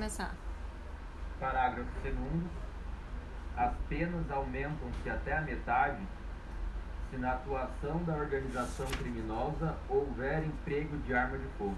começar. 0.00 0.34
Parágrafo 1.38 1.90
2 2.02 2.16
As 3.54 3.74
penas 3.86 4.30
aumentam-se 4.30 5.10
até 5.10 5.36
a 5.36 5.42
metade 5.42 6.00
se 7.10 7.18
na 7.18 7.32
atuação 7.32 8.02
da 8.04 8.14
organização 8.14 8.86
criminosa 8.86 9.76
houver 9.90 10.42
emprego 10.42 10.96
de 11.00 11.12
arma 11.12 11.36
de 11.36 11.46
fogo. 11.58 11.76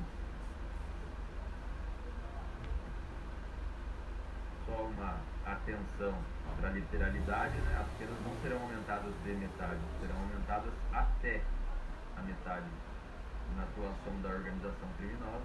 Só 4.67 4.85
uma 4.85 5.17
atenção 5.45 6.15
para 6.61 6.69
a 6.69 6.73
literalidade, 6.75 7.57
né? 7.57 7.85
as 7.85 7.99
penas 7.99 8.15
não 8.25 8.41
serão 8.41 8.63
aumentadas 8.63 9.13
de 9.25 9.33
metade, 9.33 9.81
serão 10.01 10.17
aumentadas 10.21 10.73
até 10.93 11.43
a 12.17 12.23
metade 12.23 12.67
na 13.57 13.65
atuação 13.65 14.23
da 14.23 14.29
organização 14.29 14.89
criminosa 14.97 15.43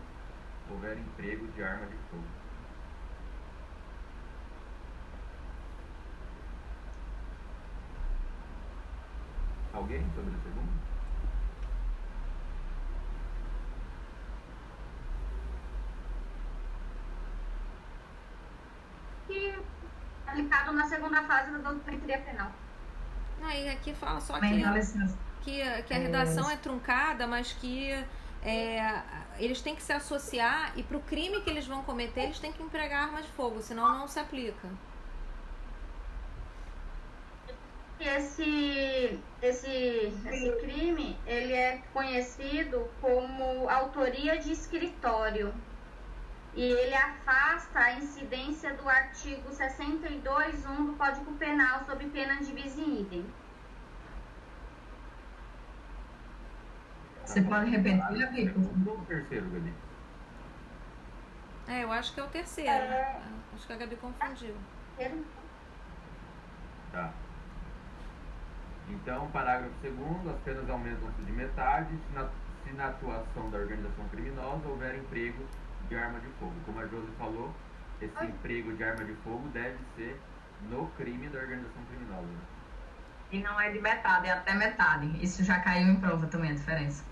houver 0.69 0.95
emprego 0.95 1.47
de 1.47 1.63
arma 1.63 1.87
de 1.87 1.97
fogo. 2.11 2.46
Alguém 9.77 10.03
sobre 10.15 10.31
o 10.31 10.41
segundo? 10.41 10.71
Que 19.27 19.55
aplicado 20.25 20.73
na 20.73 20.87
segunda 20.87 21.21
fase 21.23 21.51
da 21.51 21.57
doutrina 21.59 22.17
penal. 22.17 22.51
Aí 23.43 23.69
aqui 23.69 23.93
fala 23.93 24.19
só 24.19 24.39
que, 24.39 24.63
que, 25.43 25.81
que 25.83 25.93
a 25.93 25.97
redação 25.97 26.49
é 26.49 26.57
truncada, 26.57 27.27
mas 27.27 27.53
que 27.53 27.91
é, 28.41 29.03
eles 29.37 29.61
têm 29.61 29.75
que 29.75 29.83
se 29.83 29.93
associar 29.93 30.73
e 30.75 30.81
para 30.81 30.97
o 30.97 31.01
crime 31.01 31.39
que 31.41 31.51
eles 31.51 31.67
vão 31.67 31.83
cometer, 31.83 32.21
eles 32.21 32.39
têm 32.39 32.51
que 32.51 32.63
empregar 32.63 33.03
arma 33.03 33.21
de 33.21 33.29
fogo, 33.29 33.61
senão 33.61 33.87
não 33.99 34.07
se 34.07 34.19
aplica. 34.19 34.67
Esse, 37.99 39.19
esse, 39.41 40.13
esse 40.25 40.51
crime 40.61 41.17
ele 41.25 41.53
é 41.53 41.81
conhecido 41.91 42.87
como 43.01 43.67
autoria 43.69 44.37
de 44.37 44.51
escritório 44.51 45.51
e 46.53 46.61
ele 46.61 46.95
afasta 46.95 47.79
a 47.79 47.93
incidência 47.93 48.73
do 48.75 48.87
artigo 48.87 49.49
62.1 49.49 50.85
do 50.85 50.93
Código 50.93 51.33
Penal 51.33 51.85
sob 51.85 52.05
pena 52.09 52.35
de 52.37 52.51
bis 52.51 52.77
in 52.77 53.01
idem. 53.01 53.25
Você 57.23 57.41
pode 57.41 57.69
repetir, 57.69 57.99
favor? 57.99 58.33
Segundo 58.33 58.89
ou 58.91 59.05
terceiro, 59.05 59.49
Gabi? 59.49 59.73
É, 61.67 61.83
eu 61.83 61.91
acho 61.91 62.13
que 62.13 62.19
é 62.19 62.23
o 62.23 62.27
terceiro. 62.29 62.69
É. 62.69 63.21
Acho 63.53 63.67
que 63.67 63.73
a 63.73 63.75
Gabi 63.75 63.95
confundiu. 63.97 64.55
Tá. 66.91 67.13
Então, 68.89 69.29
parágrafo 69.31 69.73
2 69.81 70.27
as 70.33 70.41
penas 70.43 70.69
aumentam-se 70.69 71.21
de 71.21 71.31
metade 71.31 71.89
se 71.89 72.15
na, 72.15 72.29
se 72.63 72.73
na 72.73 72.87
atuação 72.87 73.49
da 73.49 73.57
organização 73.57 74.07
criminosa 74.09 74.67
houver 74.67 74.95
emprego 74.95 75.45
de 75.89 75.95
arma 75.95 76.19
de 76.19 76.27
fogo. 76.39 76.53
Como 76.65 76.79
a 76.79 76.87
Josi 76.87 77.11
falou, 77.17 77.53
esse 78.01 78.23
emprego 78.23 78.73
de 78.73 78.83
arma 78.83 79.03
de 79.03 79.13
fogo 79.15 79.47
deve 79.49 79.77
ser 79.95 80.19
no 80.69 80.87
crime 80.91 81.27
da 81.29 81.39
organização 81.39 81.83
criminosa. 81.89 82.27
E 83.29 83.39
não 83.39 83.59
é 83.59 83.69
de 83.71 83.81
metade, 83.81 84.27
é 84.27 84.31
até 84.31 84.53
metade. 84.53 85.21
Isso 85.21 85.43
já 85.43 85.59
caiu 85.59 85.89
em 85.89 85.99
prova 85.99 86.25
também, 86.27 86.51
a 86.51 86.55
diferença. 86.55 87.03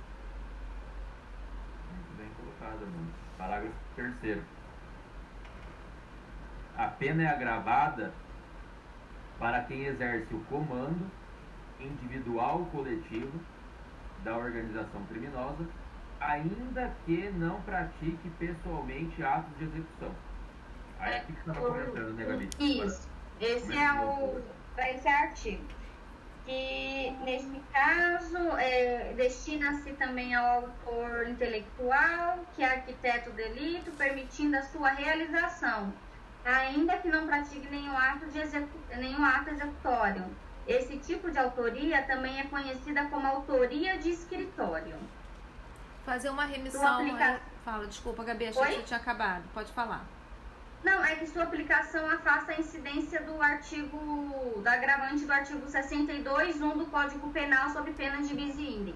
Muito 1.92 2.18
bem 2.18 2.30
colocado, 2.38 2.80
mano. 2.80 3.12
Parágrafo 3.38 3.76
3 3.96 4.42
A 6.78 6.88
pena 6.88 7.24
é 7.24 7.28
agravada 7.28 8.14
para 9.38 9.62
quem 9.64 9.86
exerce 9.86 10.34
o 10.34 10.40
comando 10.46 11.12
individual 11.80 12.60
ou 12.60 12.66
coletivo 12.68 13.40
da 14.24 14.38
organização 14.38 15.04
criminosa, 15.06 15.68
ainda 16.20 16.96
que 17.06 17.30
não 17.32 17.62
pratique 17.62 18.30
pessoalmente 18.40 19.24
atos 19.24 19.58
de 19.58 19.66
execução. 19.66 20.12
Aí 21.00 21.16
aqui 21.16 21.34
que 21.34 21.44
você 21.44 21.52
estava 21.52 21.68
comentando, 21.68 22.14
né, 22.14 22.26
Gabi? 22.26 22.50
Isso. 22.60 23.10
Esse 23.40 23.78
é 23.78 23.92
o 24.02 24.42
esse 24.78 25.08
artigo. 25.08 25.64
Que 26.46 27.12
neste 27.24 27.60
caso 27.74 28.38
é, 28.58 29.14
destina-se 29.16 29.94
também 29.94 30.36
ao 30.36 30.46
autor 30.46 31.28
intelectual, 31.28 32.46
que 32.56 32.62
é 32.62 32.68
arquiteto 32.68 33.32
do 33.32 33.36
delito, 33.36 33.92
permitindo 33.94 34.56
a 34.56 34.62
sua 34.62 34.90
realização, 34.90 35.92
ainda 36.44 36.98
que 36.98 37.08
não 37.08 37.26
pratique 37.26 37.68
nenhum 37.70 37.98
ato, 37.98 38.28
de 38.28 38.40
execu 38.40 38.78
nenhum 38.96 39.26
ato 39.26 39.50
executório. 39.50 40.24
Esse 40.68 40.98
tipo 40.98 41.30
de 41.30 41.38
autoria 41.38 42.02
também 42.04 42.40
é 42.40 42.44
conhecida 42.46 43.06
como 43.06 43.28
autoria 43.28 43.98
de 43.98 44.10
escritório. 44.10 44.96
Fazer 46.06 46.30
uma 46.30 46.46
remissão. 46.46 46.86
Aplica- 47.00 47.24
é- 47.24 47.40
Fala, 47.64 47.88
desculpa, 47.88 48.24
Gabi, 48.24 48.48
achei 48.48 48.62
que 48.62 48.68
Oi? 48.70 48.76
você 48.76 48.84
tinha 48.84 49.00
acabado. 49.00 49.44
Pode 49.54 49.72
falar. 49.72 50.06
Não, 50.84 51.04
é 51.04 51.16
que 51.16 51.26
sua 51.26 51.44
aplicação 51.44 52.08
afasta 52.12 52.52
a 52.52 52.60
incidência 52.60 53.20
do 53.24 53.42
artigo, 53.42 54.62
da 54.64 54.74
agravante 54.74 55.26
do 55.26 55.34
artigo 55.34 55.66
62.1 55.68 56.78
do 56.78 56.86
Código 56.86 57.32
Penal 57.32 57.72
sob 57.72 57.92
pena 57.94 58.22
de 58.22 58.36
bis 58.36 58.54
idem. 58.56 58.96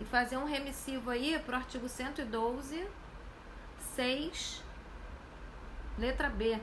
E 0.00 0.04
fazer 0.06 0.38
um 0.38 0.46
remissivo 0.46 1.10
aí 1.10 1.38
pro 1.44 1.54
artigo 1.56 1.86
112, 1.86 2.86
6, 3.94 4.62
letra 5.98 6.30
B. 6.30 6.58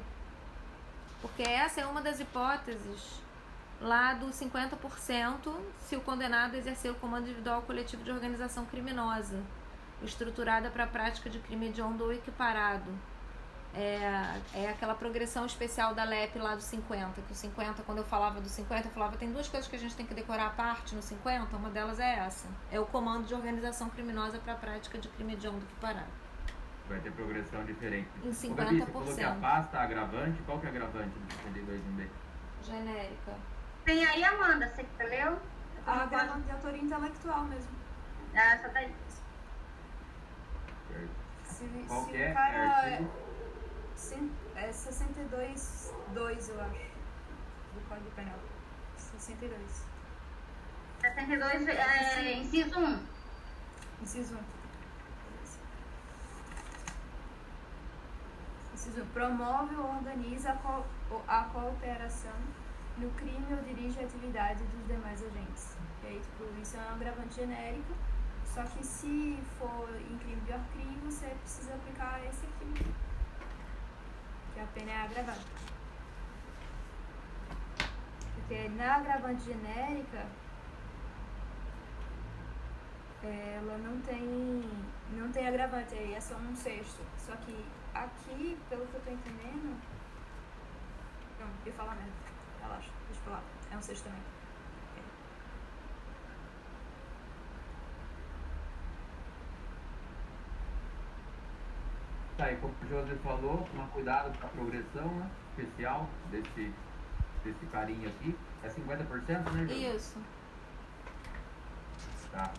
Porque 1.21 1.43
essa 1.43 1.81
é 1.81 1.85
uma 1.85 2.01
das 2.01 2.19
hipóteses 2.19 3.21
lá 3.81 4.13
do 4.13 4.27
50% 4.27 5.55
se 5.79 5.95
o 5.95 6.01
condenado 6.01 6.55
exercer 6.55 6.91
o 6.91 6.95
comando 6.95 7.27
individual 7.27 7.61
coletivo 7.61 8.03
de 8.03 8.11
organização 8.11 8.65
criminosa, 8.65 9.41
estruturada 10.03 10.69
para 10.69 10.83
a 10.83 10.87
prática 10.87 11.29
de 11.29 11.39
crime 11.39 11.67
hediondo 11.67 12.03
ou 12.03 12.13
equiparado. 12.13 12.91
É, 13.71 14.41
é 14.55 14.69
aquela 14.69 14.95
progressão 14.95 15.45
especial 15.45 15.93
da 15.93 16.03
LEP 16.03 16.39
lá 16.39 16.55
do 16.55 16.61
50, 16.61 17.21
que 17.21 17.31
o 17.31 17.35
50, 17.35 17.83
quando 17.83 17.99
eu 17.99 18.03
falava 18.03 18.41
do 18.41 18.49
50, 18.49 18.87
eu 18.87 18.91
falava 18.91 19.15
tem 19.15 19.31
duas 19.31 19.47
coisas 19.47 19.69
que 19.69 19.75
a 19.75 19.79
gente 19.79 19.95
tem 19.95 20.07
que 20.07 20.13
decorar 20.13 20.47
à 20.47 20.49
parte 20.49 20.95
no 20.95 21.03
50, 21.03 21.55
uma 21.55 21.69
delas 21.69 21.99
é 21.99 22.15
essa. 22.15 22.47
É 22.71 22.79
o 22.79 22.85
comando 22.87 23.27
de 23.27 23.33
organização 23.35 23.87
criminosa 23.89 24.39
para 24.39 24.53
a 24.53 24.55
prática 24.55 24.97
de 24.97 25.07
crime 25.09 25.33
hediondo 25.33 25.63
equiparado. 25.63 26.09
Vai 26.87 26.99
ter 26.99 27.11
progressão 27.11 27.63
diferente. 27.63 28.09
Em 28.23 28.51
Ô, 28.51 28.55
Gabi, 28.55 28.79
você 28.79 28.91
falou 28.91 29.07
que 29.07 29.21
50%. 29.21 29.73
a 29.73 29.83
agravante. 29.83 30.41
Qual 30.41 30.59
que 30.59 30.65
é 30.65 30.69
a 30.69 30.71
agravante 30.71 31.19
do 31.19 31.33
62 31.33 31.81
b 31.81 32.09
Genérica. 32.63 33.37
Tem 33.89 34.05
aí, 34.05 34.23
Amanda, 34.23 34.67
você 34.69 34.83
que 34.83 35.03
leu? 35.03 35.39
A 35.87 36.03
agravante 36.03 36.43
de 36.45 36.51
autoria 36.51 36.79
intelectual 36.79 37.45
mesmo. 37.45 37.71
Essa 38.35 38.69
daí. 38.69 38.95
Certo. 40.87 41.09
Se, 41.43 41.65
Qual 41.87 42.03
se 42.05 42.11
que 42.11 42.17
é? 42.21 42.29
o 42.29 42.33
cara 42.35 42.55
É 42.55 42.59
é, 42.59 42.93
artigo? 42.93 43.11
cem- 43.95 44.31
é 44.55 44.71
62, 44.71 45.91
2, 46.13 46.49
eu 46.49 46.61
acho, 46.61 46.71
do 47.73 47.89
Código 47.89 48.11
Penal. 48.11 48.37
62. 48.95 49.83
62, 51.01 51.67
é, 51.69 52.33
inciso 52.33 52.79
1. 52.79 53.03
Inciso 54.03 54.35
1. 54.35 54.39
Inciso 58.75 59.01
1. 59.01 59.05
Promove 59.07 59.75
ou 59.77 59.95
organiza 59.95 60.51
a, 60.51 60.57
co 60.57 60.85
a 61.27 61.43
cooperação 61.45 62.35
no 62.99 63.09
crime 63.11 63.45
ou 63.51 63.63
dirige 63.63 63.99
a 63.99 64.03
atividade 64.03 64.63
dos 64.63 64.87
demais 64.87 65.23
agentes. 65.23 65.77
E 66.03 66.07
aí, 66.07 66.19
tipo, 66.19 66.61
isso 66.61 66.77
é 66.77 66.79
um 66.81 66.93
agravante 66.93 67.35
genérico, 67.35 67.93
só 68.45 68.63
que 68.63 68.85
se 68.85 69.39
for 69.57 69.89
em 69.95 70.17
crime 70.17 70.41
de 70.41 70.53
crime, 70.73 70.99
você 71.05 71.27
precisa 71.27 71.73
aplicar 71.75 72.19
esse 72.25 72.45
aqui, 72.45 72.85
que 74.53 74.59
a 74.59 74.65
pena 74.73 74.91
é 74.91 75.01
agravada. 75.03 75.39
Porque 78.35 78.69
na 78.69 78.95
agravante 78.95 79.43
genérica, 79.43 80.25
ela 83.23 83.77
não 83.77 83.99
tem 84.01 84.63
não 85.11 85.31
tem 85.31 85.47
agravante 85.47 85.93
aí, 85.95 86.13
é 86.13 86.21
só 86.21 86.35
um 86.35 86.55
sexto. 86.55 87.01
Só 87.17 87.35
que 87.37 87.65
aqui, 87.93 88.57
pelo 88.69 88.85
que 88.87 88.93
eu 88.95 89.01
tô 89.01 89.11
entendendo. 89.11 89.79
Não, 91.39 91.47
eu 91.47 91.67
ia 91.67 91.73
falar. 91.73 91.97
Relaxa, 92.69 92.91
deixa 93.07 93.21
eu 93.21 93.25
falar. 93.25 93.43
É 93.71 93.77
um 93.77 93.81
sexto 93.81 94.03
também. 94.03 94.21
Tá, 102.37 102.51
e 102.51 102.57
como 102.57 102.73
o 102.73 102.87
José 102.87 103.15
falou, 103.23 103.67
tomar 103.71 103.87
cuidado 103.87 104.37
com 104.39 104.45
a 104.45 104.49
progressão 104.49 105.07
né, 105.15 105.29
especial 105.57 106.07
desse, 106.29 106.73
desse 107.43 107.65
carinha 107.71 108.07
aqui. 108.07 108.37
É 108.63 108.69
50%, 108.69 109.51
né, 109.51 109.67
José? 109.67 109.73
Isso. 109.95 110.19
Tá. 112.31 112.53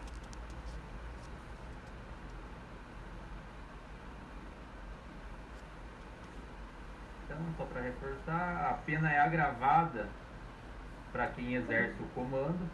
Só 7.57 7.65
para 7.65 7.83
reforçar, 7.83 8.71
a 8.71 8.75
pena 8.85 9.11
é 9.13 9.21
agravada 9.21 10.09
para 11.13 11.27
quem 11.29 11.55
exerce 11.55 12.01
o 12.03 12.07
comando 12.15 12.69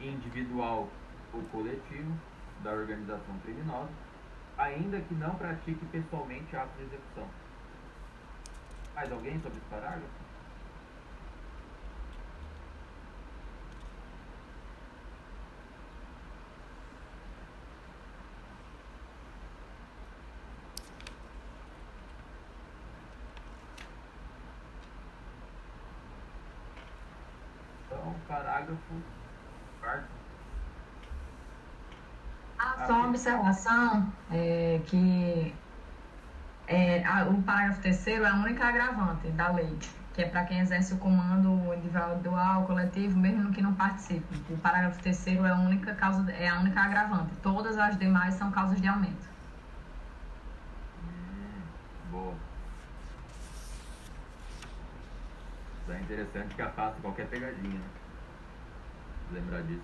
individual 0.00 0.88
ou 1.32 1.42
coletivo 1.44 2.12
da 2.62 2.72
organização 2.72 3.38
criminosa, 3.42 3.90
ainda 4.56 5.00
que 5.00 5.14
não 5.14 5.34
pratique 5.34 5.84
pessoalmente 5.86 6.56
ato 6.56 6.76
de 6.78 6.84
execução. 6.84 7.28
Mais 8.94 9.12
alguém 9.12 9.40
sobre 9.40 9.58
esse 9.58 9.66
parágrafo? 9.68 10.26
Então, 27.86 28.14
parágrafo 28.56 29.02
quarto. 29.80 30.08
Ah, 32.58 32.86
só 32.86 32.92
uma 32.94 33.08
observação 33.08 34.12
é, 34.30 34.80
que 34.86 35.54
é, 36.66 37.04
a- 37.04 37.26
o 37.26 37.42
parágrafo 37.42 37.82
terceiro 37.82 38.24
é 38.24 38.28
a 38.30 38.34
única 38.34 38.66
agravante 38.66 39.28
da 39.28 39.50
lei, 39.52 39.78
que 40.14 40.22
é 40.22 40.28
para 40.28 40.44
quem 40.44 40.60
exerce 40.60 40.94
o 40.94 40.98
comando 40.98 41.74
individual, 41.74 42.64
coletivo, 42.66 43.18
mesmo 43.18 43.52
que 43.52 43.60
não 43.60 43.74
participe. 43.74 44.34
O 44.52 44.56
parágrafo 44.58 45.00
terceiro 45.02 45.44
é 45.44 45.50
a 45.50 45.56
única 45.56 45.94
causa, 45.94 46.30
é 46.32 46.48
a 46.48 46.58
única 46.58 46.80
agravante. 46.80 47.34
Todas 47.42 47.76
as 47.76 47.98
demais 47.98 48.34
são 48.34 48.50
causas 48.50 48.80
de 48.80 48.88
aumento. 48.88 49.28
Hum, 51.04 51.62
boa. 52.10 52.34
Isso 55.82 55.92
é 55.92 56.00
interessante 56.00 56.54
que 56.54 56.62
afasta 56.62 57.00
qualquer 57.02 57.28
pegadinha, 57.28 57.78
né? 57.78 58.05
Lembrar 59.32 59.62
disso. 59.62 59.82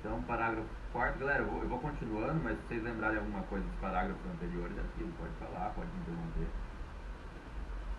Então, 0.00 0.22
parágrafo 0.22 0.68
quarto, 0.92 1.18
galera, 1.18 1.42
eu 1.42 1.46
vou, 1.46 1.62
eu 1.62 1.68
vou 1.68 1.78
continuando, 1.78 2.40
mas 2.42 2.58
se 2.58 2.66
vocês 2.66 2.82
lembrarem 2.82 3.18
alguma 3.18 3.42
coisa 3.44 3.64
dos 3.64 3.76
parágrafos 3.76 4.24
anteriores, 4.32 4.78
aqui 4.78 5.12
pode 5.18 5.32
falar, 5.34 5.70
pode 5.70 5.88
me 5.90 6.00
interromper. 6.00 6.48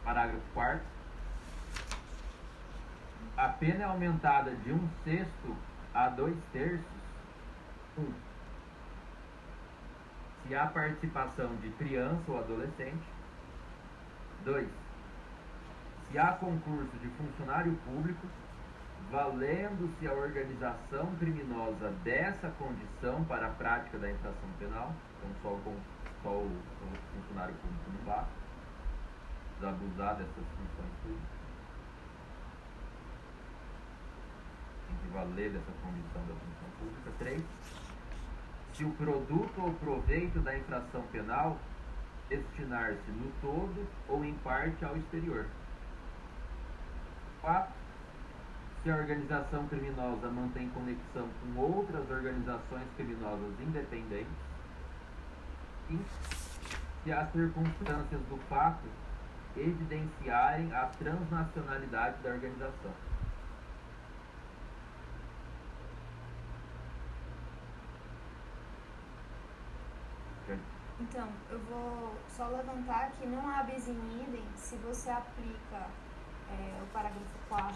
Parágrafo 0.03 0.43
quarto. 0.53 0.85
A 3.37 3.47
pena 3.49 3.83
é 3.83 3.83
aumentada 3.85 4.51
de 4.51 4.71
um 4.71 4.89
sexto 5.03 5.55
a 5.93 6.09
dois 6.09 6.37
terços. 6.51 6.85
Um, 7.97 8.13
se 10.47 10.55
há 10.55 10.67
participação 10.67 11.55
de 11.57 11.69
criança 11.71 12.23
ou 12.27 12.37
adolescente. 12.37 13.03
2. 14.43 14.82
Se 16.13 16.19
há 16.19 16.33
concurso 16.33 16.95
de 17.01 17.07
funcionário 17.17 17.73
público, 17.85 18.27
valendo-se 19.09 20.07
a 20.07 20.13
organização 20.13 21.07
criminosa 21.15 21.89
dessa 22.03 22.51
condição 22.59 23.23
para 23.23 23.47
a 23.47 23.49
prática 23.49 23.97
da 23.97 24.11
infração 24.11 24.47
penal, 24.59 24.93
então 25.17 25.31
só 25.41 25.49
o, 25.49 25.79
só 26.21 26.29
o, 26.29 26.45
o 26.45 27.15
funcionário 27.15 27.55
público 27.55 27.91
não 27.97 28.05
basta, 28.05 28.29
precisa 29.47 29.69
abusar 29.69 30.15
dessas 30.17 30.35
funções 30.35 30.93
públicas. 31.01 31.29
Tem 34.87 34.97
que 34.97 35.07
valer 35.15 35.49
dessa 35.49 35.71
condição 35.81 36.21
da 36.27 36.35
função 36.35 36.69
pública. 36.77 37.11
3 37.17 37.43
se 38.75 38.85
o 38.85 38.91
produto 38.91 39.61
ou 39.63 39.73
proveito 39.73 40.39
da 40.41 40.55
infração 40.55 41.01
penal 41.11 41.57
destinar-se 42.29 43.11
no 43.11 43.31
todo 43.41 43.87
ou 44.07 44.23
em 44.23 44.35
parte 44.35 44.85
ao 44.85 44.95
exterior. 44.95 45.47
4. 47.43 47.73
Se 48.81 48.89
a 48.89 48.95
organização 48.95 49.67
criminosa 49.67 50.29
mantém 50.29 50.69
conexão 50.69 51.29
com 51.41 51.61
outras 51.61 52.09
organizações 52.09 52.87
criminosas 52.95 53.59
independentes. 53.59 54.33
5. 55.89 56.03
Se 57.03 57.11
as 57.11 57.31
circunstâncias 57.31 58.21
do 58.29 58.37
fato 58.47 58.87
evidenciarem 59.57 60.73
a 60.73 60.85
transnacionalidade 60.85 62.21
da 62.23 62.29
organização. 62.29 62.91
Então, 70.99 71.27
eu 71.49 71.59
vou 71.59 72.15
só 72.29 72.47
levantar 72.47 73.11
que 73.11 73.27
não 73.27 73.49
há 73.49 73.63
bis 73.63 73.87
in 73.87 73.99
idem 74.21 74.43
se 74.55 74.77
você 74.77 75.09
aplica 75.09 75.87
é, 76.49 76.81
o 76.81 76.85
parágrafo 76.87 77.37
4 77.49 77.75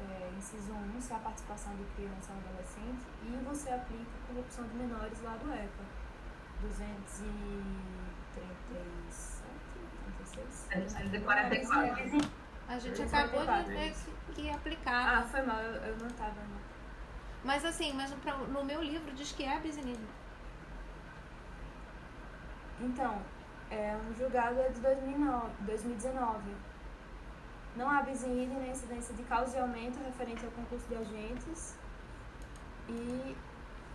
é, 0.00 0.30
inciso 0.38 0.72
1, 0.72 1.00
se 1.00 1.12
há 1.12 1.18
participação 1.18 1.74
de 1.76 1.84
criança 1.96 2.32
ou 2.32 2.38
adolescente, 2.38 3.04
e 3.22 3.36
você 3.44 3.70
aplica 3.70 4.10
a 4.22 4.26
corrupção 4.28 4.64
de 4.68 4.74
menores 4.76 5.22
lá 5.22 5.36
do 5.36 5.52
ECA. 5.52 5.84
237, 6.62 7.24
36? 10.06 10.68
244. 10.84 12.44
A 12.66 12.78
gente 12.78 13.02
acabou 13.02 13.44
de 13.46 13.62
ver 13.64 13.92
que, 13.92 14.32
que 14.34 14.50
aplicava. 14.50 15.18
Ah, 15.18 15.22
foi 15.22 15.42
mal, 15.42 15.58
eu, 15.60 15.74
eu 15.82 15.96
não 15.98 16.08
tava. 16.10 16.30
Não. 16.40 16.64
Mas 17.44 17.64
assim, 17.64 17.92
mas 17.92 18.10
pra- 18.14 18.38
no 18.38 18.64
meu 18.64 18.82
livro 18.82 19.12
diz 19.12 19.32
que 19.32 19.44
é 19.44 19.60
bis 19.60 19.76
in 19.76 19.82
idem. 19.82 20.08
Então, 22.80 23.20
é 23.70 23.96
um 23.96 24.14
julgado 24.14 24.58
é 24.60 24.68
de 24.70 24.80
2009, 24.80 25.46
2019. 25.60 26.40
Não 27.76 27.90
há 27.90 28.02
idem 28.02 28.48
na 28.48 28.68
incidência 28.68 29.14
de 29.14 29.22
causa 29.24 29.56
e 29.56 29.60
aumento 29.60 29.98
referente 30.04 30.44
ao 30.44 30.50
concurso 30.52 30.86
de 30.88 30.94
agentes 30.94 31.76
e 32.88 33.36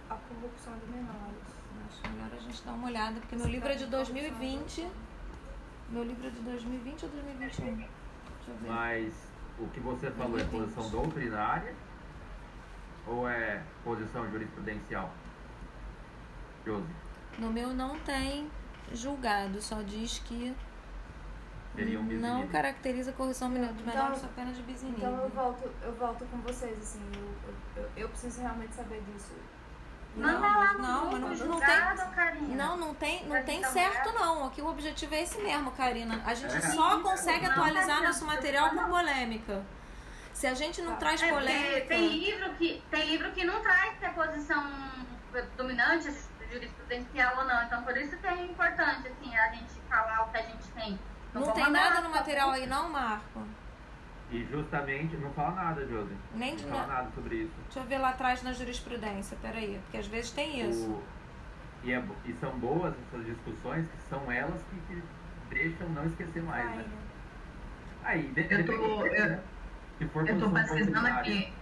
a 0.09 0.15
corrupção 0.15 0.73
de 0.77 0.85
menores. 0.87 1.59
Acho 1.87 2.13
melhor 2.13 2.29
a 2.33 2.39
gente 2.39 2.61
dar 2.63 2.73
uma 2.73 2.87
olhada, 2.87 3.19
porque 3.19 3.35
meu 3.35 3.47
livro 3.47 3.69
é 3.69 3.75
de 3.75 3.85
2020. 3.85 4.87
Meu 5.89 6.03
livro 6.03 6.27
é 6.27 6.29
de 6.29 6.39
2020 6.41 7.03
ou 7.05 7.09
2021? 7.11 7.75
Deixa 7.75 7.87
eu 8.47 8.57
ver. 8.57 8.69
Mas 8.69 9.13
o 9.57 9.67
que 9.67 9.79
você 9.79 10.11
falou 10.11 10.39
é 10.39 10.43
posição 10.43 10.89
doutrinária 10.89 11.73
ou 13.07 13.27
é 13.27 13.63
posição 13.83 14.29
jurisprudencial? 14.29 15.11
Josi, 16.65 16.85
No 17.37 17.49
meu 17.49 17.73
não 17.73 17.97
tem 18.01 18.49
julgado, 18.93 19.61
só 19.61 19.81
diz 19.81 20.19
que 20.19 20.53
seria 21.75 21.99
um 21.99 22.03
não 22.03 22.47
caracteriza 22.47 23.11
corrupção 23.13 23.49
dos 23.49 23.57
Então- 23.59 23.85
menores 23.85 24.23
apenas 24.23 24.55
de 24.57 24.63
bis 24.63 24.83
in 24.83 24.89
Então 24.97 25.15
eu 25.17 25.29
volto, 25.29 25.71
eu 25.81 25.93
volto 25.95 26.25
com 26.25 26.37
vocês, 26.39 26.77
assim, 26.77 27.01
eu, 27.15 27.83
eu, 27.83 27.89
eu 27.95 28.09
preciso 28.09 28.41
realmente 28.41 28.73
saber 28.75 29.01
disso. 29.01 29.33
Manda 30.15 30.39
Não, 30.39 30.41
lá 30.41 30.73
no 30.73 30.79
não, 30.81 30.99
grupo 31.01 31.17
não- 31.19 31.29
não 31.29 31.35
julgado, 31.35 32.15
Karina. 32.15 32.55
Não, 32.65 32.77
não 32.77 32.93
tem, 32.95 33.25
não 33.27 33.43
tem 33.43 33.63
certo 33.63 34.11
não. 34.13 34.47
Aqui 34.47 34.59
o 34.61 34.67
objetivo 34.67 35.13
é 35.13 35.21
esse 35.21 35.39
mesmo, 35.39 35.71
Karina. 35.71 36.21
A 36.25 36.33
gente 36.33 36.55
É. 36.57 36.61
só 36.61 36.99
consegue 36.99 37.45
Não, 37.45 37.51
atualizar 37.51 37.85
Karina, 37.87 38.07
nosso 38.07 38.25
material 38.25 38.69
com 38.71 38.75
não. 38.75 38.89
polêmica. 38.89 39.63
Se 40.33 40.47
a 40.47 40.53
gente 40.55 40.81
não 40.81 40.93
Tá. 40.93 40.97
traz 40.99 41.21
É, 41.21 41.29
polêmica, 41.29 41.87
tem 41.87 42.07
livro 42.07 42.49
que 42.55 42.83
tem 42.89 43.05
livro 43.05 43.31
que 43.31 43.43
não 43.45 43.61
traz 43.61 43.99
se 43.99 44.05
é 44.05 44.09
posição 44.09 44.63
dominante 45.55 46.11
jurisprudencial 46.51 47.37
ou 47.37 47.45
não. 47.45 47.63
Então 47.63 47.83
por 47.83 47.95
isso 47.95 48.17
que 48.17 48.25
é 48.27 48.45
importante 48.45 49.07
assim 49.09 49.37
a 49.37 49.47
gente 49.51 49.73
falar 49.87 50.23
o 50.23 50.31
que 50.31 50.37
a 50.37 50.41
gente 50.41 50.67
tem. 50.69 50.99
Não 51.33 51.43
vou 51.43 51.53
tem 51.53 51.69
nada 51.71 52.01
no 52.01 52.09
material 52.09 52.51
aí 52.51 52.65
não, 52.67 52.89
Marco? 52.89 53.41
E 54.31 54.45
justamente, 54.45 55.15
não 55.17 55.31
fala 55.31 55.51
nada, 55.55 55.85
Josi. 55.87 56.13
Nem 56.35 56.55
de 56.55 56.63
Não 56.63 56.69
fala 56.71 56.81
nada. 56.87 56.93
nada 57.01 57.11
sobre 57.15 57.35
isso. 57.35 57.53
Deixa 57.65 57.79
eu 57.79 57.83
ver 57.85 57.97
lá 57.97 58.09
atrás 58.09 58.43
na 58.43 58.53
jurisprudência, 58.53 59.35
peraí. 59.41 59.79
Porque 59.83 59.97
às 59.97 60.07
vezes 60.07 60.31
tem 60.31 60.69
isso. 60.69 60.87
O- 60.89 61.03
e, 61.83 61.91
é 61.93 62.03
e 62.25 62.33
são 62.33 62.51
boas 62.59 62.93
essas 63.07 63.25
discussões, 63.25 63.87
que 63.87 64.01
são 64.09 64.31
elas 64.31 64.61
que, 64.69 64.93
que 64.95 65.03
deixam 65.49 65.89
não 65.89 66.05
esquecer 66.05 66.43
mais, 66.43 66.67
Ai, 66.69 66.77
né? 66.77 66.85
Aí, 68.03 68.21
de, 68.27 68.41
Eu 68.53 68.65
tô- 68.65 68.71
eu- 68.73 69.29
né? 69.29 69.39
Se 69.97 70.07
for 70.07 70.27
Eu 70.29 70.39
tô 70.39 70.49
pesquisando 70.49 71.07
aqui. 71.07 71.53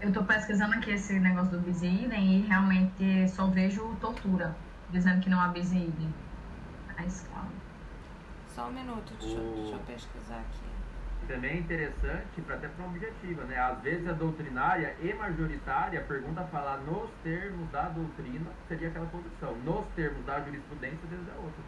Eu 0.00 0.12
tô 0.12 0.24
pesquisando 0.24 0.74
aqui 0.74 0.90
esse 0.92 1.18
negócio 1.20 1.50
do 1.52 1.60
bis 1.60 1.82
in 1.82 2.04
idem 2.04 2.38
e 2.38 2.40
realmente 2.46 3.28
só 3.28 3.46
vejo 3.46 3.94
tortura, 4.00 4.56
dizendo 4.90 5.20
que 5.20 5.28
não 5.30 5.40
há 5.40 5.48
bis 5.48 5.72
in 5.72 5.84
idem. 5.88 6.14
Só 8.54 8.66
um 8.68 8.72
minuto, 8.72 9.12
deixa, 9.20 9.36
eu- 9.38 9.50
O- 9.50 9.54
deixa 9.54 9.74
eu 9.74 9.80
pesquisar 9.80 10.40
aqui. 10.40 11.26
Também 11.26 11.50
é 11.52 11.60
interessante, 11.60 12.40
pra, 12.42 12.56
até 12.56 12.68
para 12.68 12.84
uma 12.84 12.94
objetiva, 12.94 13.44
né? 13.44 13.56
Às 13.56 13.80
vezes 13.80 14.06
a 14.08 14.12
doutrinária 14.12 14.94
e 15.00 15.14
majoritária, 15.14 16.00
pergunta 16.02 16.44
falar 16.46 16.78
nos 16.78 17.10
termos 17.22 17.70
da 17.70 17.88
doutrina 17.88 18.50
seria 18.68 18.88
aquela 18.88 19.06
posição. 19.06 19.54
Nos 19.60 19.86
termos 19.94 20.24
da 20.26 20.40
jurisprudência, 20.40 20.98
às 21.04 21.10
vezes 21.10 21.28
é 21.28 21.34
outra. 21.38 21.62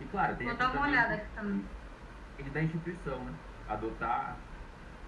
E 0.00 0.04
claro, 0.06 0.36
tem 0.36 0.46
Vou 0.46 0.56
dar 0.56 0.70
uma 0.72 0.86
olhada 0.86 1.14
aqui 1.14 1.26
também. 1.34 1.64
e 2.38 2.42
da 2.44 2.62
instituição, 2.62 3.24
né? 3.24 3.32
Adotar 3.68 4.36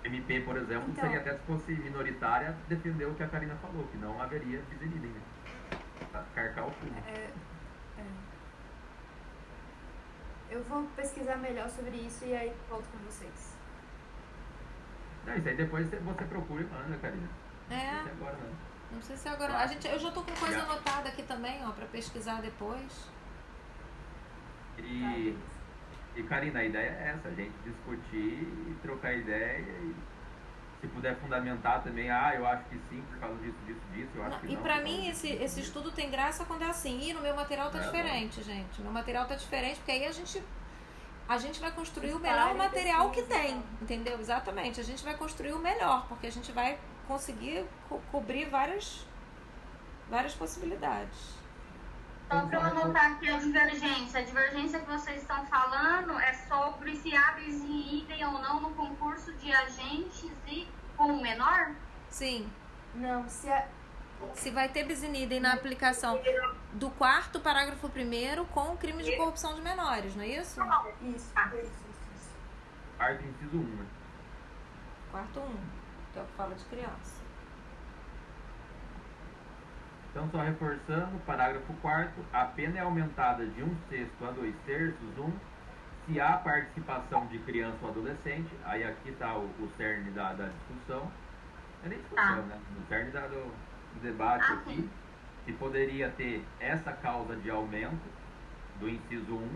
MP, 0.05 0.41
por 0.41 0.57
exemplo, 0.57 0.91
Então. 0.91 1.05
seria 1.05 1.21
até 1.21 1.35
se 1.39 1.45
fosse 1.47 1.73
minoritária, 1.73 2.57
defender 2.67 3.07
o 3.07 3.15
que 3.15 3.23
a 3.23 3.29
Karina 3.29 3.55
falou, 3.57 3.87
que 3.89 3.97
não 3.99 4.21
haveria 4.21 4.61
dividida, 4.63 5.07
né? 5.07 5.23
Carcar 6.35 6.67
o 6.67 6.71
fundo. 6.73 6.95
É, 7.07 7.31
é. 8.01 8.28
Eu 10.51 10.63
vou 10.65 10.85
pesquisar 10.97 11.37
melhor 11.37 11.69
sobre 11.69 11.97
isso 11.97 12.25
e 12.25 12.35
aí 12.35 12.53
volto 12.69 12.87
com 12.91 12.99
vocês. 12.99 13.57
Não, 15.27 15.37
isso 15.37 15.49
aí 15.49 15.57
depois 15.57 15.89
você, 15.89 16.25
procura 16.25 16.63
e 16.63 16.67
manda, 16.67 16.97
Karina. 16.97 17.29
É. 17.71 17.93
Não 17.93 18.03
sei 18.03 18.13
agora 18.13 18.37
não. 18.37 18.69
Não 18.97 19.03
sei 19.03 19.17
se 19.17 19.29
é 19.29 19.31
agora. 19.31 19.59
A 19.59 19.67
gente, 19.67 19.87
eu 19.87 19.99
já 19.99 20.11
tô 20.11 20.23
com 20.23 20.35
coisa 20.35 20.63
anotada 20.63 21.11
aqui 21.11 21.23
também, 21.23 21.65
ó, 21.67 21.73
pra 21.73 21.87
pesquisar 21.87 22.41
depois. 22.41 23.11
E, 24.79 25.37
e 26.17 26.23
Karina, 26.23 26.61
a 26.61 26.65
ideia 26.65 26.89
é 26.89 27.09
essa, 27.15 27.29
a 27.29 27.33
gente 27.33 27.53
discutir 27.65 28.43
e 28.43 28.79
trocar 28.81 29.13
ideia 29.13 29.61
e 29.61 29.95
se 30.81 30.87
puder 30.87 31.17
fundamentar 31.17 31.83
também, 31.83 32.09
ah, 32.11 32.33
eu 32.35 32.47
acho 32.47 32.65
que 32.65 32.79
sim, 32.89 33.03
por 33.11 33.19
causa 33.19 33.37
disso, 33.39 33.57
disso, 33.67 33.81
disso, 33.93 34.11
eu 34.15 34.23
acho 34.23 34.31
Não, 34.35 34.41
que 34.41 34.47
e 34.47 34.55
não. 34.55 34.63
pra 34.63 34.75
por 34.75 34.83
causa 34.83 34.97
mim 34.97 35.03
disso, 35.03 35.27
esse, 35.27 35.29
disso, 35.33 35.43
esse 35.45 35.61
estudo 35.61 35.91
tem 35.91 36.11
graça 36.11 36.45
quando 36.45 36.63
é 36.63 36.67
assim, 36.67 37.01
e 37.11 37.13
no 37.13 37.21
meu 37.21 37.35
material 37.35 37.71
tá 37.71 37.79
É, 37.79 37.83
diferente, 37.83 38.43
gente. 38.43 38.81
Meu 38.81 38.93
material 38.93 39.27
tá 39.27 39.35
diferente, 39.35 39.77
porque 39.77 39.91
aí 39.93 40.07
a 40.07 40.13
gente 40.13 40.43
a 41.29 41.37
gente 41.37 41.61
vai 41.61 41.71
construir 41.73 42.15
o 42.15 42.19
melhor 42.19 42.53
e 42.53 42.55
material 42.55 43.11
que 43.11 43.23
tem, 43.23 43.63
entendeu? 43.83 44.19
Exatamente. 44.19 44.81
A 44.81 44.85
gente 44.85 45.05
vai 45.05 45.15
construir 45.15 45.53
o 45.53 45.59
melhor, 45.59 46.07
porque 46.09 46.27
a 46.27 46.33
gente 46.33 46.51
vai 46.53 46.79
conseguir 47.07 47.67
co- 47.89 48.01
cobrir 48.11 48.47
várias 48.49 49.07
várias 50.09 50.33
possibilidades. 50.35 51.37
Só 52.29 52.47
para 52.47 52.59
eu 52.59 52.61
anotar 52.61 53.13
aqui 53.13 53.31
a 53.31 53.39
divergência. 53.39 54.21
A 54.21 54.23
divergência 54.23 54.81
que 54.81 54.87
vocês 54.87 55.23
estão 55.23 55.47
falando 55.47 56.19
é 56.21 56.35
sobre 56.35 56.95
se 56.97 57.17
há 57.17 57.41
em 57.41 58.01
idem 58.01 58.25
ou 58.27 58.33
não 58.33 58.61
no 58.61 58.71
concurso 58.75 59.33
de 59.35 59.51
agentes 59.51 60.31
e 60.47 60.69
com 60.97 61.05
o 61.05 61.23
menor? 61.23 61.75
Sim. 62.11 62.51
Não, 62.95 63.27
se 63.29 63.51
a, 63.51 63.67
Se 64.35 64.51
vai 64.51 64.69
ter 64.69 64.85
bis 64.85 65.03
in 65.03 65.15
idem 65.15 65.41
na 65.41 65.55
aplicação 65.55 66.21
do 66.75 66.91
quarto 66.91 67.41
parágrafo 67.41 67.89
primeiro 67.89 68.45
com 68.47 68.77
crime 68.77 69.03
de 69.03 69.17
corrupção 69.17 69.55
de 69.55 69.63
menores, 69.63 70.15
não 70.15 70.23
é 70.23 70.29
isso? 70.29 70.61
Isso, 70.61 71.07
isso, 71.07 71.33
isso, 71.57 71.73
isso. 72.17 72.31
Parte 72.99 73.25
inciso 73.25 73.57
1, 73.57 73.63
né? 73.63 73.87
Quarto 75.11 75.41
um, 75.41 75.57
que 76.13 76.19
é 76.19 76.23
o 76.23 76.27
que 76.27 76.33
fala 76.33 76.55
de 76.55 76.65
criança. 76.67 77.18
Então, 80.19 80.29
só 80.33 80.43
reforçando, 80.43 81.17
parágrafo 81.25 81.73
4 81.75 82.13
a 82.33 82.45
pena 82.47 82.77
é 82.79 82.81
aumentada 82.81 83.47
de 83.47 83.63
um 83.63 83.73
sexto 83.89 84.25
a 84.27 84.33
dois 84.33 84.53
terços, 84.67 85.17
um, 85.17 85.31
se 86.07 86.21
há 86.21 86.33
participação 86.39 87.25
de 87.27 87.39
criança 87.39 87.77
ou 87.83 87.91
adolescente, 87.91 88.49
aí 88.65 88.83
aqui 88.83 89.11
está 89.11 89.37
o, 89.37 89.45
o 89.45 89.71
cerne 89.77 90.11
da, 90.11 90.33
da 90.33 90.49
discussão, 90.49 91.09
é 91.85 91.89
nem 91.89 91.99
discussão, 92.01 92.35
Tá. 92.35 92.43
né? 92.43 92.61
O 92.85 92.89
cerne 92.89 93.13
da, 93.13 93.29
do, 93.29 93.45
do 93.45 94.01
debate 94.03 94.45
Ah, 94.51 94.55
aqui, 94.55 94.75
sim. 94.75 94.91
se 95.45 95.53
poderia 95.53 96.11
ter 96.11 96.45
essa 96.59 96.91
causa 96.95 97.37
de 97.37 97.49
aumento 97.49 98.03
do 98.81 98.89
inciso 98.89 99.33
1, 99.37 99.49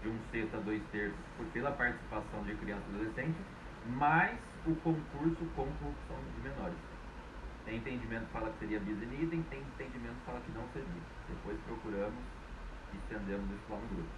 de 0.00 0.08
um 0.08 0.18
sexto 0.30 0.56
a 0.56 0.60
dois 0.60 0.82
terços, 0.92 1.18
por, 1.36 1.44
pela 1.48 1.72
participação 1.72 2.42
de 2.44 2.54
criança 2.54 2.84
e 2.90 2.94
adolescente, 2.94 3.36
mais 3.88 4.38
o 4.64 4.74
concurso 4.76 5.44
com 5.54 5.66
corrupção 5.66 6.16
de 6.36 6.48
menores. 6.48 6.78
Tem 7.66 7.78
entendimento 7.78 8.26
que 8.26 8.32
fala 8.32 8.48
que 8.50 8.58
seria 8.60 8.78
bis 8.78 9.02
in 9.02 9.42
tem 9.50 9.60
entendimento 9.60 10.14
que 10.14 10.24
fala 10.24 10.40
que 10.40 10.52
não 10.52 10.64
seria. 10.72 11.02
Depois 11.28 11.58
procuramos 11.66 12.22
e 12.94 12.96
estendemos 12.96 13.50
isso 13.50 13.66
lá 13.68 13.76
no 13.76 13.88
grupo. 13.88 14.08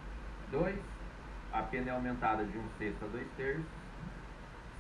2. 0.51 0.79
A 1.53 1.63
pena 1.63 1.89
é 1.89 1.95
aumentada 1.95 2.45
de 2.45 2.59
um 2.59 2.69
sexto 2.77 3.07
a 3.07 3.09
dois 3.09 3.27
terços. 3.39 3.65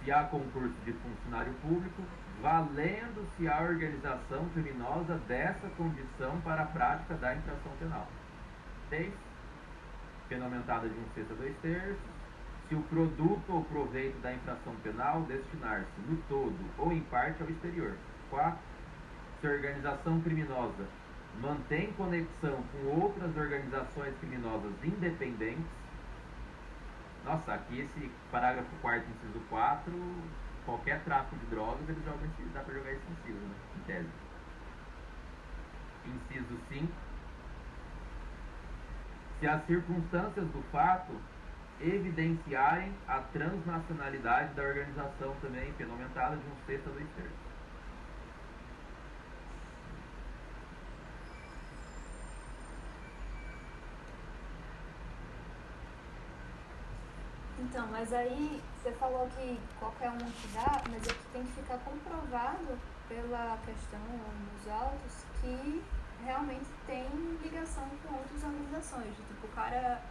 Se 0.04 0.12
há 0.12 0.24
concurso 0.24 0.74
de 0.84 0.92
funcionário 0.92 1.52
público, 1.62 2.02
valendo-se 2.42 3.48
a 3.48 3.62
organização 3.62 4.46
criminosa 4.50 5.16
dessa 5.26 5.66
condição 5.70 6.38
para 6.42 6.62
a 6.62 6.66
prática 6.66 7.14
da 7.14 7.34
infração 7.34 7.72
penal. 7.78 8.06
6. 8.90 9.12
Pena 10.28 10.44
aumentada 10.44 10.90
de 10.90 10.94
um 10.94 11.08
sexto 11.14 11.32
a 11.32 11.36
dois 11.36 11.56
terços. 11.62 12.18
Se 12.68 12.74
o 12.74 12.82
produto 12.82 13.44
ou 13.48 13.64
proveito 13.64 14.20
da 14.20 14.30
infração 14.34 14.76
penal 14.82 15.22
destinar-se 15.22 16.00
no 16.06 16.18
todo 16.28 16.54
ou 16.76 16.92
em 16.92 17.00
parte 17.04 17.42
ao 17.42 17.48
exterior. 17.48 17.96
4. 18.30 18.58
Se 19.40 19.46
a 19.46 19.50
organização 19.50 20.20
criminosa 20.20 20.86
mantém 21.40 21.92
conexão 21.92 22.62
com 22.72 23.00
outras 23.00 23.36
organizações 23.36 24.14
criminosas 24.18 24.72
independentes. 24.82 25.64
Nossa, 27.24 27.54
aqui 27.54 27.80
esse 27.80 28.10
parágrafo 28.30 28.68
4 28.80 29.04
inciso 29.10 29.40
4, 29.48 29.92
qualquer 30.64 31.02
tráfico 31.04 31.36
de 31.36 31.46
drogas, 31.46 31.88
eles 31.88 32.04
jogam 32.04 32.24
esse, 32.24 32.42
dá 32.50 32.60
pra 32.60 32.74
jogar 32.74 32.92
esse 32.92 33.04
inciso, 33.12 33.38
né? 33.38 33.54
Em 33.76 33.80
tese. 33.82 34.08
Inciso 36.06 36.58
5. 36.68 36.92
Se 39.40 39.46
as 39.46 39.66
circunstâncias 39.66 40.46
do 40.46 40.62
fato 40.72 41.12
evidenciarem 41.80 42.92
a 43.06 43.20
transnacionalidade 43.32 44.54
da 44.54 44.62
organização 44.62 45.36
também, 45.40 45.72
aumentada 45.88 46.36
de 46.36 46.42
um 46.42 46.66
sexto 46.66 46.88
a 46.88 46.92
dois 46.92 47.08
terços. 47.10 47.47
Então, 57.68 57.86
mas 57.88 58.12
aí 58.12 58.62
você 58.82 58.92
falou 58.92 59.28
que 59.36 59.60
qualquer 59.78 60.10
um 60.10 60.18
que 60.18 60.48
dá, 60.54 60.82
mas 60.90 61.02
aqui 61.02 61.26
tem 61.32 61.44
que 61.44 61.52
ficar 61.52 61.78
comprovado 61.78 62.78
pela 63.08 63.58
questão 63.64 64.00
nos 64.00 64.72
autos 64.72 65.24
que 65.40 65.82
realmente 66.24 66.66
tem 66.86 67.04
ligação 67.42 67.84
com 68.02 68.14
outras 68.14 68.42
organizações. 68.42 69.14
Tipo, 69.16 69.46
o 69.46 69.50
cara, 69.50 70.02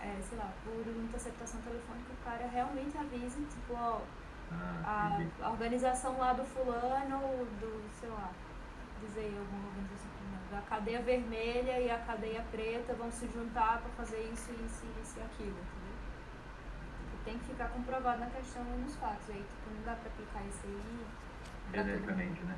é, 0.00 0.20
sei 0.28 0.38
lá, 0.38 0.52
por 0.64 0.86
interceptação 0.86 1.60
telefônica, 1.62 2.12
o 2.12 2.24
cara 2.24 2.46
realmente 2.46 2.96
avisa, 2.96 3.40
tipo, 3.40 3.74
ó, 3.74 4.00
Ah, 4.52 5.20
a, 5.42 5.46
a 5.46 5.50
organização 5.50 6.18
lá 6.18 6.32
do 6.32 6.44
fulano, 6.44 7.18
do, 7.60 7.88
sei 8.00 8.08
lá, 8.08 8.30
dizer 9.00 9.36
alguma 9.38 9.68
organização 9.68 10.10
a 10.52 10.62
cadeia 10.62 11.00
vermelha 11.02 11.78
e 11.80 11.90
a 11.90 11.98
cadeia 12.00 12.44
preta 12.50 12.92
vão 12.94 13.10
se 13.10 13.26
juntar 13.28 13.80
para 13.80 13.90
fazer 14.04 14.20
isso, 14.32 14.50
isso, 14.52 14.84
isso 15.00 15.18
e 15.18 15.22
aquilo, 15.22 15.56
tem 17.24 17.38
que 17.38 17.44
ficar 17.46 17.68
comprovado 17.68 18.20
na 18.20 18.26
questão 18.26 18.62
e 18.62 18.80
nos 18.80 18.94
fatos. 18.96 19.30
Aí, 19.30 19.36
tipo, 19.36 19.74
não 19.74 19.82
dá 19.84 19.94
para 19.94 20.10
aplicar 20.10 20.42
isso 20.48 20.60
aí 20.64 21.06
pra. 21.70 21.82
Genericamente, 21.82 22.42
né? 22.42 22.56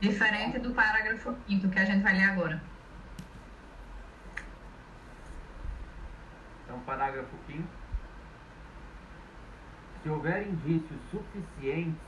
Diferente 0.00 0.58
do 0.58 0.74
parágrafo 0.74 1.34
5 1.46 1.68
que 1.68 1.78
a 1.78 1.84
gente 1.84 2.02
vai 2.02 2.14
ler 2.14 2.24
agora. 2.24 2.62
Então, 6.64 6.80
parágrafo 6.80 7.34
5 7.46 7.62
Se 10.02 10.08
houver 10.08 10.46
indícios 10.46 11.00
suficientes 11.10 12.00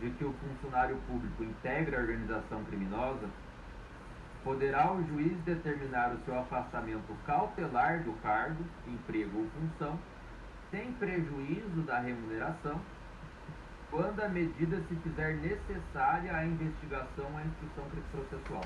de 0.00 0.10
que 0.10 0.24
o 0.24 0.32
funcionário 0.32 0.96
público 1.06 1.44
integra 1.44 1.98
a 1.98 2.00
organização 2.00 2.64
criminosa, 2.64 3.28
poderá 4.44 4.92
o 4.92 5.02
juiz 5.06 5.36
determinar 5.44 6.12
o 6.12 6.18
seu 6.24 6.38
afastamento 6.38 7.16
cautelar 7.26 8.02
do 8.02 8.12
cargo, 8.22 8.62
emprego 8.86 9.38
ou 9.40 9.46
função, 9.50 9.98
sem 10.70 10.92
prejuízo 10.92 11.82
da 11.82 11.98
remuneração, 12.00 12.80
quando 13.90 14.20
a 14.20 14.28
medida 14.28 14.76
se 14.88 14.96
fizer 14.96 15.34
necessária 15.36 16.36
à 16.36 16.44
investigação 16.44 17.24
ou 17.32 17.38
à 17.38 17.42
instrução 17.42 17.84
processual. 18.12 18.64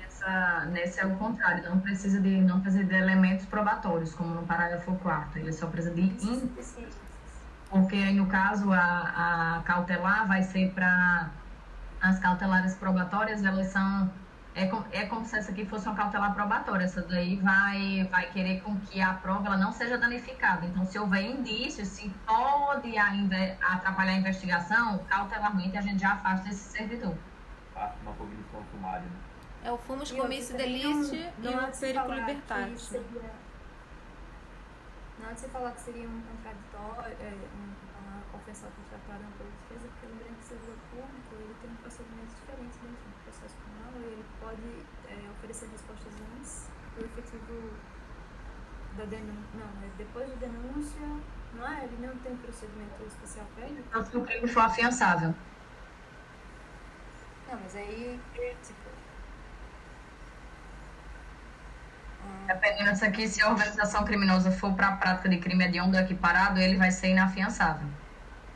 Nessa, 0.00 0.64
nesse 0.72 1.00
é 1.00 1.06
o 1.06 1.16
contrário, 1.16 1.68
não 1.68 1.80
precisa 1.80 2.20
de, 2.20 2.40
não 2.40 2.60
precisa 2.60 2.84
de 2.84 2.94
elementos 2.94 3.46
probatórios, 3.46 4.14
como 4.14 4.34
no 4.34 4.46
parágrafo 4.46 4.94
4 4.96 5.38
Ele 5.38 5.52
só 5.52 5.66
precisa 5.66 5.94
de 5.94 6.00
in- 6.02 6.40
Suficiente. 6.40 6.96
porque 7.70 7.94
aí 7.96 8.14
no 8.14 8.26
caso 8.26 8.72
a, 8.72 9.58
a 9.58 9.62
cautelar 9.64 10.26
vai 10.26 10.42
ser 10.42 10.72
para 10.72 11.30
as 12.00 12.18
cautelares 12.18 12.74
probatórias, 12.76 13.44
elas 13.44 13.68
são 13.68 14.10
é, 14.54 14.66
com- 14.68 14.82
é 14.90 15.04
como 15.04 15.26
se 15.26 15.36
essa 15.36 15.50
aqui 15.52 15.66
fosse 15.66 15.86
uma 15.86 15.94
cautelar 15.94 16.32
probatória, 16.34 16.84
essa 16.84 17.02
daí 17.02 17.36
vai, 17.36 18.08
vai 18.10 18.30
querer 18.30 18.62
com 18.62 18.74
que 18.80 19.02
a 19.02 19.12
prova 19.12 19.48
ela 19.48 19.58
não 19.58 19.70
seja 19.70 19.98
danificada. 19.98 20.64
Então, 20.64 20.86
se 20.86 20.98
houver 20.98 21.22
indícios, 21.22 21.88
se 21.88 22.08
pode 22.26 22.96
ainda 22.96 23.36
atrapalhar 23.60 24.12
a 24.12 24.16
investigação, 24.16 24.98
cautelarmente 25.08 25.76
a 25.76 25.82
gente 25.82 26.00
já 26.00 26.12
afasta 26.12 26.48
esse 26.48 26.70
servidor. 26.70 27.14
Faça 27.74 27.96
uma 28.02 28.12
cognição 28.14 28.62
sumária. 28.70 29.02
Né? 29.02 29.10
É 29.64 29.72
o 29.72 29.76
fumus 29.76 30.10
E 30.10 30.16
também 30.16 30.38
deliste 30.42 31.16
e 31.42 31.48
o 31.48 32.14
libertatis. 32.14 32.90
né? 32.92 33.00
seria- 33.12 33.30
Não 35.22 35.34
de 35.34 35.40
você 35.40 35.48
falar 35.48 35.72
que 35.72 35.80
seria 35.80 36.08
um 36.08 36.22
contraditório, 36.22 37.16
é, 37.20 37.34
um- 37.34 37.95
uma 38.16 38.26
confessão 38.32 38.70
contraditória 38.72 39.20
na 39.20 39.30
pela 39.36 39.50
defesa, 39.50 39.86
porque 39.92 40.06
lembrando 40.06 40.36
que 40.36 40.44
o 40.44 40.48
servidor 40.48 40.78
público 40.90 41.30
ele 41.36 41.56
tem 41.60 41.70
um 41.70 41.80
procedimento 41.84 42.32
diferente 42.32 42.76
dentro 42.80 43.04
do 43.04 43.18
processo 43.24 43.56
penal 43.60 43.92
e 44.00 44.04
ele 44.16 44.24
pode 44.40 44.68
é, 45.12 45.16
oferecer 45.36 45.66
respostas 45.68 46.12
antes 46.16 46.68
do 46.96 47.04
efetivo 47.04 47.54
da 48.96 49.04
denúncia. 49.04 49.52
Não, 49.54 49.68
é 49.84 49.88
depois 49.98 50.28
da 50.30 50.36
denúncia, 50.36 51.06
não 51.54 51.66
é? 51.68 51.84
Ele 51.84 52.06
não 52.06 52.16
tem 52.18 52.32
um 52.32 52.38
procedimento 52.38 53.02
especial 53.06 53.46
para 53.54 53.66
ele? 53.66 53.84
Então, 53.86 54.04
se 54.04 54.16
o 54.16 54.24
crime 54.24 54.48
for 54.48 54.64
afiançável. 54.64 55.34
Não, 57.48 57.60
mas 57.60 57.76
aí, 57.76 58.20
tipo. 58.64 58.86
Dependendo 62.46 62.92
disso 62.92 63.04
aqui, 63.04 63.28
se 63.28 63.42
a 63.42 63.50
organização 63.50 64.04
criminosa 64.04 64.50
for 64.50 64.72
para 64.74 64.88
a 64.88 64.96
prática 64.96 65.28
de 65.28 65.38
crime 65.38 65.64
hediondo 65.64 65.96
equiparado, 65.96 66.58
ele 66.58 66.76
vai 66.76 66.90
ser 66.90 67.08
inafiançável. 67.08 67.88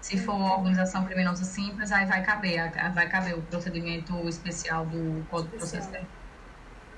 Se 0.00 0.19
for 0.19 0.35
uma 0.35 0.57
organização 0.57 1.04
criminosa 1.04 1.45
simples, 1.45 1.92
aí 1.92 2.07
vai 2.07 2.23
caber, 2.23 2.73
vai 2.95 3.09
caber 3.09 3.37
o 3.37 3.42
procedimento 3.42 4.28
especial 4.28 4.87
do 4.87 5.25
Código 5.28 5.52
de 5.52 5.59
Processo. 5.59 5.90
Penal. 5.90 6.07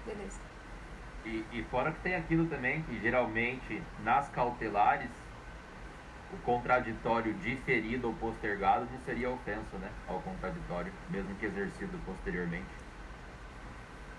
Beleza. 0.06 0.38
E, 1.25 1.44
e 1.52 1.64
fora 1.71 1.92
que 1.92 2.00
tem 2.00 2.14
aquilo 2.14 2.47
também 2.47 2.82
que 2.82 3.00
geralmente 3.00 3.82
nas 4.04 4.28
cautelares 4.28 5.11
o 6.32 6.37
contraditório 6.38 7.35
diferido 7.35 8.09
ou 8.09 8.14
postergado 8.14 8.88
não 8.90 9.00
seria 9.04 9.30
ofensa, 9.30 9.76
né? 9.78 9.90
Ao 10.09 10.18
contraditório, 10.21 10.92
mesmo 11.11 11.35
que 11.35 11.47
exercido 11.47 12.00
posteriormente. 12.06 12.66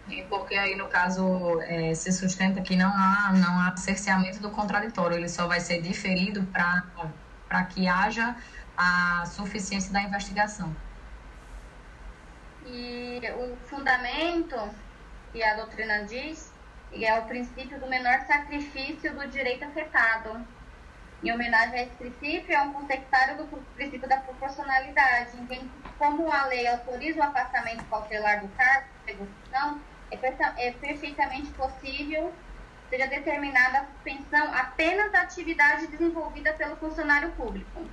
E 0.07 0.21
Porque 0.23 0.55
aí, 0.55 0.75
no 0.75 0.87
caso, 0.87 1.61
é, 1.61 1.93
se 1.95 2.11
sustenta 2.11 2.61
que 2.61 2.75
não 2.75 2.89
há, 2.89 3.31
não 3.33 3.59
há 3.59 3.75
cerceamento 3.77 4.39
do 4.39 4.51
contraditório, 4.51 5.17
ele 5.17 5.29
só 5.29 5.47
vai 5.47 5.59
ser 5.59 5.81
diferido 5.81 6.45
para 6.51 7.63
que 7.65 7.87
haja 7.87 8.35
a 8.77 9.25
suficiência 9.25 9.91
da 9.91 10.01
investigação. 10.01 10.75
E 12.65 13.21
o 13.37 13.55
fundamento 13.67 14.55
que 15.31 15.43
a 15.43 15.55
doutrina 15.55 16.03
diz 16.05 16.51
é 16.93 17.17
o 17.19 17.23
princípio 17.23 17.79
do 17.79 17.87
menor 17.87 18.21
sacrifício 18.21 19.13
do 19.13 19.27
direito 19.27 19.65
afetado. 19.65 20.45
Em 21.23 21.31
homenagem 21.31 21.79
a 21.79 21.83
esse 21.83 21.95
princípio, 21.95 22.53
é 22.53 22.61
um 22.61 22.73
contextário 22.73 23.37
do 23.37 23.45
princípio 23.75 24.07
da 24.07 24.17
proporcionalidade, 24.17 25.37
que, 25.47 25.69
como 25.97 26.31
a 26.31 26.45
lei 26.45 26.67
autoriza 26.67 27.19
o 27.19 27.23
afastamento 27.23 27.83
cautelar 27.85 28.41
do 28.41 28.47
cargo 28.49 28.87
de 29.05 29.13
é, 30.11 30.67
é 30.67 30.71
perfeitamente 30.71 31.49
possível 31.51 32.33
seja 32.89 33.07
determinada 33.07 33.79
a 33.79 33.85
suspensão 33.85 34.53
apenas 34.53 35.11
da 35.11 35.21
atividade 35.21 35.87
desenvolvida 35.87 36.53
pelo 36.53 36.75
funcionário 36.75 37.31
público. 37.31 37.87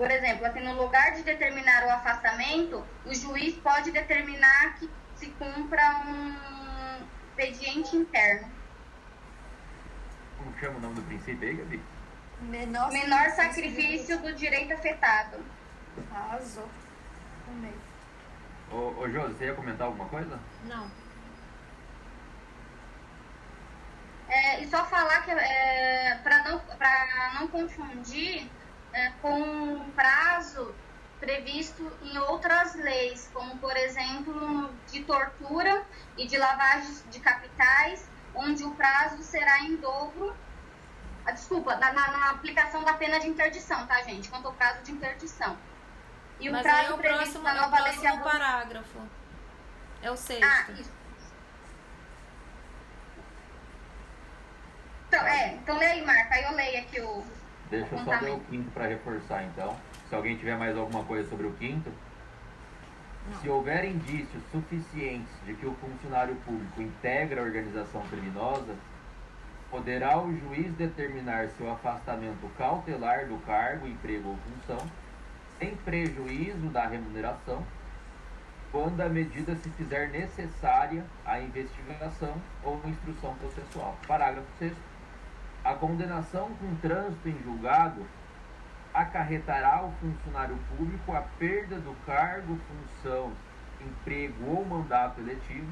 Por 0.00 0.10
exemplo, 0.10 0.46
assim, 0.46 0.60
no 0.60 0.82
lugar 0.82 1.12
de 1.12 1.22
determinar 1.22 1.84
o 1.84 1.90
afastamento, 1.90 2.82
o 3.04 3.14
juiz 3.14 3.54
pode 3.56 3.90
determinar 3.90 4.76
que 4.78 4.88
se 5.14 5.26
cumpra 5.32 5.82
um 6.06 7.04
expediente 7.36 7.98
interno. 7.98 8.50
Como 10.38 10.54
que 10.54 10.60
chama 10.60 10.78
o 10.78 10.80
nome 10.80 10.94
do 10.94 11.02
princípio 11.02 11.46
aí, 11.46 11.54
Gabi? 11.54 11.82
Menor, 12.40 12.90
Menor 12.90 13.28
sacrifício 13.32 14.18
do 14.20 14.32
direito 14.32 14.72
afetado. 14.72 15.44
Arrasou. 16.10 16.70
Amei. 17.46 17.74
Ô, 18.72 19.02
ô 19.02 19.10
Jô, 19.10 19.28
você 19.28 19.44
ia 19.44 19.54
comentar 19.54 19.86
alguma 19.86 20.08
coisa? 20.08 20.40
Não. 20.64 20.90
É, 24.30 24.62
e 24.62 24.66
só 24.66 24.82
falar 24.86 25.26
que 25.26 25.30
é, 25.30 26.18
para 26.22 26.42
não, 26.44 26.58
pra 26.58 27.32
não 27.34 27.48
confundir 27.48 28.50
é, 28.92 29.10
com 29.22 29.74
o 29.76 29.90
prazo 29.92 30.74
previsto 31.18 31.92
em 32.02 32.16
outras 32.18 32.74
leis, 32.74 33.28
como 33.32 33.56
por 33.58 33.76
exemplo 33.76 34.72
de 34.90 35.04
tortura 35.04 35.84
e 36.16 36.26
de 36.26 36.36
lavagem 36.38 36.94
de 37.10 37.20
capitais, 37.20 38.08
onde 38.34 38.64
o 38.64 38.70
prazo 38.74 39.22
será 39.22 39.60
em 39.60 39.76
dobro. 39.76 40.34
Ah, 41.26 41.32
desculpa, 41.32 41.76
na, 41.76 41.92
na- 41.92 42.10
na 42.10 42.30
aplicação 42.30 42.82
da 42.82 42.94
pena 42.94 43.20
de 43.20 43.28
interdição, 43.28 43.86
tá, 43.86 44.00
gente? 44.02 44.28
Quanto 44.30 44.46
ao 44.48 44.54
prazo 44.54 44.82
de 44.82 44.92
interdição. 44.92 45.58
E 46.38 46.48
o 46.48 46.52
Mas 46.52 46.64
aí 46.64 46.72
prazo 46.72 46.90
é 46.90 46.94
o 46.94 46.98
previsto 46.98 47.38
próximo, 47.38 47.42
na 47.44 47.50
é 47.50 47.52
o 47.52 47.60
nova 47.62 47.80
lei 47.82 47.92
de 47.92 47.98
próximo 47.98 48.14
abuso 48.22 48.38
parágrafo. 48.38 48.98
É 50.02 50.10
o 50.10 50.16
sexto. 50.16 50.44
Ah, 50.46 50.72
isso. 50.72 50.90
Então, 55.08 55.26
é, 55.26 55.48
então 55.54 55.76
lê 55.76 55.86
aí, 55.86 56.04
Marca, 56.06 56.34
aí 56.34 56.44
eu 56.44 56.52
leio 56.52 56.80
aqui 56.82 57.00
o. 57.00 57.24
Deixa 57.70 57.94
eu 57.94 57.98
só 58.00 58.10
ler 58.20 58.32
o 58.32 58.40
quinto 58.40 58.68
para 58.72 58.88
reforçar, 58.88 59.44
então. 59.44 59.76
Se 60.08 60.14
alguém 60.14 60.36
tiver 60.36 60.58
mais 60.58 60.76
alguma 60.76 61.04
coisa 61.04 61.28
sobre 61.28 61.46
o 61.46 61.52
quinto. 61.52 61.90
Se 63.40 63.48
houver 63.48 63.84
indícios 63.84 64.42
suficientes 64.50 65.32
de 65.46 65.54
que 65.54 65.66
o 65.66 65.74
funcionário 65.74 66.34
público 66.44 66.82
integra 66.82 67.40
a 67.40 67.44
organização 67.44 68.02
criminosa, 68.08 68.74
poderá 69.70 70.18
o 70.18 70.36
juiz 70.36 70.74
determinar 70.74 71.48
seu 71.50 71.70
afastamento 71.70 72.50
cautelar 72.58 73.26
do 73.26 73.38
cargo, 73.46 73.86
emprego 73.86 74.30
ou 74.30 74.36
função, 74.36 74.84
sem 75.60 75.76
prejuízo 75.76 76.66
da 76.70 76.86
remuneração, 76.86 77.64
quando 78.72 79.00
a 79.00 79.08
medida 79.08 79.54
se 79.56 79.70
fizer 79.70 80.08
necessária 80.08 81.04
à 81.24 81.38
investigação 81.40 82.34
ou 82.64 82.80
instrução 82.86 83.34
processual. 83.36 83.96
Parágrafo 84.08 84.48
6 84.58 84.72
a 85.64 85.74
condenação 85.74 86.50
com 86.54 86.74
trânsito 86.76 87.28
em 87.28 87.42
julgado 87.42 88.06
acarretará 88.92 89.76
ao 89.76 89.92
funcionário 90.00 90.58
público 90.76 91.12
a 91.12 91.22
perda 91.38 91.76
do 91.76 91.94
cargo, 92.06 92.58
função, 92.68 93.32
emprego 93.80 94.46
ou 94.46 94.64
mandato 94.64 95.20
eletivo 95.20 95.70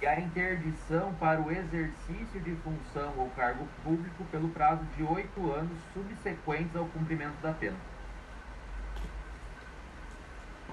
e 0.00 0.06
a 0.06 0.20
interdição 0.20 1.14
para 1.14 1.40
o 1.40 1.50
exercício 1.50 2.40
de 2.40 2.54
função 2.56 3.14
ou 3.16 3.30
cargo 3.30 3.66
público 3.82 4.24
pelo 4.24 4.48
prazo 4.50 4.84
de 4.96 5.02
oito 5.02 5.50
anos 5.52 5.78
subsequentes 5.94 6.76
ao 6.76 6.86
cumprimento 6.86 7.40
da 7.40 7.52
pena. 7.52 7.76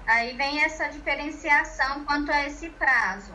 Aí 0.06 0.36
vem 0.36 0.62
essa 0.64 0.90
diferenciação 0.90 2.04
quanto 2.04 2.30
a 2.30 2.46
esse 2.46 2.70
prazo, 2.72 3.32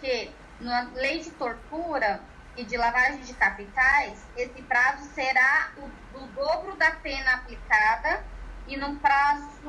que 0.00 0.30
na 0.60 0.82
lei 0.94 1.18
de 1.20 1.30
tortura 1.32 2.20
e 2.56 2.64
de 2.64 2.76
lavagem 2.76 3.20
de 3.20 3.34
capitais, 3.34 4.24
esse 4.36 4.62
prazo 4.62 5.04
será 5.14 5.72
o, 5.76 6.18
o 6.18 6.26
dobro 6.28 6.76
da 6.76 6.92
pena 6.92 7.34
aplicada 7.34 8.24
e 8.66 8.76
no 8.76 8.96
prazo 8.96 9.62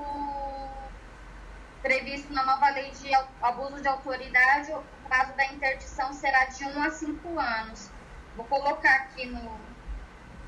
previsto 1.81 2.31
na 2.33 2.43
nova 2.43 2.69
lei 2.69 2.91
de 2.91 3.13
abuso 3.41 3.81
de 3.81 3.87
autoridade, 3.87 4.71
o 4.71 4.83
prazo 5.07 5.33
da 5.33 5.45
interdição 5.47 6.11
será 6.13 6.45
de 6.45 6.63
1 6.65 6.83
a 6.83 6.89
5 6.91 7.39
anos. 7.39 7.91
Vou 8.35 8.45
colocar 8.45 8.93
aqui 8.95 9.27
no. 9.27 9.59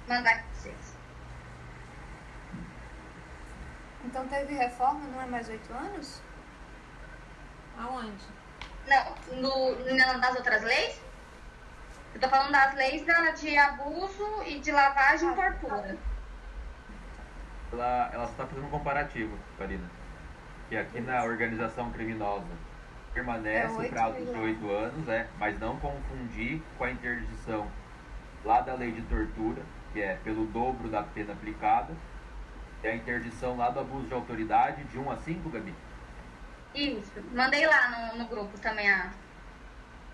mandar 0.08 0.32
aqui 0.32 0.44
pra 0.44 0.54
vocês. 0.56 0.98
Então 4.06 4.28
teve 4.28 4.54
reforma, 4.56 5.00
não 5.08 5.22
é 5.22 5.26
mais 5.26 5.48
oito 5.50 5.72
anos? 5.74 6.22
Aonde? 7.78 8.26
Não, 8.88 9.16
no, 9.42 9.96
na- 9.96 10.18
nas 10.18 10.36
outras 10.36 10.64
leis? 10.64 11.00
Eu 12.14 12.20
tô 12.22 12.30
falando 12.30 12.52
das 12.52 12.74
leis 12.76 13.06
da- 13.06 13.32
de 13.32 13.58
abuso 13.58 14.44
e 14.46 14.60
de 14.60 14.72
lavagem 14.72 15.30
e 15.32 15.36
tortura. 15.36 15.98
Ela, 17.72 18.10
ela 18.14 18.26
só 18.26 18.32
está 18.32 18.46
fazendo 18.48 18.66
um 18.66 18.70
comparativo, 18.70 19.38
Karina. 19.58 19.90
Que 20.70 20.78
aqui 20.78 21.00
na 21.02 21.24
organização 21.24 21.92
criminosa 21.92 22.46
permanece 23.14 23.66
É 23.66 23.68
o 23.68 23.78
oito 23.78 23.90
prazo 23.90 24.26
de 24.26 24.38
oito 24.40 24.70
anos, 24.72 25.08
é, 25.08 25.28
mas 25.40 25.60
não 25.60 25.78
confundir 25.78 26.62
com 26.78 26.84
a 26.84 26.92
interdição 26.92 27.68
lá 28.44 28.62
da 28.62 28.74
lei 28.76 28.92
de 28.92 29.02
tortura, 29.04 29.62
que 29.94 30.02
é 30.02 30.16
pelo 30.24 30.46
dobro 30.48 30.90
da 30.90 31.04
pena 31.04 31.34
aplicada, 31.34 31.94
e 32.84 32.88
a 32.88 32.96
interdição 32.96 33.58
lá 33.58 33.70
do 33.70 33.80
abuso 33.80 34.08
de 34.08 34.14
autoridade 34.14 34.84
de 34.86 35.00
1 35.00 35.12
a 35.12 35.18
5, 35.18 35.50
Gabi. 35.50 35.74
Isso. 36.76 37.12
Mandei 37.34 37.66
lá 37.66 37.90
no, 38.14 38.20
no 38.20 38.28
grupo 38.28 38.58
também 38.60 38.90
a. 38.90 39.12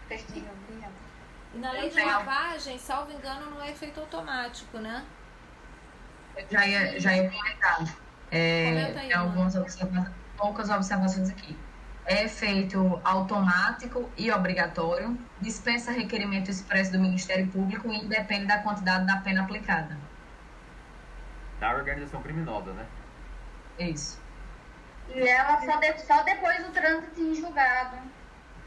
Obrigada. 0.09 0.93
E 1.53 1.57
na 1.57 1.71
lei 1.71 1.89
de 1.89 2.01
lavagem, 2.03 2.77
salvo 2.79 3.11
engano, 3.11 3.51
não 3.51 3.61
é 3.61 3.69
efeito 3.71 3.99
automático, 3.99 4.79
né? 4.79 5.03
Eu 6.35 6.45
já 6.49 6.65
ia, 6.65 6.99
já 6.99 7.15
ia 7.15 7.29
comentar. 7.29 7.83
É, 8.31 8.65
Comenta 8.69 8.99
aí, 8.99 9.07
tem 9.09 9.13
algumas 9.13 9.55
observa 9.55 10.11
poucas 10.37 10.69
observações 10.69 11.29
aqui. 11.29 11.55
É 12.05 12.27
feito 12.27 12.99
automático 13.03 14.09
e 14.17 14.29
obrigatório, 14.31 15.17
dispensa 15.39 15.91
requerimento 15.91 16.49
expresso 16.49 16.91
do 16.91 16.99
Ministério 16.99 17.47
Público 17.47 17.87
e 17.89 17.97
independe 17.97 18.45
da 18.47 18.57
quantidade 18.59 19.05
da 19.05 19.17
pena 19.17 19.43
aplicada. 19.43 19.97
Na 21.61 21.73
organização 21.73 22.21
criminosa, 22.21 22.73
né? 22.73 22.85
Isso. 23.79 24.19
E 25.13 25.19
ela 25.27 25.61
só, 25.61 25.77
de- 25.77 25.99
só 26.01 26.23
depois 26.23 26.65
do 26.65 26.71
trânsito 26.71 27.21
em 27.21 27.35
julgado. 27.35 27.97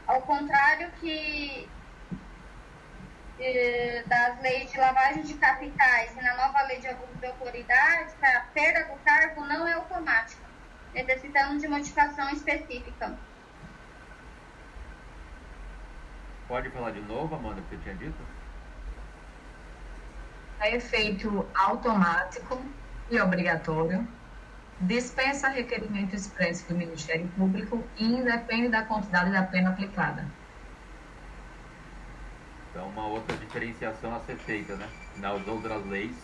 Ao 0.07 0.21
contrário 0.21 0.89
que 0.99 1.69
eh, 3.39 4.03
das 4.07 4.41
leis 4.41 4.71
de 4.71 4.77
lavagem 4.77 5.23
de 5.23 5.33
capitais 5.35 6.11
e 6.15 6.21
na 6.21 6.35
nova 6.35 6.63
lei 6.63 6.79
de 6.79 6.87
abuso 6.87 7.13
de 7.15 7.25
autoridade, 7.27 8.13
a 8.21 8.41
perda 8.53 8.93
do 8.93 8.99
cargo 9.01 9.45
não 9.45 9.67
é 9.67 9.73
automática, 9.73 10.43
necessitando 10.93 11.59
de 11.59 11.67
modificação 11.67 12.29
específica. 12.29 13.17
Pode 16.47 16.69
falar 16.69 16.91
de 16.91 17.01
novo, 17.01 17.35
Amanda, 17.35 17.59
o 17.59 17.63
que 17.65 17.75
você 17.75 17.83
tinha 17.83 17.95
dito? 17.95 18.17
É 20.59 20.75
efeito 20.75 21.45
automático 21.53 22.59
e 23.11 23.19
obrigatório, 23.19 24.07
dispensa 24.81 25.49
requerimento 25.49 26.15
expresso 26.15 26.67
do 26.67 26.75
Ministério 26.75 27.27
Público 27.29 27.83
e 27.97 28.05
independe 28.05 28.69
da 28.69 28.83
quantidade 28.83 29.31
da 29.31 29.43
pena 29.43 29.69
aplicada. 29.71 30.25
Então, 32.77 32.89
uma 32.89 33.07
outra 33.07 33.35
diferenciação 33.35 34.13
a 34.13 34.19
ser 34.19 34.37
feita, 34.37 34.75
né? 34.75 34.87
Nas 35.15 35.47
outras 35.47 35.83
leis 35.87 36.15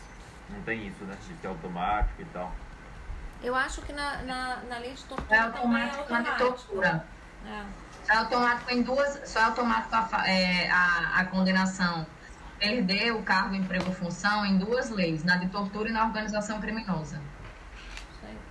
não 0.48 0.62
tem 0.62 0.88
isso, 0.88 1.04
né? 1.04 1.16
De 1.16 1.36
ser 1.42 1.48
automático 1.48 2.22
e 2.22 2.26
tal. 2.26 2.56
Eu 3.42 3.56
acho 3.56 3.82
que 3.82 3.92
na, 3.92 4.22
na, 4.22 4.64
na 4.66 4.78
lei 4.78 4.94
de 4.94 5.04
tortura 5.06 5.36
É 5.36 5.42
também 5.50 5.82
é 5.82 5.84
automático 5.90 6.14
na 6.14 6.22
de 6.22 6.30
automático. 6.30 6.68
tortura. 6.76 7.10
É. 7.44 7.66
Só 8.06 8.14
é 8.14 8.18
automático 8.18 8.70
em 8.72 8.84
duas, 8.84 9.32
só 9.32 9.40
é 9.40 9.44
automático 9.46 9.96
a, 9.96 10.30
é, 10.30 10.70
a, 10.70 11.22
a 11.22 11.26
condenação 11.26 12.06
perder 12.60 13.14
o 13.14 13.24
cargo, 13.24 13.56
emprego 13.56 13.88
ou 13.88 13.92
função 13.92 14.46
em 14.46 14.60
duas 14.60 14.92
leis, 14.92 15.24
na 15.24 15.38
de 15.38 15.50
tortura 15.50 15.90
e 15.90 15.92
na 15.92 16.06
organização 16.06 16.60
criminosa. 16.62 17.34
Isso 18.10 18.26
aí. 18.26 18.48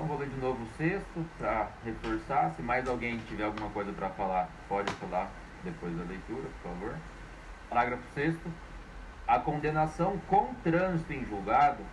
Então, 0.00 0.08
vou 0.08 0.18
ler 0.18 0.30
de 0.30 0.40
novo 0.40 0.62
o 0.62 0.76
sexto 0.78 1.26
para 1.36 1.68
reforçar. 1.84 2.54
Se 2.56 2.62
mais 2.62 2.88
alguém 2.88 3.18
tiver 3.28 3.44
alguma 3.44 3.68
coisa 3.68 3.92
para 3.92 4.08
falar, 4.08 4.48
pode 4.66 4.90
falar 4.94 5.30
depois 5.62 5.94
da 5.94 6.04
leitura, 6.04 6.48
por 6.62 6.70
favor. 6.70 6.94
Parágrafo 7.68 8.02
sexto. 8.14 8.50
A 9.28 9.38
condenação 9.38 10.18
com 10.26 10.54
trânsito 10.64 11.12
em 11.12 11.22
julgado 11.26 11.84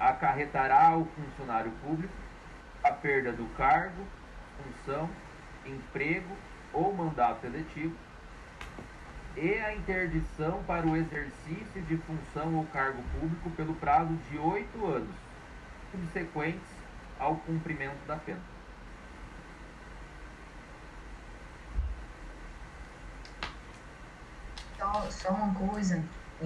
acarretará 0.00 0.92
ao 0.92 1.04
funcionário 1.04 1.70
público 1.82 2.14
a 2.82 2.90
perda 2.90 3.32
do 3.32 3.54
cargo, 3.54 4.02
função, 4.62 5.10
emprego 5.66 6.34
ou 6.72 6.90
mandato 6.94 7.44
eletivo 7.44 7.94
e 9.36 9.58
a 9.58 9.74
interdição 9.74 10.62
para 10.66 10.86
o 10.86 10.96
exercício 10.96 11.82
de 11.82 11.98
função 11.98 12.54
ou 12.54 12.64
cargo 12.72 13.02
público 13.20 13.50
pelo 13.50 13.74
prazo 13.74 14.14
de 14.30 14.38
oito 14.38 14.86
anos, 14.86 15.14
subsequentes 15.92 16.73
ao 17.18 17.44
cumprimento 17.44 18.04
da 18.06 18.18
pena. 18.18 18.48
Só, 24.80 25.10
só 25.10 25.28
uma 25.30 25.54
coisa, 25.54 26.08
é, 26.40 26.44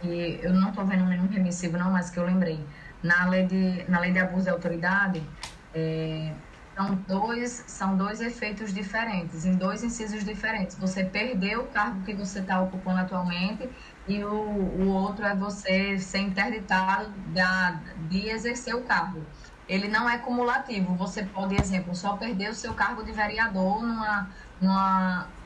que 0.00 0.40
eu 0.44 0.52
não 0.54 0.70
estou 0.70 0.86
vendo 0.86 1.06
nenhum 1.06 1.28
remissivo 1.28 1.76
não, 1.78 1.92
mas 1.92 2.10
que 2.10 2.18
eu 2.18 2.24
lembrei. 2.24 2.68
Na 3.02 3.28
lei 3.28 3.46
de, 3.46 3.88
na 3.88 4.00
lei 4.00 4.12
de 4.12 4.18
abuso 4.20 4.44
de 4.44 4.50
autoridade, 4.50 5.30
é, 5.74 6.42
são, 6.76 7.04
dois, 7.04 7.64
são 7.68 7.96
dois 7.96 8.20
efeitos 8.20 8.72
diferentes, 8.74 9.44
em 9.44 9.56
dois 9.58 9.82
incisos 9.84 10.24
diferentes. 10.24 10.78
Você 10.78 11.04
perdeu 11.10 11.62
o 11.64 11.70
cargo 11.70 12.02
que 12.04 12.14
você 12.16 12.40
está 12.40 12.60
ocupando 12.62 13.00
atualmente 13.00 13.70
e 14.06 14.24
o, 14.24 14.30
o 14.32 14.86
outro 14.88 15.24
é 15.26 15.36
você 15.36 15.98
ser 15.98 16.20
interditado 16.20 17.14
da, 17.32 17.82
de 17.96 18.28
exercer 18.28 18.74
o 18.76 18.84
cargo. 18.84 19.30
Ele 19.72 19.88
não 19.88 20.08
é 20.08 20.18
cumulativo. 20.18 20.96
Você 20.96 21.26
pode, 21.26 21.54
exemplo, 21.56 21.94
só 21.94 22.16
perder 22.18 22.50
o 22.50 22.54
seu 22.54 22.74
cargo 22.74 23.02
de 23.04 23.12
vereador 23.12 23.82
numa, 23.82 24.30
numa 24.60 25.36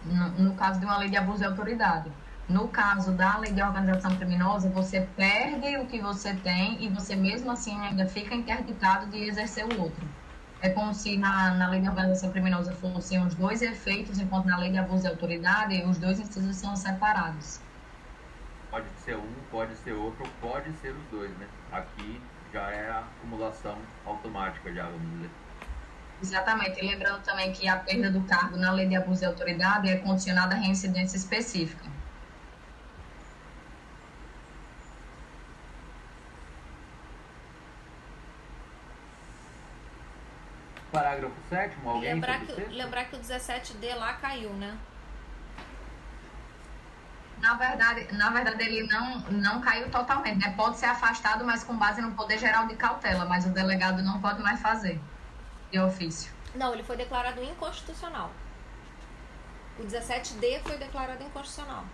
no, 0.00 0.30
no 0.38 0.56
caso 0.56 0.78
de 0.80 0.86
uma 0.86 0.98
lei 0.98 1.08
de 1.10 1.16
abuso 1.16 1.38
de 1.40 1.44
autoridade. 1.46 2.16
No 2.46 2.70
caso 2.70 3.14
da 3.16 3.38
lei 3.38 3.52
de 3.52 3.62
organização 3.62 4.16
criminosa, 4.16 4.70
você 4.70 5.06
perde 5.06 5.76
o 5.78 5.86
que 5.86 6.00
você 6.00 6.40
tem 6.40 6.82
e 6.84 6.88
você 6.92 7.14
mesmo 7.16 7.50
assim 7.50 7.78
ainda 7.80 8.08
fica 8.08 8.34
interditado 8.34 9.10
de 9.10 9.18
exercer 9.18 9.66
o 9.66 9.76
outro. 9.78 10.14
É 10.60 10.70
como 10.70 10.92
se 10.94 11.16
na, 11.18 11.54
na 11.54 11.68
lei 11.68 11.80
de 11.80 11.88
organização 11.88 12.30
criminosa 12.32 12.74
fossem 12.74 13.24
os 13.24 13.34
dois 13.36 13.62
efeitos, 13.62 14.18
enquanto 14.18 14.46
na 14.46 14.58
lei 14.58 14.70
de 14.72 14.78
abuso 14.78 15.02
de 15.02 15.08
autoridade 15.08 15.84
os 15.84 15.98
dois 15.98 16.18
incisos 16.18 16.56
são 16.58 16.74
separados. 16.76 17.66
Pode 18.70 18.98
ser 19.00 19.16
um, 19.18 19.46
pode 19.48 19.76
ser 19.76 19.92
outro, 19.92 20.24
ou 20.24 20.38
pode 20.38 20.72
ser 20.74 20.94
os 20.96 21.06
dois, 21.08 21.36
né? 21.38 21.54
Aqui 21.70 22.30
já 22.52 22.70
é 22.70 22.90
a 22.90 22.98
acumulação 22.98 23.78
automática, 24.04 24.72
já 24.72 24.84
vamos 24.84 25.10
dizer. 25.12 25.30
Exatamente. 26.22 26.80
E 26.80 26.88
lembrando 26.88 27.22
também 27.22 27.52
que 27.52 27.68
a 27.68 27.76
perda 27.76 28.10
do 28.10 28.20
cargo 28.22 28.56
na 28.56 28.72
lei 28.72 28.86
de 28.86 28.96
abuso 28.96 29.20
de 29.20 29.26
autoridade 29.26 29.88
é 29.88 29.96
condicionada 29.98 30.54
a 30.54 30.58
reincidência 30.58 31.16
específica. 31.16 31.84
Parágrafo 40.90 41.36
7 41.48 41.76
E 41.82 41.86
alguém 41.86 42.14
lembrar 42.14 42.40
que, 42.40 42.52
lembrar 42.52 43.04
que 43.04 43.16
o 43.16 43.20
17D 43.20 43.94
lá 43.94 44.14
caiu, 44.14 44.50
né? 44.54 44.76
Na 47.40 47.54
verdade, 47.54 48.08
na 48.12 48.30
verdade 48.30 48.62
ele 48.64 48.86
não, 48.88 49.20
não 49.30 49.60
caiu 49.60 49.90
totalmente, 49.90 50.38
né? 50.38 50.54
Pode 50.56 50.78
ser 50.78 50.86
afastado, 50.86 51.44
mas 51.44 51.62
com 51.62 51.76
base 51.76 52.00
no 52.00 52.12
poder 52.12 52.38
geral 52.38 52.66
de 52.66 52.74
cautela, 52.74 53.24
mas 53.24 53.46
o 53.46 53.50
delegado 53.50 54.02
não 54.02 54.20
pode 54.20 54.42
mais 54.42 54.60
fazer 54.60 55.00
de 55.70 55.78
ofício. 55.78 56.32
Não, 56.54 56.72
ele 56.72 56.82
foi 56.82 56.96
declarado 56.96 57.42
inconstitucional. 57.42 58.30
O 59.78 59.82
17D 59.84 60.62
foi 60.62 60.76
declarado 60.76 61.22
inconstitucional. 61.22 61.84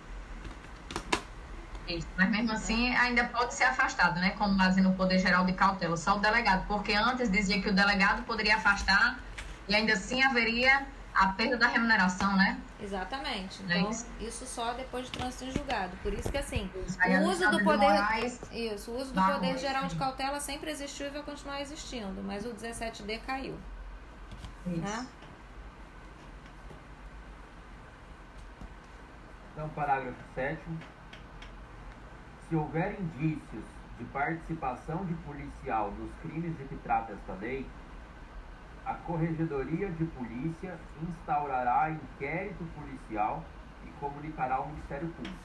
Isso. 1.87 2.07
Mas 2.17 2.29
mesmo 2.29 2.51
assim 2.51 2.95
ainda 2.95 3.25
pode 3.25 3.53
ser 3.53 3.65
afastado, 3.65 4.19
né? 4.19 4.31
Com 4.31 4.55
base 4.57 4.81
no 4.81 4.93
poder 4.93 5.19
geral 5.19 5.45
de 5.45 5.53
cautela, 5.53 5.95
só 5.95 6.15
o 6.15 6.19
delegado, 6.19 6.65
porque 6.67 6.93
antes 6.93 7.29
dizia 7.29 7.61
que 7.61 7.69
o 7.69 7.73
delegado 7.73 8.23
poderia 8.23 8.55
afastar 8.55 9.19
e 9.67 9.75
ainda 9.75 9.93
assim 9.93 10.23
haveria 10.23 10.87
a 11.15 11.27
perda 11.29 11.57
da 11.57 11.67
remuneração, 11.67 12.35
né? 12.35 12.59
Exatamente. 12.81 13.63
É 13.69 13.77
Então, 13.79 13.89
isso. 13.89 14.05
isso 14.19 14.45
só 14.45 14.73
depois 14.73 15.05
de 15.05 15.11
trânsito 15.13 15.45
em 15.45 15.51
julgado. 15.51 15.95
Por 16.03 16.13
isso 16.13 16.29
que, 16.29 16.37
assim, 16.37 16.69
Aí 16.99 17.17
o 17.17 17.29
uso 17.29 17.49
do 17.49 17.57
de 17.57 17.63
poder. 17.63 17.85
Moraes- 17.85 18.41
Isso, 18.51 18.91
o 18.91 18.97
uso 18.99 19.13
do 19.13 19.21
poder 19.21 19.33
Moraes, 19.33 19.61
geral 19.61 19.85
de 19.85 19.93
sim. 19.93 19.97
cautela 19.99 20.39
sempre 20.39 20.69
existiu 20.71 21.07
e 21.07 21.09
vai 21.11 21.23
continuar 21.23 21.61
existindo. 21.61 22.21
Mas 22.21 22.45
o 22.45 22.53
17D 22.53 23.19
caiu. 23.25 23.57
Isso. 24.67 24.81
Né? 24.81 25.07
Então, 29.53 29.69
parágrafo 29.69 30.17
7 30.33 30.59
Se 32.49 32.55
houver 32.55 32.99
indícios 32.99 33.63
de 33.97 34.03
participação 34.05 35.05
de 35.05 35.13
policial 35.15 35.89
nos 35.91 36.11
crimes 36.21 36.55
de 36.57 36.65
que 36.65 36.75
trata 36.77 37.13
esta 37.13 37.33
lei, 37.33 37.65
a 38.85 38.93
Corregedoria 38.93 39.89
de 39.89 40.05
Polícia 40.05 40.77
instaurará 41.01 41.89
inquérito 41.89 42.63
policial 42.75 43.43
e 43.85 43.89
comunicará 43.99 44.55
ao 44.55 44.67
Ministério 44.67 45.07
Público, 45.09 45.37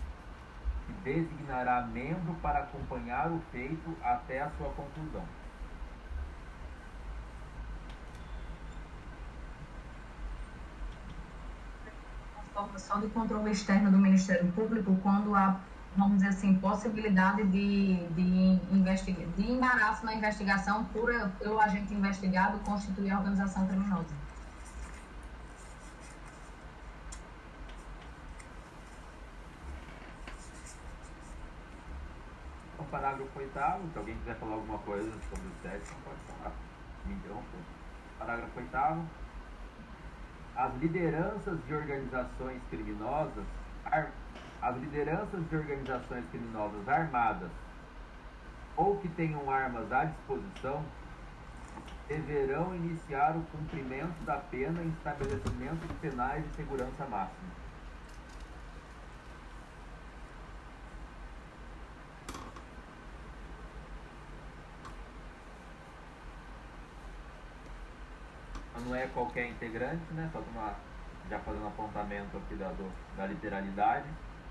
que 0.86 0.92
designará 1.04 1.82
membro 1.82 2.34
para 2.42 2.60
acompanhar 2.60 3.30
o 3.30 3.40
feito 3.50 3.96
até 4.02 4.42
a 4.42 4.50
sua 4.50 4.68
conclusão. 4.70 5.24
formação 12.52 13.00
de 13.00 13.08
controle 13.08 13.50
externo 13.50 13.90
do 13.90 13.98
Ministério 13.98 14.50
Público 14.52 14.96
quando 15.02 15.34
há, 15.34 15.58
vamos 15.96 16.18
dizer 16.18 16.28
assim, 16.28 16.54
possibilidade 16.54 17.44
de, 17.48 18.06
de, 18.08 18.56
de 19.36 19.50
embaraço 19.50 20.04
na 20.04 20.14
investigação 20.14 20.84
por, 20.86 21.12
pelo 21.38 21.60
agente 21.60 21.92
investigado 21.92 22.58
constituir 22.60 23.10
a 23.10 23.18
organização 23.18 23.66
criminosa. 23.66 24.14
Então, 32.74 32.86
parágrafo 32.86 33.38
8 33.38 33.52
se 33.92 33.98
alguém 33.98 34.16
quiser 34.18 34.36
falar 34.36 34.54
alguma 34.54 34.78
coisa 34.78 35.10
sobre 35.28 35.46
o 35.46 35.52
7, 35.62 35.94
pode 36.04 36.20
falar. 36.38 36.52
Me. 37.06 37.16
Parágrafo 38.18 38.60
8 38.60 39.08
As 40.54 40.74
lideranças 40.76 41.58
de 41.66 41.74
organizações 41.74 42.62
criminosas, 42.70 43.44
as 44.62 44.76
lideranças 44.76 45.48
de 45.48 45.56
organizações 45.56 46.24
criminosas 46.30 46.88
armadas 46.88 47.50
ou 48.76 48.98
que 48.98 49.08
tenham 49.08 49.50
armas 49.50 49.90
à 49.92 50.04
disposição 50.04 50.84
deverão 52.08 52.74
iniciar 52.74 53.36
o 53.36 53.42
cumprimento 53.56 54.24
da 54.24 54.36
pena 54.36 54.82
em 54.82 54.88
estabelecimentos 54.88 55.90
penais 56.00 56.44
de 56.44 56.56
segurança 56.56 57.06
máxima. 57.06 57.60
não 68.80 68.94
é 68.94 69.06
qualquer 69.08 69.46
integrante, 69.46 70.02
né? 70.12 70.28
Só 70.32 70.40
tomar, 70.40 70.80
já 71.28 71.38
fazendo 71.40 71.66
apontamento 71.66 72.36
aqui 72.36 72.54
da, 72.54 72.70
do, 72.70 72.90
da 73.16 73.26
literalidade, 73.26 74.06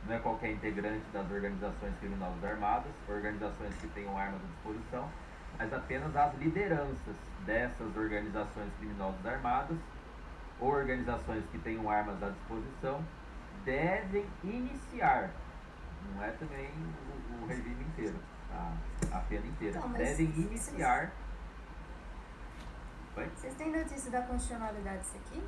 não 0.07 0.15
é 0.15 0.19
qualquer 0.19 0.51
integrante 0.51 1.03
das 1.11 1.29
organizações 1.29 1.93
criminosas 1.99 2.43
armadas, 2.43 2.91
organizações 3.07 3.73
que 3.75 3.87
tenham 3.89 4.17
armas 4.17 4.41
à 4.41 4.47
disposição, 4.47 5.09
mas 5.57 5.73
apenas 5.73 6.15
as 6.15 6.35
lideranças 6.37 7.15
dessas 7.45 7.95
organizações 7.95 8.71
criminosas 8.77 9.25
armadas 9.25 9.77
ou 10.59 10.69
organizações 10.69 11.43
que 11.51 11.57
tenham 11.59 11.89
armas 11.89 12.21
à 12.21 12.29
disposição 12.29 13.03
devem 13.65 14.25
iniciar, 14.43 15.31
não 16.15 16.23
é 16.23 16.31
também 16.31 16.69
o, 16.69 17.43
o 17.43 17.47
regime 17.47 17.83
inteiro, 17.83 18.15
a, 18.51 18.73
a 19.11 19.19
pena 19.21 19.45
inteira, 19.45 19.77
Então, 19.77 19.91
devem 19.91 20.25
iniciar? 20.25 21.11
Vocês 23.15 23.53
têm 23.55 23.71
notícia 23.71 24.09
da 24.11 24.21
constitucionalidade 24.21 24.99
disso 24.99 25.17
aqui? 25.17 25.43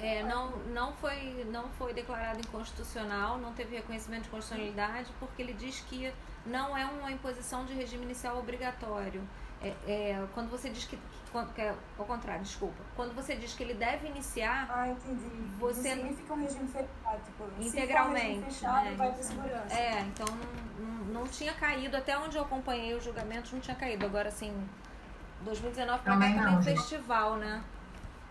É, 0.00 0.22
não, 0.24 0.50
não, 0.74 0.92
foi, 0.94 1.46
não 1.50 1.68
foi 1.70 1.92
declarado 1.94 2.40
inconstitucional, 2.40 3.38
não 3.38 3.52
teve 3.52 3.76
reconhecimento 3.76 4.24
de 4.24 4.28
constitucionalidade, 4.30 5.10
porque 5.20 5.40
ele 5.42 5.52
diz 5.52 5.80
que 5.80 6.12
não 6.44 6.76
é 6.76 6.84
uma 6.86 7.10
imposição 7.12 7.64
de 7.64 7.72
regime 7.72 8.04
inicial 8.04 8.36
obrigatório. 8.38 9.22
É, 9.62 9.68
é, 9.86 10.26
quando 10.34 10.50
você 10.50 10.70
diz 10.70 10.84
que, 10.86 10.96
que, 10.96 11.44
que 11.54 11.60
é 11.60 11.72
ao 11.96 12.04
contrário, 12.04 12.42
desculpa, 12.42 12.82
quando 12.96 13.14
você 13.14 13.36
diz 13.36 13.54
que 13.54 13.62
ele 13.62 13.74
deve 13.74 14.08
iniciar 14.08 14.66
Ah, 14.68 14.88
entendi. 14.88 15.24
Você- 15.60 15.94
Não 15.94 16.02
significa 16.02 16.32
um 16.34 16.42
regime 16.42 16.66
fechado, 16.68 17.24
tipo, 17.24 17.44
se 17.44 17.50
for 17.52 17.62
integralmente, 17.62 18.26
regime 18.26 18.44
fechado, 18.50 18.84
né? 18.86 18.94
vai 18.96 19.12
ter 19.12 19.22
segurança. 19.22 19.74
É, 19.78 20.00
então 20.00 20.26
não, 20.26 20.84
não, 20.84 21.04
não 21.20 21.26
tinha 21.28 21.54
caído, 21.54 21.96
até 21.96 22.18
onde 22.18 22.36
eu 22.36 22.42
acompanhei 22.42 22.92
os 22.94 23.04
julgamentos, 23.04 23.52
não 23.52 23.60
tinha 23.60 23.76
caído. 23.76 24.04
Agora, 24.04 24.30
assim, 24.30 24.52
2019 25.42 26.02
pra 26.02 26.12
cá 26.12 26.18
Também 26.18 26.34
não, 26.34 26.58
um 26.58 26.62
festival, 26.62 27.36
né? 27.36 27.62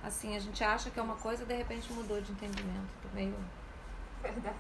Assim, 0.04 0.36
a 0.36 0.40
gente 0.40 0.64
acha 0.64 0.90
que 0.90 1.00
é 1.00 1.04
uma 1.04 1.16
coisa, 1.16 1.46
de 1.46 1.54
repente 1.54 1.92
mudou 1.94 2.20
de 2.22 2.32
entendimento. 2.32 2.90
Meio. 3.14 3.36
Verdade. 4.22 4.56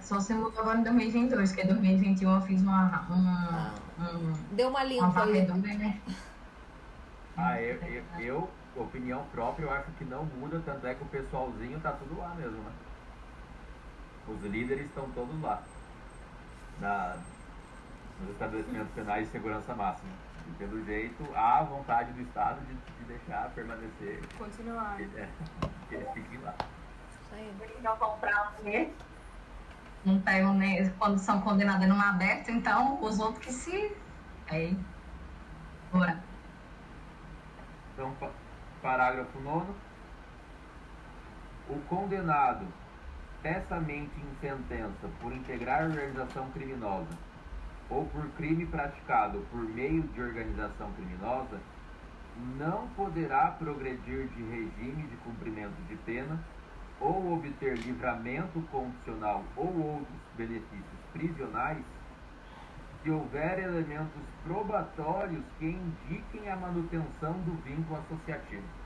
Só 0.00 0.18
se 0.18 0.34
mudou 0.34 0.60
agora 0.60 0.78
em 0.78 0.82
2022, 0.82 1.50
porque 1.50 1.62
em 1.62 1.68
2021 1.68 2.34
eu 2.34 2.40
fiz 2.42 2.60
uma, 2.62 3.06
uma, 3.08 3.70
um- 4.00 4.32
Deu 4.54 4.68
uma 4.68 4.80
uma 4.80 4.84
limpa 4.84 5.06
aí. 5.06 5.12
varredura, 5.12 5.74
né? 5.74 6.00
Ah, 7.36 7.60
eu, 7.60 7.76
eu, 7.82 8.04
eu, 8.20 8.50
opinião 8.76 9.24
própria, 9.32 9.64
eu 9.64 9.72
acho 9.72 9.90
que 9.92 10.04
não 10.04 10.24
muda, 10.24 10.60
tanto 10.64 10.86
é 10.86 10.94
que 10.94 11.02
o 11.02 11.06
pessoalzinho 11.06 11.78
tá 11.80 11.92
tudo 11.92 12.18
lá 12.18 12.34
mesmo, 12.34 12.58
né? 12.58 12.72
Os 14.28 14.42
líderes 14.42 14.86
estão 14.86 15.08
todos 15.10 15.40
lá. 15.40 15.62
Na, 16.80 17.16
nos 18.20 18.30
estabelecimentos 18.30 18.92
penais 18.94 19.26
de 19.26 19.32
segurança 19.32 19.74
máxima. 19.74 20.10
E 20.48 20.52
pelo 20.58 20.84
jeito, 20.84 21.24
há 21.36 21.62
vontade 21.62 22.12
do 22.12 22.20
Estado 22.22 22.60
de, 22.66 22.74
de 22.74 23.04
deixar 23.04 23.50
permanecer, 23.50 24.20
Continuar. 24.38 25.00
é, 25.00 25.28
que 25.88 25.94
eles 25.94 26.08
fiquem 26.12 26.38
lá. 26.40 26.54
Isso 27.22 27.34
aí. 27.34 27.80
não 27.82 27.96
comprar 27.96 28.54
um 28.60 28.64
né? 28.64 28.90
Não 30.04 30.20
pegam 30.20 30.54
nem 30.54 30.88
quando 30.90 31.18
são 31.18 31.40
condenados 31.42 31.86
num 31.86 32.00
aberto, 32.00 32.50
então 32.50 33.00
os 33.02 33.20
outros 33.20 33.44
que 33.44 33.52
se. 33.52 33.96
Aí. 34.50 34.76
Bora. 35.92 36.18
Então, 37.94 38.12
pa- 38.14 38.30
parágrafo 38.82 39.38
9. 39.40 39.66
O 41.68 41.78
condenado, 41.88 42.66
peçamente 43.42 44.10
em 44.18 44.34
sentença 44.40 45.08
por 45.20 45.32
integrar 45.32 45.84
organização 45.84 46.50
criminosa 46.50 47.06
ou 47.92 48.06
por 48.06 48.26
crime 48.30 48.64
praticado 48.66 49.40
por 49.50 49.60
meio 49.60 50.02
de 50.02 50.22
organização 50.22 50.90
criminosa, 50.92 51.60
não 52.58 52.88
poderá 52.96 53.48
progredir 53.58 54.26
de 54.28 54.42
regime 54.42 55.02
de 55.08 55.16
cumprimento 55.16 55.76
de 55.88 55.96
pena 55.96 56.38
ou 56.98 57.34
obter 57.34 57.76
livramento 57.78 58.60
condicional 58.70 59.44
ou 59.56 59.66
outros 59.66 60.18
benefícios 60.36 61.00
prisionais 61.12 61.84
se 63.02 63.10
houver 63.10 63.58
elementos 63.58 64.22
probatórios 64.44 65.44
que 65.58 65.66
indiquem 65.66 66.48
a 66.48 66.56
manutenção 66.56 67.32
do 67.44 67.52
vínculo 67.62 67.98
associativo. 68.00 68.81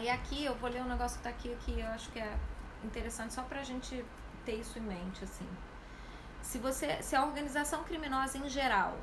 Aí 0.00 0.08
aqui 0.08 0.46
eu 0.46 0.54
vou 0.54 0.70
ler 0.70 0.80
um 0.80 0.88
negócio 0.88 1.18
que 1.18 1.24
tá 1.24 1.28
aqui 1.28 1.54
que 1.60 1.78
eu 1.78 1.86
acho 1.88 2.10
que 2.10 2.18
é 2.18 2.34
interessante 2.82 3.34
só 3.34 3.42
pra 3.42 3.62
gente 3.62 4.02
ter 4.46 4.54
isso 4.54 4.78
em 4.78 4.80
mente, 4.80 5.22
assim. 5.22 5.46
Se 6.40 6.56
você, 6.56 7.02
se 7.02 7.14
a 7.14 7.22
organização 7.22 7.84
criminosa 7.84 8.38
em 8.38 8.48
geral, 8.48 8.96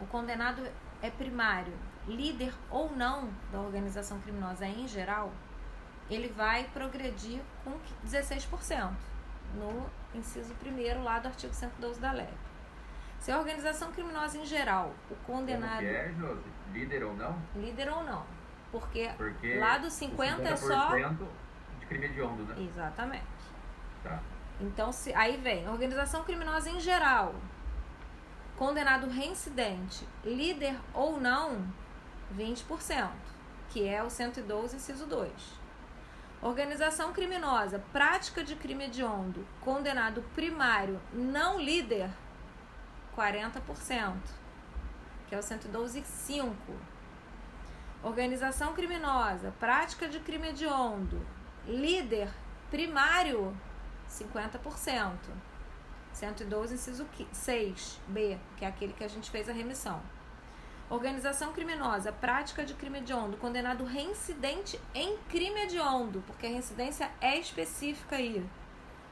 o 0.00 0.06
condenado 0.06 0.66
é 1.02 1.10
primário, 1.10 1.74
líder 2.08 2.54
ou 2.70 2.90
não 2.96 3.28
da 3.52 3.60
organização 3.60 4.18
criminosa 4.20 4.64
em 4.66 4.88
geral, 4.88 5.30
ele 6.08 6.28
vai 6.28 6.64
progredir 6.72 7.42
com 7.62 7.78
16% 8.02 8.90
no 9.54 9.84
inciso 10.14 10.54
primeiro 10.54 11.02
lá 11.02 11.18
do 11.18 11.28
artigo 11.28 11.52
112 11.52 12.00
da 12.00 12.10
lei. 12.10 12.32
Se 13.18 13.30
a 13.30 13.38
organização 13.38 13.92
criminosa 13.92 14.38
em 14.38 14.46
geral, 14.46 14.94
o 15.10 15.14
Como 15.26 15.40
condenado 15.40 15.80
que 15.80 15.84
é, 15.84 16.10
Josi? 16.18 16.50
Líder 16.72 17.04
ou 17.04 17.14
não? 17.14 17.38
líder 17.54 17.90
ou 17.90 18.02
não, 18.02 18.24
porque 18.72 19.10
Porque 19.16 19.58
lá 19.58 19.78
do 19.78 19.86
o 19.86 19.90
50 19.90 20.42
é 20.48 20.56
só 20.56 20.90
50% 20.90 21.16
de 21.78 21.86
crime 21.86 22.06
hediondo, 22.06 22.42
né? 22.44 22.56
Exatamente. 22.58 23.26
Tá. 24.02 24.20
Então, 24.60 24.90
se, 24.90 25.12
aí 25.14 25.36
vem 25.36 25.68
organização 25.68 26.24
criminosa 26.24 26.70
em 26.70 26.80
geral, 26.80 27.34
condenado 28.56 29.08
reincidente, 29.08 30.08
líder 30.24 30.76
ou 30.94 31.20
não, 31.20 31.66
20%, 32.36 33.10
que 33.68 33.86
é 33.86 34.02
o 34.02 34.08
112, 34.08 34.76
inciso 34.76 35.06
2. 35.06 35.30
Organização 36.40 37.12
criminosa, 37.12 37.78
prática 37.92 38.42
de 38.42 38.56
crime 38.56 38.84
hediondo, 38.84 39.46
condenado 39.60 40.22
primário, 40.34 41.00
não 41.12 41.60
líder, 41.60 42.10
40%, 43.16 44.14
que 45.28 45.34
é 45.34 45.38
o 45.38 45.42
112, 45.42 46.02
5. 46.02 46.91
Organização 48.02 48.72
criminosa, 48.72 49.54
prática 49.60 50.08
de 50.08 50.18
crime 50.18 50.48
hediondo, 50.48 51.24
líder 51.64 52.28
primário, 52.68 53.56
50%. 54.10 55.12
112, 56.12 56.74
inciso 56.74 57.06
6b, 57.32 58.38
que 58.56 58.64
é 58.64 58.68
aquele 58.68 58.92
que 58.92 59.04
a 59.04 59.08
gente 59.08 59.30
fez 59.30 59.48
a 59.48 59.52
remissão. 59.52 60.02
Organização 60.90 61.52
criminosa, 61.52 62.12
prática 62.12 62.64
de 62.64 62.74
crime 62.74 62.98
hediondo, 62.98 63.36
condenado 63.36 63.84
reincidente 63.84 64.80
em 64.92 65.16
crime 65.28 65.62
hediondo, 65.62 66.24
porque 66.26 66.46
a 66.46 66.50
reincidência 66.50 67.08
é 67.20 67.38
específica 67.38 68.16
aí. 68.16 68.44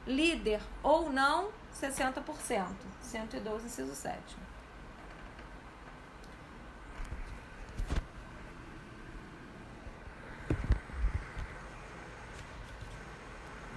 Líder 0.05 0.61
ou 0.83 1.09
não, 1.09 1.49
60%. 1.73 2.67
112, 3.01 3.65
inciso 3.65 3.95
7. 3.95 4.50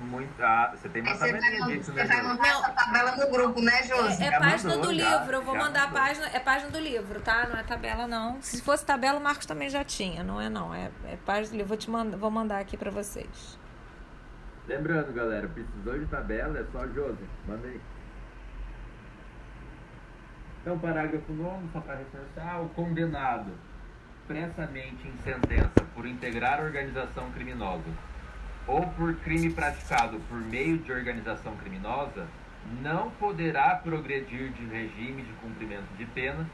Muito, 0.05 0.43
ah, 0.43 0.73
você 0.75 0.88
tem 0.88 1.03
uma 1.03 1.11
Aí 1.12 1.17
você 1.17 1.33
vai, 1.33 1.40
tabelinha 1.40 1.79
disso, 1.79 1.93
né, 1.93 2.07
você 2.07 2.12
vai 2.12 2.23
mandar 2.23 2.49
essa 2.49 2.71
tabela 2.73 3.17
no 3.17 3.31
grupo, 3.31 3.61
né, 3.62 3.83
Josi? 3.83 4.23
É, 4.23 4.27
é 4.27 4.38
página 4.38 4.77
mandou, 4.77 4.93
do 4.93 4.99
já, 4.99 5.19
livro, 5.19 5.37
eu 5.37 5.43
vou 5.43 5.57
mandar 5.57 5.83
a 5.83 5.87
mandou. 5.87 6.01
página. 6.01 6.27
É 6.27 6.40
página 6.40 6.71
do 6.71 6.79
livro, 6.79 7.21
tá? 7.21 7.49
Não 7.49 7.59
é 7.59 7.62
tabela, 7.62 8.07
não. 8.07 8.40
Se 8.43 8.62
fosse 8.62 8.85
tabela, 8.85 9.19
o 9.19 9.23
Marcos 9.23 9.47
também 9.47 9.69
já 9.71 9.83
tinha, 9.83 10.23
não 10.23 10.40
é 10.40 10.49
não. 10.49 10.75
É, 10.75 10.90
é 11.07 11.17
página 11.25 11.49
do 11.49 11.53
livro. 11.53 11.69
Vou 11.69 11.77
te 11.77 11.90
mandar, 11.90 12.17
vou 12.17 12.31
mandar 12.31 12.59
aqui 12.59 12.77
pra 12.77 12.90
vocês. 12.90 13.59
Lembrando, 14.69 15.12
galera, 15.12 15.49
precisou 15.49 15.99
de 15.99 16.07
tabela, 16.07 16.59
é 16.59 16.64
só 16.71 16.87
Josi. 16.88 17.25
Manda 17.49 17.67
aí. 17.67 17.81
Então, 20.61 20.79
parágrafo 20.79 21.33
9, 21.33 21.69
só 21.73 21.81
para 21.81 21.97
reforçar, 21.97 22.61
o 22.62 22.69
condenado, 22.71 23.53
expressamente 24.21 25.07
em 25.07 25.17
sentença 25.19 25.85
por 25.95 26.07
integrar 26.07 26.62
organização 26.62 27.31
criminosa 27.33 27.85
ou 28.66 28.87
por 28.88 29.14
crime 29.16 29.50
praticado 29.50 30.18
por 30.29 30.38
meio 30.38 30.79
de 30.79 30.92
organização 30.92 31.55
criminosa, 31.57 32.27
não 32.81 33.11
poderá 33.11 33.74
progredir 33.77 34.50
de 34.53 34.64
regime 34.66 35.22
de 35.22 35.33
cumprimento 35.35 35.94
de 35.96 36.07
pena 36.07 36.48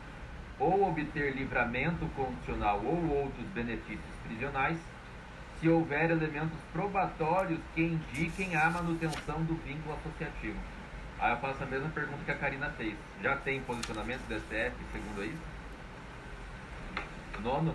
ou 0.59 0.89
obter 0.89 1.35
livramento 1.35 2.07
condicional 2.17 2.81
ou 2.85 3.23
outros 3.23 3.47
benefícios 3.55 4.15
prisionais 4.27 4.77
se 5.61 5.69
houver 5.69 6.11
elementos 6.11 6.59
probatórios 6.73 7.61
que 7.75 7.83
indiquem 7.83 8.57
a 8.57 8.71
manutenção 8.71 9.43
do 9.45 9.55
vínculo 9.57 9.95
associativo. 9.95 10.59
Aí 11.19 11.33
eu 11.33 11.37
faço 11.37 11.63
a 11.63 11.67
mesma 11.67 11.91
pergunta 11.91 12.25
que 12.25 12.31
a 12.31 12.37
Karina 12.37 12.71
fez. 12.71 12.95
Já 13.23 13.37
tem 13.37 13.61
posicionamento 13.63 14.23
do 14.27 14.35
STF 14.35 14.73
segundo 14.91 15.25
isso? 15.25 15.43
Nono? 17.43 17.75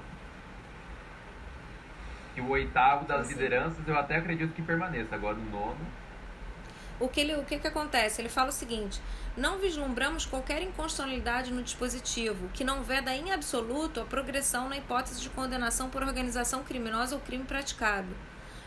Que 2.35 2.41
o 2.41 2.49
oitavo 2.49 3.05
das 3.05 3.29
lideranças 3.29 3.87
eu 3.87 3.97
até 3.97 4.17
acredito 4.17 4.53
que 4.53 4.61
permaneça. 4.61 5.15
Agora 5.15 5.37
o 5.37 5.45
nono. 5.49 5.79
O 6.99 7.09
que, 7.09 7.19
ele, 7.19 7.35
o 7.35 7.43
que, 7.43 7.57
que 7.57 7.67
acontece? 7.67 8.21
Ele 8.21 8.29
fala 8.29 8.49
o 8.49 8.53
seguinte: 8.53 9.01
não 9.35 9.57
vislumbramos 9.57 10.25
qualquer 10.25 10.61
inconstitucionalidade 10.61 11.51
no 11.51 11.63
dispositivo 11.63 12.49
que 12.53 12.63
não 12.63 12.83
veda 12.83 13.13
em 13.15 13.31
absoluto 13.31 13.99
a 13.99 14.05
progressão 14.05 14.69
na 14.69 14.77
hipótese 14.77 15.21
de 15.21 15.29
condenação 15.29 15.89
por 15.89 16.03
organização 16.03 16.63
criminosa 16.63 17.15
ou 17.15 17.21
crime 17.21 17.43
praticado. 17.43 18.07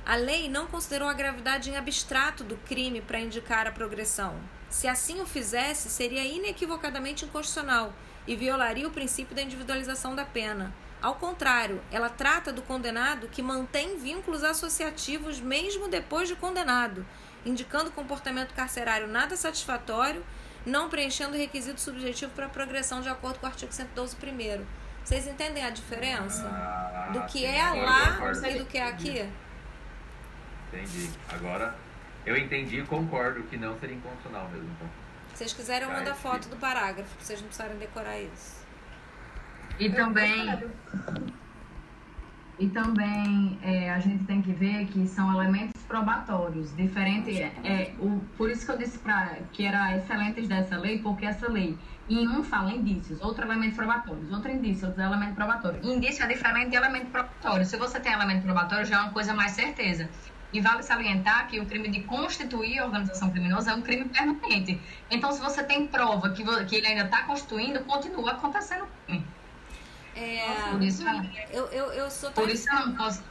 A 0.04 0.16
lei 0.16 0.48
não 0.48 0.66
considerou 0.66 1.08
a 1.08 1.14
gravidade 1.14 1.70
em 1.70 1.76
abstrato 1.76 2.42
do 2.42 2.56
crime 2.56 3.00
para 3.00 3.20
indicar 3.20 3.66
a 3.66 3.72
progressão. 3.72 4.36
Se 4.70 4.88
assim 4.88 5.20
o 5.20 5.26
fizesse, 5.26 5.88
seria 5.88 6.24
inequivocadamente 6.24 7.24
inconstitucional 7.24 7.92
e 8.26 8.36
violaria 8.36 8.88
o 8.88 8.90
princípio 8.90 9.34
da 9.34 9.42
individualização 9.42 10.14
da 10.14 10.24
pena. 10.24 10.72
Ao 11.00 11.14
contrário, 11.14 11.80
ela 11.92 12.08
trata 12.10 12.52
do 12.52 12.60
condenado 12.62 13.28
que 13.28 13.40
mantém 13.40 13.96
vínculos 13.98 14.42
associativos 14.42 15.38
mesmo 15.40 15.88
depois 15.88 16.28
de 16.28 16.34
condenado 16.36 17.06
indicando 17.46 17.90
comportamento 17.92 18.52
carcerário 18.52 19.06
nada 19.06 19.36
satisfatório, 19.36 20.22
não 20.66 20.90
preenchendo 20.90 21.34
o 21.34 21.38
requisito 21.38 21.80
subjetivo 21.80 22.32
para 22.32 22.48
progressão 22.48 23.00
de 23.00 23.08
acordo 23.08 23.38
com 23.38 23.46
o 23.46 23.48
artigo 23.48 23.72
112 23.72 24.16
primeiro. 24.16 24.66
Vocês 25.04 25.26
entendem 25.26 25.64
a 25.64 25.70
diferença 25.70 26.42
Ah, 26.46 27.10
do 27.12 27.22
que 27.26 27.46
é 27.46 27.62
lá 27.64 28.18
e 28.50 28.58
do 28.58 28.66
que 28.66 28.76
é 28.76 28.86
aqui? 28.88 29.30
Entendi. 30.72 31.10
Agora, 31.30 31.74
eu 32.26 32.36
entendi 32.36 32.80
e 32.80 32.84
concordo 32.86 33.42
que 33.44 33.56
não 33.56 33.78
seria 33.78 33.96
inconstitucional 33.96 34.48
mesmo. 34.50 34.68
Então. 34.76 34.88
Se 35.30 35.36
vocês 35.38 35.52
quiserem, 35.54 35.88
eu 35.88 35.94
mando 35.94 36.10
a 36.10 36.12
esse- 36.12 36.20
foto 36.20 36.48
do 36.48 36.56
parágrafo, 36.56 37.14
pra 37.16 37.24
vocês 37.24 37.40
não 37.40 37.46
precisarem 37.48 37.78
decorar 37.78 38.18
isso. 38.18 38.57
E 39.78 39.90
também, 39.90 40.58
e 42.58 42.68
também 42.68 43.58
é, 43.62 43.90
a 43.90 44.00
gente 44.00 44.24
tem 44.24 44.42
que 44.42 44.52
ver 44.52 44.86
que 44.86 45.06
são 45.06 45.32
elementos 45.32 45.80
probatórios, 45.84 46.74
diferente, 46.74 47.40
é, 47.40 47.94
o, 48.00 48.20
por 48.36 48.50
isso 48.50 48.66
que 48.66 48.72
eu 48.72 48.76
disse 48.76 48.98
pra, 48.98 49.38
que 49.52 49.64
era 49.64 49.96
excelentes 49.96 50.48
dessa 50.48 50.76
lei, 50.76 50.98
porque 50.98 51.24
essa 51.24 51.48
lei, 51.48 51.78
em 52.08 52.26
um 52.26 52.42
fala 52.42 52.72
indícios, 52.72 53.20
outro 53.20 53.44
elemento 53.44 53.76
probatórios, 53.76 54.32
outro 54.32 54.50
indício, 54.50 54.88
outro 54.88 55.02
elemento 55.02 55.34
probatório. 55.34 55.80
Indício 55.84 56.24
é 56.24 56.26
diferente 56.26 56.70
de 56.70 56.76
elemento 56.76 57.06
probatório. 57.06 57.64
Se 57.64 57.76
você 57.76 58.00
tem 58.00 58.12
elemento 58.12 58.42
probatório, 58.42 58.84
já 58.84 58.96
é 58.96 59.00
uma 59.00 59.12
coisa 59.12 59.32
mais 59.32 59.52
certeza. 59.52 60.08
E 60.52 60.60
vale 60.60 60.82
salientar 60.82 61.46
que 61.46 61.60
o 61.60 61.66
crime 61.66 61.90
de 61.90 62.02
constituir 62.04 62.80
organização 62.80 63.30
criminosa 63.30 63.70
é 63.70 63.74
um 63.74 63.82
crime 63.82 64.06
permanente. 64.06 64.80
Então, 65.10 65.30
se 65.30 65.40
você 65.40 65.62
tem 65.62 65.86
prova 65.86 66.30
que, 66.30 66.42
que 66.64 66.76
ele 66.76 66.86
ainda 66.86 67.04
está 67.04 67.22
constituindo, 67.24 67.80
continua 67.84 68.32
acontecendo 68.32 68.84
o 68.84 68.88
crime. 69.06 69.26
É, 70.18 70.70
Por 70.72 70.82
isso, 70.82 71.02
eu, 71.50 71.66
eu, 71.66 71.92
eu 71.92 72.10
sou 72.10 72.30
por 72.32 72.48
isso 72.50 72.68
eu 72.68 72.86
não 72.86 72.96
posso. 72.96 73.22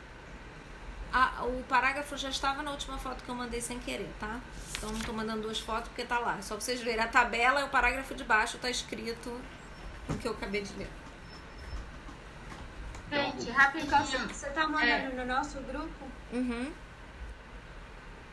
Ah, 1.12 1.44
o 1.44 1.64
parágrafo 1.64 2.16
já 2.18 2.30
estava 2.30 2.62
na 2.64 2.72
última 2.72 2.98
foto 2.98 3.24
que 3.24 3.30
eu 3.30 3.36
mandei 3.36 3.60
sem 3.62 3.80
querer, 3.80 4.10
tá? 4.20 4.40
Então 4.78 4.92
não 4.92 5.00
tô 5.00 5.12
mandando 5.14 5.42
duas 5.42 5.60
fotos 5.60 5.90
porque 5.90 6.06
tá 6.06 6.20
lá. 6.20 6.42
Só 6.42 6.56
pra 6.56 6.64
vocês 6.64 6.82
verem. 6.82 7.00
A 7.04 7.08
tabela 7.08 7.60
é 7.60 7.64
o 7.64 7.70
parágrafo 7.70 8.14
de 8.16 8.24
baixo, 8.24 8.58
tá 8.58 8.70
escrito 8.70 9.42
o 10.10 10.18
que 10.18 10.28
eu 10.28 10.32
acabei 10.34 10.62
de 10.62 10.74
ler. 10.76 10.90
Gente, 13.12 13.50
rapidinho. 13.52 14.28
você 14.28 14.50
tá 14.50 14.68
mandando 14.68 15.16
no 15.16 15.26
nosso 15.26 15.60
grupo 15.62 16.06
Uhum. 16.32 16.72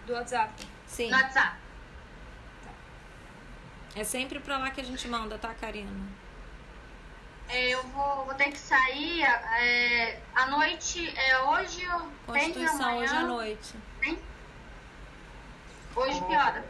do 0.06 0.12
WhatsApp? 0.12 0.52
Sim. 0.86 1.10
No 1.10 1.16
WhatsApp. 1.16 1.56
É 3.96 4.02
sempre 4.02 4.40
pra 4.40 4.58
lá 4.58 4.70
que 4.70 4.80
a 4.80 4.84
gente 4.84 5.06
manda, 5.06 5.38
tá, 5.38 5.54
Karina? 5.54 5.90
É, 7.48 7.68
Eu 7.74 7.82
vou, 7.88 8.24
vou 8.24 8.34
ter 8.34 8.50
que 8.50 8.58
sair. 8.58 9.22
É, 9.22 10.18
à 10.34 10.46
noite 10.46 11.12
é 11.16 11.38
hoje 11.42 11.86
ou 11.88 12.00
tem 12.00 12.52
Constituição 12.52 12.88
amanhã? 12.88 13.02
hoje 13.02 13.14
à 13.14 13.22
noite. 13.22 13.74
Hoje 15.96 16.20
que 16.24 16.34
hora? 16.36 16.64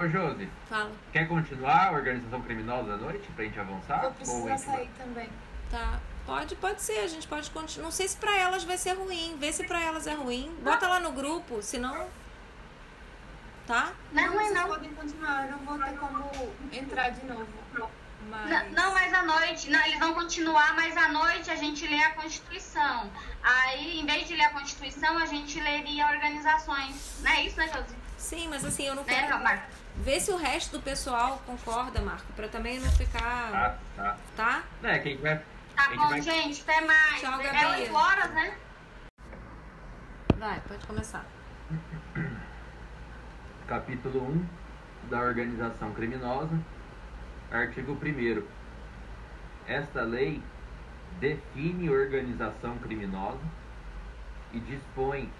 Ô, 0.00 0.08
Josi, 0.08 0.48
Fala. 0.68 0.90
quer 1.12 1.28
continuar 1.28 1.88
a 1.88 1.92
organização 1.92 2.40
criminosa 2.42 2.94
à 2.94 2.96
noite 2.96 3.28
pra 3.36 3.44
gente 3.44 3.60
avançar? 3.60 4.00
Vou 4.00 4.12
precisar 4.12 4.58
sair 4.58 4.90
também. 4.98 5.28
Tá. 5.70 6.00
Pode, 6.26 6.56
pode 6.56 6.80
ser, 6.80 7.00
a 7.00 7.06
gente 7.06 7.28
pode 7.28 7.50
continuar. 7.50 7.84
Não 7.84 7.92
sei 7.92 8.08
se 8.08 8.16
pra 8.16 8.34
elas 8.36 8.64
vai 8.64 8.78
ser 8.78 8.94
ruim. 8.94 9.36
Vê 9.38 9.52
se 9.52 9.64
pra 9.64 9.80
elas 9.82 10.06
é 10.06 10.14
ruim. 10.14 10.50
Bota 10.62 10.88
lá 10.88 10.98
no 10.98 11.12
grupo, 11.12 11.62
senão. 11.62 12.08
Tá? 13.66 13.92
Não 14.12 14.22
é 14.22 14.26
ruim, 14.26 14.38
vocês 14.38 14.54
não. 14.54 14.68
podem 14.68 14.94
continuar, 14.94 15.44
eu 15.46 15.52
não 15.52 15.58
vou 15.58 15.78
ter 15.78 15.96
como 15.98 16.52
entrar 16.72 17.10
de 17.10 17.26
novo. 17.26 17.46
Mas... 18.30 18.50
Não, 18.50 18.70
não, 18.70 18.94
mas 18.94 19.12
à 19.12 19.22
noite, 19.22 19.70
não, 19.70 19.84
eles 19.86 19.98
vão 19.98 20.14
continuar, 20.14 20.74
mas 20.74 20.96
à 20.96 21.08
noite 21.08 21.50
a 21.50 21.56
gente 21.56 21.86
lê 21.86 22.02
a 22.02 22.10
Constituição. 22.14 23.10
Aí, 23.42 24.00
em 24.00 24.06
vez 24.06 24.26
de 24.26 24.34
ler 24.34 24.44
a 24.44 24.50
Constituição, 24.50 25.18
a 25.18 25.26
gente 25.26 25.60
leria 25.60 26.06
organizações. 26.08 27.20
Não 27.22 27.30
é 27.30 27.42
isso, 27.44 27.56
né, 27.58 27.68
Josi? 27.68 27.94
Sim, 28.16 28.48
mas 28.48 28.64
assim, 28.64 28.84
eu 28.86 28.94
não 28.94 29.04
Né, 29.04 29.22
quero. 29.22 29.42
Marco? 29.42 29.66
Vê 29.96 30.18
se 30.18 30.30
o 30.32 30.36
resto 30.36 30.78
do 30.78 30.82
pessoal 30.82 31.40
concorda, 31.46 32.00
Marco, 32.00 32.32
pra 32.34 32.48
também 32.48 32.80
não 32.80 32.90
ficar. 32.92 33.50
Tá, 33.52 33.78
tá. 33.96 34.16
Tá? 34.36 34.62
É, 34.88 34.98
quem 34.98 35.16
vai. 35.18 35.40
Tá 35.76 35.90
bom, 35.94 36.08
vai- 36.08 36.22
gente, 36.22 36.62
até 36.62 36.80
mais. 36.80 37.20
Tchau, 37.20 37.40
é 37.40 37.44
Gabi. 37.52 37.82
8 37.82 37.94
horas, 37.94 38.30
né? 38.30 38.56
Vai, 40.36 40.60
pode 40.66 40.86
começar. 40.86 41.24
Capítulo 43.66 44.20
1 44.30 44.46
da 45.10 45.20
Organização 45.20 45.92
Criminosa, 45.92 46.58
artigo 47.54 47.92
1. 47.92 48.42
Esta 49.66 50.02
lei 50.02 50.42
define 51.20 51.88
organização 51.88 52.76
criminosa 52.78 53.40
e 54.52 54.58
dispõe 54.60 55.30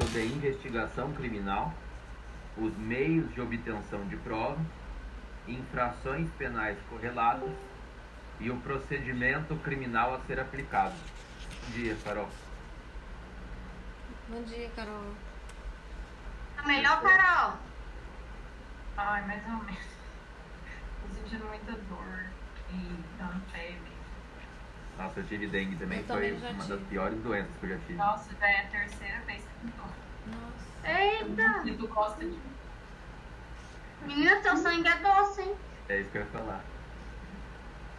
sobre 0.00 0.22
a 0.22 0.24
investigação 0.24 1.12
criminal, 1.12 1.74
os 2.56 2.74
meios 2.78 3.32
de 3.34 3.40
obtenção 3.40 4.06
de 4.08 4.16
prova, 4.16 4.58
infrações 5.46 6.30
penais 6.38 6.78
correlatas 6.88 7.50
e 8.40 8.50
o 8.50 8.56
procedimento 8.60 9.54
criminal 9.56 10.14
a 10.14 10.20
ser 10.20 10.40
aplicado. 10.40 10.94
Bom 10.94 11.72
dia, 11.74 11.96
Carol. 12.02 12.28
Bom 14.28 14.42
dia, 14.44 14.70
Carol. 14.74 15.14
Tá 16.56 16.62
melhor, 16.62 17.02
Carol? 17.02 17.58
Ai, 18.96 19.26
mais 19.26 19.44
ou 19.46 19.64
menos. 19.64 19.89
Tô 21.02 21.14
sentindo 21.14 21.44
muita 21.46 21.72
dor 21.72 22.24
e 22.70 23.04
dando 23.18 23.40
febre. 23.50 23.92
Nossa, 24.98 25.20
eu 25.20 25.26
tive 25.26 25.46
dengue 25.46 25.76
também, 25.76 25.98
Eu 26.00 26.04
foi 26.04 26.16
também 26.16 26.32
uma 26.52 26.62
tive. 26.62 26.68
das 26.68 26.88
piores 26.88 27.18
doenças 27.22 27.56
que 27.58 27.64
eu 27.66 27.70
já 27.70 27.78
tive. 27.78 27.94
Nossa, 27.94 28.30
já 28.38 28.46
é 28.46 28.60
a 28.60 28.66
terceira 28.66 29.20
vez 29.20 29.42
que 29.42 29.66
eu 29.66 29.72
tô. 29.72 29.82
Nossa. 30.30 30.70
Eita! 30.88 31.62
E 31.68 31.76
tu 31.76 31.88
gosta 31.88 32.24
de 32.24 32.38
Menina, 34.06 34.40
teu 34.40 34.56
sangue 34.56 34.88
é 34.88 34.96
doce, 34.98 35.42
hein? 35.42 35.54
É 35.88 36.00
isso 36.00 36.10
que 36.10 36.18
eu 36.18 36.22
ia 36.22 36.28
falar. 36.28 36.64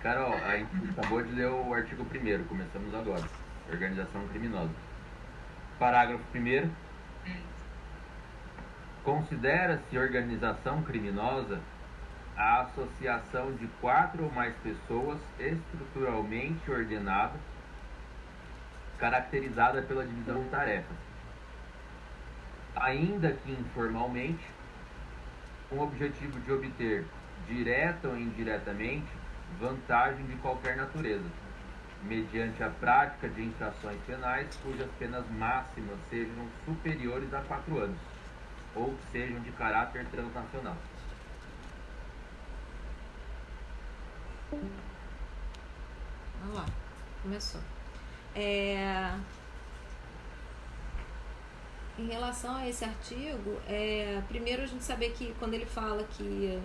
Carol, 0.02 0.34
a 0.34 0.58
gente 0.58 0.90
acabou 0.98 1.22
de 1.22 1.32
ler 1.32 1.48
o 1.48 1.74
artigo 1.74 2.04
1 2.04 2.44
começamos 2.46 2.94
agora. 2.96 3.24
Organização 3.72 4.28
criminosa. 4.30 4.74
Parágrafo 5.78 6.24
1 6.36 6.72
Considera-se 9.04 9.98
organização 9.98 10.82
criminosa 10.84 11.60
a 12.38 12.62
associação 12.62 13.54
de 13.54 13.67
quatro 13.80 14.24
ou 14.24 14.32
mais 14.32 14.56
pessoas 14.58 15.20
estruturalmente 15.39 16.72
ordenada, 16.72 17.39
caracterizada 18.98 19.82
pela 19.82 20.06
divisão 20.06 20.44
de 20.44 20.50
tarefas, 20.50 20.98
ainda 22.76 23.32
que 23.34 23.52
informalmente, 23.52 24.46
com 25.70 25.78
o 25.78 25.84
objetivo 25.84 26.39
de 26.39 26.52
obter, 26.52 27.06
direta 27.48 28.08
ou 28.08 28.17
indiretamente, 28.17 29.08
vantagem 29.60 30.26
de 30.26 30.36
qualquer 30.38 30.78
natureza, 30.78 31.26
mediante 32.04 32.63
a 32.63 32.70
prática 32.70 33.28
de 33.30 33.44
infrações 33.44 34.00
penais 34.06 34.48
cujas 34.63 34.89
penas 34.98 35.26
máximas 35.32 35.98
sejam 36.10 36.48
superiores 36.65 37.34
a 37.34 37.41
quatro 37.41 37.80
anos, 37.80 38.00
ou 38.76 38.96
sejam 39.12 39.39
de 39.41 39.52
caráter 39.52 40.06
transnacional. 40.08 40.78
Vamos 46.41 46.56
lá. 46.56 46.65
Começou. 47.22 47.62
É... 48.36 49.14
Em 52.00 52.08
relação 52.08 52.56
a 52.56 52.68
esse 52.68 52.84
artigo, 52.84 53.60
é... 53.68 54.22
primeiro 54.28 54.64
a 54.64 54.66
gente 54.66 54.84
saber 54.84 55.12
que 55.12 55.34
quando 55.40 55.54
ele 55.54 55.66
fala 55.66 56.04
que 56.04 56.60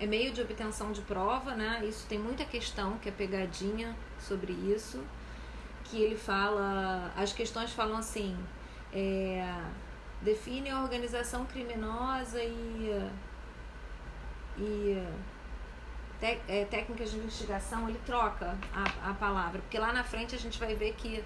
é 0.00 0.06
meio 0.06 0.32
de 0.32 0.42
obtenção 0.42 0.90
de 0.92 1.00
prova, 1.02 1.54
né? 1.54 1.84
Isso 1.84 2.06
tem 2.08 2.18
muita 2.18 2.44
questão 2.44 2.98
que 2.98 3.08
é 3.08 3.12
pegadinha 3.12 3.94
sobre 4.18 4.52
isso. 4.52 5.02
Que 5.84 6.02
ele 6.02 6.16
fala. 6.16 7.12
As 7.16 7.32
questões 7.32 7.72
falam 7.72 7.96
assim. 7.96 8.36
É... 8.92 9.46
Define 10.22 10.70
a 10.70 10.82
organização 10.82 11.44
criminosa 11.46 12.42
e. 12.42 13.10
E 14.56 15.06
te- 16.24 16.40
é, 16.48 16.64
técnicas 16.64 17.10
de 17.10 17.18
investigação, 17.18 17.88
ele 17.88 18.00
troca 18.06 18.56
a, 18.72 19.10
a 19.10 19.14
palavra, 19.14 19.60
porque 19.60 19.78
lá 19.78 19.92
na 19.92 20.02
frente 20.04 20.34
a 20.34 20.38
gente 20.38 20.58
vai 20.58 20.74
ver 20.74 20.94
que 20.94 21.22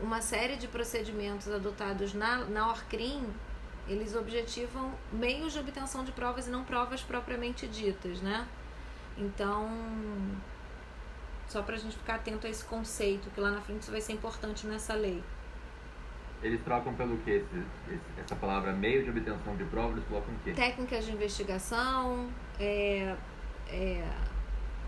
uma 0.00 0.20
série 0.22 0.56
de 0.56 0.68
procedimentos 0.68 1.48
adotados 1.48 2.14
na, 2.14 2.44
na 2.44 2.68
ORCRIM, 2.70 3.26
eles 3.88 4.14
objetivam 4.14 4.92
meios 5.12 5.52
de 5.54 5.58
obtenção 5.58 6.04
de 6.04 6.12
provas 6.12 6.46
e 6.46 6.50
não 6.50 6.62
provas 6.64 7.02
propriamente 7.02 7.66
ditas, 7.66 8.20
né? 8.20 8.46
Então, 9.16 9.68
só 11.48 11.62
para 11.62 11.74
a 11.74 11.78
gente 11.78 11.96
ficar 11.96 12.16
atento 12.16 12.46
a 12.46 12.50
esse 12.50 12.64
conceito, 12.64 13.28
que 13.30 13.40
lá 13.40 13.50
na 13.50 13.60
frente 13.60 13.82
isso 13.82 13.90
vai 13.90 14.00
ser 14.00 14.12
importante 14.12 14.66
nessa 14.66 14.94
lei. 14.94 15.20
Eles 16.42 16.60
trocam 16.62 16.94
pelo 16.94 17.16
que 17.18 17.30
esse, 17.30 17.62
esse- 17.88 18.00
essa 18.20 18.36
palavra 18.36 18.72
meio 18.72 19.02
de 19.02 19.10
obtenção 19.10 19.56
de 19.56 19.64
prova, 19.64 19.92
eles 19.94 20.04
colocam 20.06 20.32
o 20.32 20.38
quê? 20.44 20.52
Técnicas 20.52 21.04
de 21.04 21.10
investigação, 21.12 22.28
é, 22.60 23.16
é, 23.68 24.08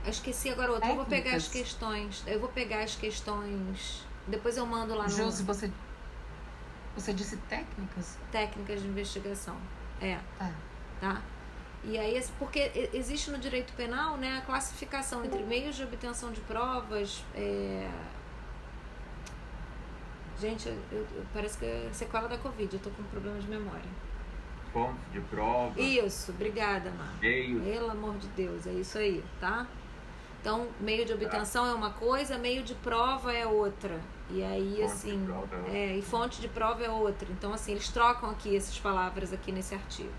eu 0.04 0.10
esqueci 0.10 0.50
agora 0.50 0.72
outra. 0.72 0.88
Eu 0.88 0.96
vou 0.96 1.04
pegar 1.04 1.34
as 1.36 1.48
questões. 1.48 2.22
Eu 2.26 2.40
vou 2.40 2.48
pegar 2.48 2.82
as 2.82 2.94
questões. 2.96 4.04
Depois 4.26 4.56
eu 4.56 4.66
mando 4.66 4.94
lá 4.94 5.04
no 5.04 5.10
Josi, 5.10 5.42
você, 5.42 5.70
você 6.94 7.12
disse 7.12 7.36
técnicas? 7.48 8.16
técnicas 8.30 8.82
de 8.82 8.88
investigação. 8.88 9.56
É. 10.00 10.18
Tá. 10.38 10.52
tá? 11.00 11.22
E 11.82 11.98
aí, 11.98 12.22
porque 12.38 12.90
existe 12.92 13.30
no 13.30 13.38
direito 13.38 13.72
penal 13.72 14.16
né, 14.18 14.36
a 14.38 14.40
classificação 14.42 15.24
entre 15.24 15.42
meios 15.42 15.76
de 15.76 15.82
obtenção 15.84 16.30
de 16.30 16.40
provas. 16.42 17.24
é, 17.34 17.88
Gente, 20.38 20.68
eu, 20.68 20.74
eu- 20.90 21.24
parece 21.34 21.58
que 21.58 21.66
é 21.66 21.90
sequela 21.92 22.26
da 22.26 22.38
Covid, 22.38 22.72
eu 22.72 22.80
tô 22.80 22.88
com 22.90 23.02
problema 23.04 23.38
de 23.38 23.46
memória. 23.46 23.84
Fontes 24.72 25.12
de 25.12 25.20
prova, 25.20 25.78
Isso, 25.78 26.30
obrigada, 26.30 26.90
Mar. 26.92 27.12
meios. 27.20 27.62
Pelo 27.62 27.90
amor 27.90 28.16
de 28.16 28.26
Deus, 28.28 28.66
é 28.66 28.72
isso 28.72 28.96
aí, 28.96 29.22
tá? 29.40 29.66
Então, 30.40 30.68
meio 30.80 31.04
de 31.04 31.12
obtenção 31.12 31.66
é 31.66 31.74
uma 31.74 31.90
coisa, 31.90 32.38
meio 32.38 32.62
de 32.62 32.74
prova 32.74 33.32
é 33.32 33.46
outra. 33.46 34.00
E 34.30 34.42
aí, 34.42 34.68
Fonte 34.70 34.76
de 34.78 34.82
assim, 34.84 35.24
prova 35.26 35.54
é 35.54 35.58
outra. 35.58 35.94
e 35.96 36.02
fonte 36.02 36.40
de 36.40 36.48
prova 36.48 36.84
é 36.84 36.88
outra. 36.88 37.28
Então, 37.30 37.52
assim, 37.52 37.72
eles 37.72 37.88
trocam 37.90 38.30
aqui 38.30 38.56
essas 38.56 38.78
palavras 38.78 39.32
aqui 39.34 39.52
nesse 39.52 39.74
artigo. 39.74 40.12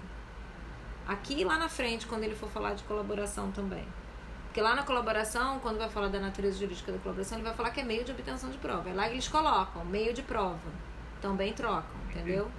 Aqui 1.08 1.42
e 1.42 1.44
lá 1.44 1.58
na 1.58 1.68
frente, 1.68 2.06
quando 2.06 2.24
ele 2.24 2.36
for 2.36 2.50
falar 2.50 2.74
de 2.76 2.84
colaboração 2.84 3.52
também. 3.52 3.86
Porque 4.46 4.62
lá 4.62 4.76
na 4.76 4.84
colaboração, 4.84 5.60
quando 5.60 5.78
vai 5.78 5.90
falar 5.90 6.10
da 6.10 6.20
natureza 6.20 6.60
jurídica 6.60 6.92
da 6.92 7.00
colaboração, 7.00 7.38
ele 7.38 7.48
vai 7.48 7.56
falar 7.56 7.72
que 7.72 7.80
é 7.80 7.84
meio 7.84 8.04
de 8.04 8.12
obtenção 8.12 8.50
de 8.52 8.58
prova. 8.60 8.90
É 8.90 8.94
lá 8.94 9.06
que 9.08 9.14
eles 9.14 9.28
colocam, 9.28 9.84
meio 9.86 10.14
de 10.14 10.22
prova. 10.22 10.70
Também 11.22 11.54
trocam, 11.54 11.96
entendeu? 12.10 12.52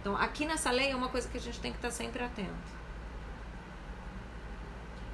Então, 0.00 0.16
aqui 0.16 0.44
nessa 0.44 0.70
lei 0.70 0.90
é 0.90 0.96
uma 0.96 1.08
coisa 1.08 1.28
que 1.28 1.38
a 1.38 1.40
gente 1.40 1.60
tem 1.60 1.70
que 1.72 1.78
estar 1.78 1.90
sempre 1.92 2.22
atento. 2.24 2.81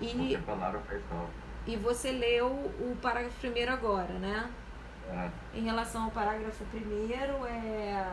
E, 0.00 0.38
palavra 0.38 0.80
faz 0.80 1.02
e 1.66 1.76
você 1.76 2.10
leu 2.10 2.46
o 2.46 2.96
parágrafo 3.02 3.36
primeiro 3.40 3.70
agora, 3.70 4.14
né? 4.14 4.50
É, 5.10 5.58
Em 5.58 5.64
relação 5.64 6.04
ao 6.04 6.10
parágrafo 6.10 6.64
primeiro, 6.66 7.44
é 7.44 8.10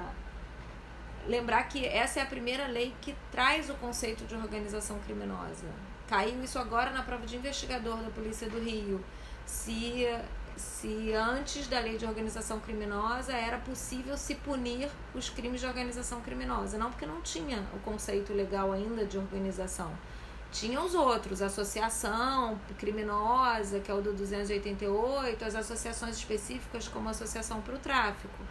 lembrar 1.25 1.63
que 1.63 1.85
essa 1.85 2.19
é 2.19 2.23
a 2.23 2.25
primeira 2.25 2.67
lei 2.67 2.93
que 3.01 3.15
traz 3.31 3.69
o 3.69 3.73
conceito 3.75 4.25
de 4.25 4.35
organização 4.35 4.99
criminosa. 4.99 5.67
Caiu 6.07 6.43
isso 6.43 6.59
agora 6.59 6.91
na 6.91 7.01
prova 7.01 7.25
de 7.25 7.35
investigador 7.35 7.97
da 7.97 8.09
Polícia 8.09 8.49
do 8.49 8.59
Rio. 8.59 9.03
Se, 9.45 10.05
se 10.57 11.13
antes 11.13 11.67
da 11.67 11.79
lei 11.79 11.97
de 11.97 12.05
organização 12.05 12.59
criminosa 12.59 13.33
era 13.33 13.57
possível 13.57 14.17
se 14.17 14.35
punir 14.35 14.89
os 15.13 15.29
crimes 15.29 15.61
de 15.61 15.67
organização 15.67 16.21
criminosa. 16.21 16.77
Não 16.77 16.91
porque 16.91 17.05
não 17.05 17.21
tinha 17.21 17.63
o 17.73 17.79
conceito 17.79 18.33
legal 18.33 18.71
ainda 18.71 19.05
de 19.05 19.17
organização. 19.17 19.91
Tinha 20.55 20.79
os 20.79 20.95
outros, 20.95 21.41
associação 21.41 22.57
criminosa, 22.77 23.81
que 23.81 23.91
é 23.91 23.93
o 23.93 24.01
do 24.01 24.13
288, 24.13 25.43
as 25.43 25.53
associações 25.53 26.15
específicas 26.15 26.87
como 26.87 27.09
associação 27.09 27.59
para 27.59 27.75
o 27.75 27.77
tráfico, 27.77 28.41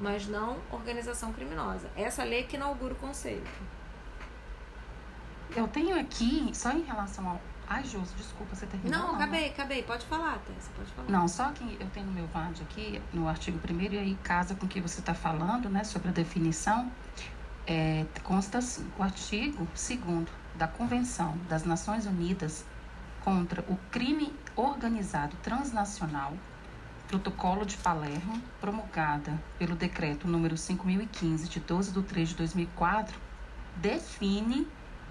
mas 0.00 0.26
não 0.26 0.56
organização 0.70 1.30
criminosa. 1.30 1.90
Essa 1.94 2.24
lei 2.24 2.44
que 2.44 2.56
inaugura 2.56 2.94
o 2.94 2.96
conceito. 2.96 3.50
Eu 5.54 5.68
tenho 5.68 6.00
aqui, 6.00 6.50
só 6.54 6.72
em 6.72 6.84
relação 6.84 7.28
ao. 7.28 7.40
Ai, 7.68 7.84
Josi, 7.84 8.14
desculpa, 8.16 8.56
você 8.56 8.64
terminou? 8.64 8.98
Não, 8.98 9.14
acabei, 9.14 9.50
acabei. 9.50 9.82
Pode 9.82 10.06
falar, 10.06 10.38
Tessa, 10.38 10.70
pode 10.74 10.90
falar. 10.92 11.10
Não, 11.10 11.28
só 11.28 11.52
que 11.52 11.76
eu 11.78 11.86
tenho 11.90 12.06
no 12.06 12.12
meu 12.12 12.26
VAD 12.28 12.62
aqui, 12.62 13.02
no 13.12 13.28
artigo 13.28 13.60
1 13.70 13.92
e 13.92 13.98
aí 13.98 14.18
casa 14.22 14.54
com 14.54 14.64
o 14.64 14.68
que 14.68 14.80
você 14.80 15.00
está 15.00 15.12
falando, 15.12 15.68
né, 15.68 15.84
sobre 15.84 16.08
a 16.08 16.12
definição. 16.12 16.90
É, 17.66 18.06
consta 18.24 18.58
assim, 18.58 18.90
o 18.98 19.02
artigo 19.02 19.68
2 19.74 20.00
da 20.54 20.68
Convenção 20.68 21.36
das 21.48 21.64
Nações 21.64 22.06
Unidas 22.06 22.64
contra 23.20 23.62
o 23.68 23.76
crime 23.90 24.32
organizado 24.56 25.36
transnacional, 25.42 26.32
Protocolo 27.08 27.66
de 27.66 27.76
Palermo, 27.76 28.40
promulgada 28.60 29.38
pelo 29.58 29.76
decreto 29.76 30.26
número 30.26 30.56
5015 30.56 31.48
de 31.48 31.60
12 31.60 31.92
de 31.92 32.02
3 32.02 32.30
de 32.30 32.34
2004, 32.36 33.20
define 33.76 34.66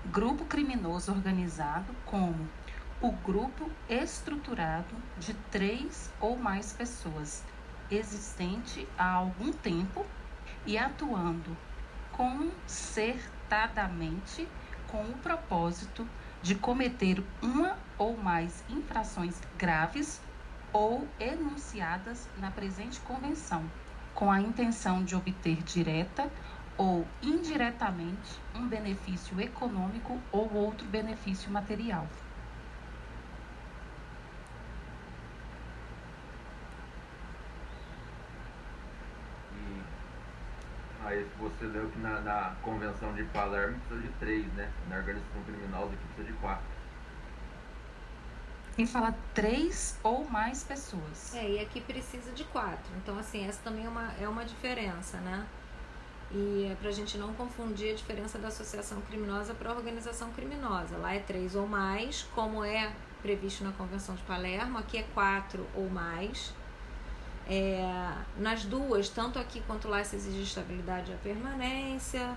grupo 0.05 0.45
criminoso 0.45 1.11
organizado 1.11 1.93
como 2.05 2.49
o 3.01 3.11
grupo 3.11 3.69
estruturado 3.89 4.95
de 5.17 5.33
três 5.51 6.11
ou 6.19 6.37
mais 6.37 6.73
pessoas, 6.73 7.43
existente 7.89 8.87
há 8.97 9.11
algum 9.11 9.51
tempo 9.51 10.05
e 10.65 10.77
atuando 10.77 11.55
concertadamente 12.11 14.47
com 14.91 15.09
o 15.09 15.21
propósito 15.21 16.13
de 16.41 16.53
cometer 16.59 17.33
uma 17.41 17.87
ou 17.97 18.17
mais 18.21 18.61
infrações 18.67 19.39
graves 19.53 20.21
ou 20.73 21.15
enunciadas 21.17 22.29
na 22.35 22.51
presente 22.51 23.01
convenção, 23.01 23.73
com 24.13 24.29
a 24.29 24.41
intenção 24.41 25.01
de 25.05 25.15
obter 25.15 25.63
direta 25.63 26.33
ou 26.75 27.17
indiretamente 27.21 28.45
um 28.53 28.67
benefício 28.67 29.39
econômico 29.39 30.27
ou 30.29 30.53
outro 30.53 30.89
benefício 30.89 31.49
material. 31.49 32.11
E 39.51 39.91
aí 41.11 41.27
você 41.39 41.65
leu 41.65 41.89
que 41.89 41.99
na, 41.99 42.21
na 42.21 42.55
convenção 42.61 43.13
de 43.13 43.23
Palermo 43.25 43.79
precisa 43.87 44.07
de 44.07 44.13
três, 44.19 44.45
né? 44.53 44.71
Na 44.89 44.97
organização 44.97 45.43
criminosa 45.45 45.93
aqui 45.93 46.05
precisa 46.15 46.27
de 46.27 46.33
quatro. 46.39 46.65
E 48.77 48.87
fala 48.87 49.13
três 49.33 49.99
ou 50.01 50.23
mais 50.29 50.63
pessoas. 50.63 51.35
É, 51.35 51.49
e 51.49 51.59
aqui 51.59 51.81
precisa 51.81 52.31
de 52.31 52.43
quatro. 52.45 52.91
Então, 52.97 53.17
assim, 53.19 53.45
essa 53.45 53.61
também 53.63 53.85
é 53.85 53.89
uma, 53.89 54.13
é 54.19 54.27
uma 54.27 54.45
diferença, 54.45 55.17
né? 55.17 55.45
E 56.31 56.69
é 56.71 56.75
pra 56.75 56.89
gente 56.91 57.17
não 57.17 57.33
confundir 57.33 57.91
a 57.91 57.95
diferença 57.95 58.39
da 58.39 58.47
associação 58.47 59.01
criminosa 59.01 59.53
para 59.53 59.73
organização 59.73 60.31
criminosa. 60.31 60.95
Lá 60.97 61.13
é 61.13 61.19
três 61.19 61.55
ou 61.55 61.67
mais, 61.67 62.23
como 62.33 62.63
é 62.63 62.93
previsto 63.21 63.65
na 63.65 63.73
Convenção 63.73 64.15
de 64.15 64.21
Palermo. 64.23 64.77
Aqui 64.77 64.97
é 64.97 65.03
quatro 65.13 65.67
ou 65.75 65.89
mais. 65.89 66.53
É, 67.47 68.13
nas 68.37 68.63
duas, 68.63 69.09
tanto 69.09 69.39
aqui 69.39 69.61
quanto 69.67 69.87
lá, 69.87 70.03
se 70.03 70.15
exige 70.15 70.43
estabilidade 70.43 71.11
e 71.11 71.13
a 71.13 71.17
permanência. 71.17 72.35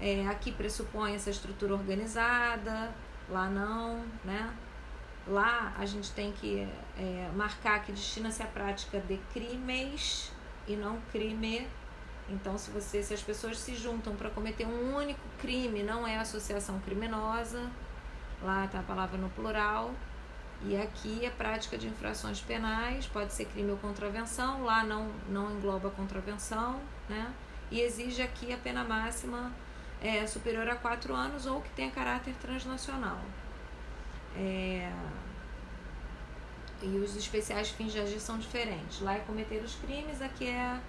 É, 0.00 0.26
aqui 0.28 0.52
pressupõe 0.52 1.14
essa 1.14 1.30
estrutura 1.30 1.74
organizada, 1.74 2.92
lá 3.28 3.48
não, 3.48 4.04
né? 4.24 4.54
Lá 5.26 5.74
a 5.76 5.84
gente 5.86 6.10
tem 6.12 6.32
que 6.32 6.68
é, 6.98 7.30
marcar 7.34 7.82
que 7.82 7.92
destina-se 7.92 8.42
à 8.42 8.46
prática 8.46 9.00
de 9.00 9.16
crimes 9.32 10.30
e 10.68 10.76
não 10.76 10.98
crime. 11.10 11.66
Então, 12.28 12.58
se 12.58 12.70
você, 12.70 13.02
se 13.02 13.14
as 13.14 13.22
pessoas 13.22 13.58
se 13.58 13.74
juntam 13.74 14.16
para 14.16 14.30
cometer 14.30 14.66
um 14.66 14.96
único 14.96 15.20
crime, 15.38 15.82
não 15.82 16.06
é 16.06 16.18
associação 16.18 16.80
criminosa. 16.80 17.70
Lá 18.42 18.64
está 18.64 18.80
a 18.80 18.82
palavra 18.82 19.16
no 19.16 19.30
plural. 19.30 19.92
E 20.62 20.76
aqui 20.76 21.24
é 21.24 21.30
prática 21.30 21.76
de 21.78 21.86
infrações 21.88 22.40
penais, 22.40 23.06
pode 23.06 23.32
ser 23.32 23.46
crime 23.46 23.70
ou 23.70 23.78
contravenção. 23.78 24.64
Lá 24.64 24.84
não 24.84 25.12
não 25.28 25.52
engloba 25.52 25.90
contravenção, 25.90 26.82
né? 27.08 27.34
E 27.70 27.80
exige 27.80 28.22
aqui 28.22 28.52
a 28.52 28.58
pena 28.58 28.84
máxima 28.84 29.56
é, 30.00 30.26
superior 30.26 30.68
a 30.68 30.76
quatro 30.76 31.14
anos 31.14 31.46
ou 31.46 31.62
que 31.62 31.70
tenha 31.70 31.90
caráter 31.90 32.34
transnacional. 32.36 33.22
É, 34.34 34.92
E 36.80 36.98
os 36.98 37.16
especiais 37.16 37.70
fins 37.70 37.92
de 37.92 37.98
agir 38.00 38.20
são 38.20 38.38
diferentes. 38.38 39.00
Lá 39.00 39.14
é 39.14 39.20
cometer 39.20 39.62
os 39.64 39.76
crimes, 39.76 40.20
aqui 40.22 40.48
é 40.48 40.82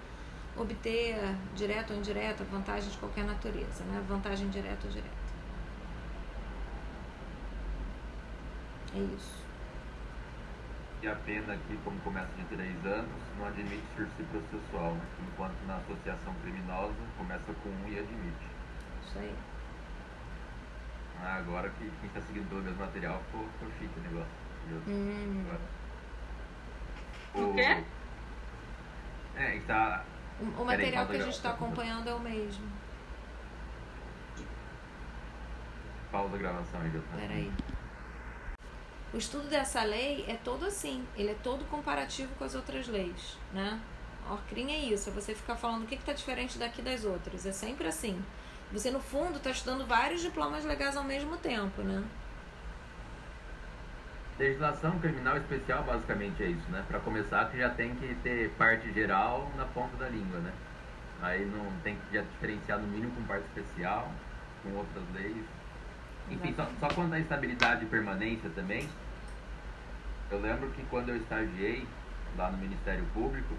obter, 0.54 1.16
direta 1.54 1.92
ou 1.94 1.98
indireta, 2.00 2.44
vantagem 2.44 2.90
de 2.90 2.98
qualquer 2.98 3.24
natureza, 3.24 3.84
né? 3.84 4.02
Vantagem 4.06 4.50
direta 4.50 4.86
ou 4.86 4.92
direta. 4.92 5.34
É 8.92 8.98
isso. 9.00 9.47
E 11.00 11.06
a 11.06 11.14
pena 11.14 11.54
aqui, 11.54 11.78
como 11.84 11.98
começa 12.00 12.28
de 12.36 12.44
três 12.44 12.86
anos, 12.86 13.10
não 13.38 13.46
admite 13.46 13.84
sursi 13.96 14.22
processual, 14.24 14.94
né? 14.94 15.00
enquanto 15.28 15.54
na 15.66 15.76
associação 15.76 16.34
criminosa 16.42 16.94
começa 17.16 17.52
com 17.62 17.68
um 17.68 17.88
e 17.88 17.98
admite. 17.98 18.46
Isso 19.06 19.18
aí. 19.18 19.34
Ah, 21.22 21.36
agora 21.36 21.70
que 21.70 21.90
quem 22.00 22.08
está 22.08 22.20
seguindo 22.22 22.48
pelo 22.48 22.62
mesmo 22.62 22.78
material 22.80 23.22
ficou, 23.26 23.46
ficou 23.58 23.68
chique 23.78 23.98
o 23.98 24.02
negócio. 24.02 24.32
Hum. 24.88 25.44
Agora. 25.46 25.60
O 27.34 27.54
quê? 27.54 27.84
É, 29.36 29.56
está. 29.56 30.04
O, 30.40 30.62
o 30.62 30.64
material 30.64 31.06
pausa 31.06 31.10
que 31.12 31.16
a 31.20 31.24
gente 31.24 31.34
está 31.34 31.48
gravação. 31.50 31.66
acompanhando 31.68 32.08
é 32.08 32.14
o 32.14 32.20
mesmo. 32.20 32.66
Pausa 36.10 36.34
a 36.34 36.38
gravação 36.38 36.80
aí, 36.80 36.90
Jota. 36.90 37.06
Peraí. 37.16 37.52
O 39.18 39.20
estudo 39.20 39.48
dessa 39.48 39.82
lei 39.82 40.24
é 40.28 40.36
todo 40.44 40.64
assim, 40.64 41.04
ele 41.16 41.32
é 41.32 41.36
todo 41.42 41.64
comparativo 41.64 42.32
com 42.36 42.44
as 42.44 42.54
outras 42.54 42.86
leis, 42.86 43.36
né? 43.52 43.80
Orcrim 44.30 44.70
é 44.70 44.78
isso, 44.78 45.10
é 45.10 45.12
você 45.12 45.34
ficar 45.34 45.56
falando 45.56 45.82
o 45.82 45.86
que 45.88 45.96
está 45.96 46.12
diferente 46.12 46.56
daqui 46.56 46.80
das 46.80 47.04
outras, 47.04 47.44
é 47.44 47.50
sempre 47.50 47.88
assim. 47.88 48.24
Você, 48.70 48.92
no 48.92 49.00
fundo, 49.00 49.38
está 49.38 49.50
estudando 49.50 49.84
vários 49.88 50.22
diplomas 50.22 50.64
legais 50.64 50.96
ao 50.96 51.02
mesmo 51.02 51.36
tempo, 51.36 51.82
né? 51.82 52.04
Legislação 54.38 55.00
criminal 55.00 55.36
especial 55.36 55.82
basicamente 55.82 56.40
é 56.40 56.50
isso, 56.50 56.70
né? 56.70 56.84
Para 56.86 57.00
começar, 57.00 57.50
que 57.50 57.58
já 57.58 57.70
tem 57.70 57.96
que 57.96 58.14
ter 58.22 58.50
parte 58.50 58.92
geral 58.92 59.50
na 59.56 59.64
ponta 59.64 59.96
da 59.96 60.08
língua, 60.08 60.38
né? 60.38 60.52
Aí 61.22 61.44
não 61.44 61.72
tem 61.82 61.96
que 61.96 62.14
já 62.14 62.22
diferenciar 62.22 62.78
no 62.78 62.86
mínimo 62.86 63.10
com 63.16 63.24
parte 63.24 63.46
especial, 63.46 64.12
com 64.62 64.76
outras 64.76 65.02
leis. 65.12 65.44
Enfim, 66.30 66.54
só, 66.54 66.68
só 66.78 66.86
quanto 66.94 67.14
à 67.14 67.18
estabilidade 67.18 67.84
e 67.84 67.88
permanência 67.88 68.48
também, 68.50 68.88
eu 70.30 70.40
lembro 70.40 70.70
que 70.70 70.82
quando 70.84 71.08
eu 71.08 71.16
estagiei 71.16 71.86
lá 72.36 72.50
no 72.50 72.58
Ministério 72.58 73.04
Público, 73.14 73.54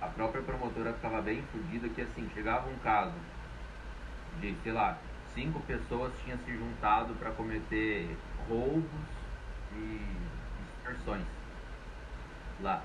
a 0.00 0.06
própria 0.06 0.42
promotora 0.42 0.92
ficava 0.92 1.20
bem 1.20 1.42
fodida 1.52 1.88
que 1.88 2.02
assim, 2.02 2.28
chegava 2.34 2.68
um 2.68 2.78
caso 2.78 3.14
de, 4.40 4.54
sei 4.62 4.72
lá, 4.72 4.98
cinco 5.34 5.60
pessoas 5.60 6.12
tinham 6.24 6.38
se 6.38 6.56
juntado 6.56 7.14
para 7.14 7.30
cometer 7.32 8.16
roubos 8.48 8.84
e 9.74 10.00
extorsões 10.78 11.24
lá. 12.60 12.82